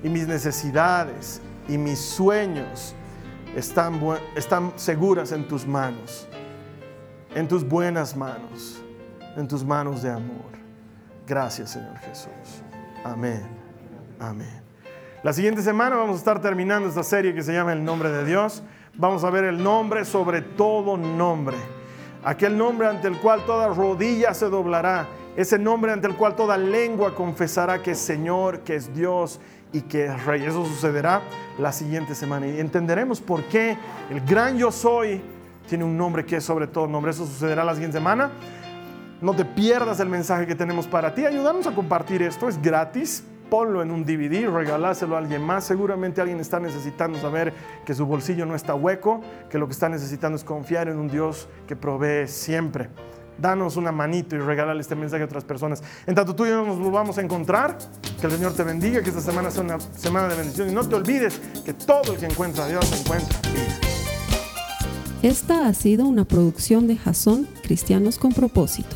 y 0.04 0.08
mis 0.08 0.26
necesidades 0.28 1.42
y 1.68 1.78
mis 1.78 2.00
sueños 2.00 2.96
están, 3.56 4.00
están 4.36 4.72
seguras 4.78 5.34
en 5.34 5.48
tus 5.48 5.68
manos, 5.68 6.28
en 7.36 7.48
tus 7.48 7.68
buenas 7.68 8.16
manos, 8.16 8.82
en 9.36 9.48
tus 9.48 9.64
manos 9.64 10.02
de 10.02 10.10
amor. 10.10 10.52
Gracias, 11.28 11.72
Señor 11.72 11.98
Jesús. 12.00 12.64
Amén. 13.04 13.42
Amén. 14.20 14.62
La 15.24 15.34
siguiente 15.34 15.62
semana 15.62 15.96
vamos 15.96 16.16
a 16.16 16.20
estar 16.20 16.42
terminando 16.42 16.90
esta 16.90 17.04
serie 17.04 17.34
que 17.34 17.44
se 17.44 17.54
llama 17.54 17.74
El 17.74 17.84
nombre 17.84 18.12
de 18.12 18.26
Dios. 18.26 18.64
Vamos 18.96 19.24
a 19.24 19.30
ver 19.30 19.46
el 19.46 19.62
nombre 19.62 20.04
sobre 20.06 20.42
todo 20.42 20.98
nombre 20.98 21.58
aquel 22.24 22.58
nombre 22.58 22.88
ante 22.88 23.08
el 23.08 23.18
cual 23.18 23.46
toda 23.46 23.68
rodilla 23.68 24.34
se 24.34 24.50
doblará, 24.50 25.08
ese 25.36 25.58
nombre 25.58 25.92
ante 25.92 26.08
el 26.08 26.16
cual 26.16 26.36
toda 26.36 26.58
lengua 26.58 27.16
confesará 27.16 27.82
que 27.82 27.92
es 27.92 28.00
Señor, 28.00 28.60
que 28.60 28.76
es 28.76 28.94
Dios 28.94 29.40
y 29.74 29.82
que 29.82 30.06
es 30.06 30.26
Rey. 30.26 30.44
Eso 30.44 30.66
sucederá 30.66 31.22
la 31.58 31.72
siguiente 31.72 32.16
semana 32.16 32.48
y 32.48 32.60
entenderemos 32.60 33.22
por 33.22 33.44
qué 33.46 33.78
el 34.10 34.22
gran 34.22 34.58
yo 34.58 34.72
soy 34.72 35.22
tiene 35.68 35.84
un 35.84 35.98
nombre 35.98 36.26
que 36.26 36.38
es 36.38 36.44
sobre 36.44 36.68
todo 36.68 36.88
nombre. 36.88 37.12
Eso 37.12 37.26
sucederá 37.26 37.64
la 37.64 37.74
siguiente 37.74 37.98
semana. 37.98 38.32
No 39.22 39.36
te 39.36 39.46
pierdas 39.46 40.00
el 40.00 40.10
mensaje 40.10 40.48
que 40.48 40.56
tenemos 40.56 40.88
para 40.88 41.14
ti. 41.14 41.26
Ayúdanos 41.26 41.68
a 41.68 41.76
compartir 41.76 42.22
esto, 42.24 42.50
es 42.50 42.62
gratis 42.62 43.24
ponlo 43.52 43.82
en 43.82 43.92
un 43.92 44.06
DVD, 44.06 44.50
regaláselo 44.50 45.18
a 45.18 45.20
alguien 45.20 45.42
más. 45.42 45.66
Seguramente 45.66 46.22
alguien 46.22 46.40
está 46.40 46.58
necesitando 46.62 47.20
saber 47.20 47.54
que 47.86 47.94
su 47.94 48.06
bolsillo 48.06 48.46
no 48.46 48.56
está 48.56 48.74
hueco, 48.74 49.20
que 49.50 49.60
lo 49.60 49.68
que 49.68 49.74
está 49.74 49.90
necesitando 49.90 50.38
es 50.38 50.46
confiar 50.46 50.88
en 50.88 50.98
un 50.98 51.10
Dios 51.10 51.50
que 51.68 51.76
provee 51.76 52.30
siempre. 52.30 52.90
Danos 53.38 53.76
una 53.76 53.92
manito 53.92 54.38
y 54.38 54.40
regálale 54.40 54.80
este 54.80 54.96
mensaje 54.96 55.24
a 55.24 55.26
otras 55.26 55.44
personas. 55.44 55.84
En 56.08 56.16
tanto 56.16 56.34
tú 56.34 56.46
y 56.46 56.50
yo 56.50 56.66
nos 56.66 56.80
volvamos 56.80 57.18
a 57.18 57.22
encontrar, 57.22 57.78
que 58.22 58.28
el 58.28 58.32
Señor 58.32 58.54
te 58.54 58.64
bendiga, 58.64 59.02
que 59.02 59.10
esta 59.10 59.22
semana 59.22 59.52
sea 59.52 59.64
una 59.64 59.82
semana 59.82 60.30
de 60.30 60.36
bendición 60.36 60.70
y 60.70 60.74
no 60.74 60.88
te 60.88 60.96
olvides 60.96 61.42
que 61.66 61.74
todo 61.74 62.14
el 62.14 62.20
que 62.20 62.28
encuentra 62.28 62.64
a 62.64 62.68
Dios 62.70 63.02
encuentra. 63.02 63.38
Esta 65.24 65.68
ha 65.68 65.74
sido 65.74 66.06
una 66.06 66.24
producción 66.24 66.88
de 66.88 66.96
Jason 66.96 67.50
Cristianos 67.64 68.18
con 68.18 68.32
propósito. 68.32 68.96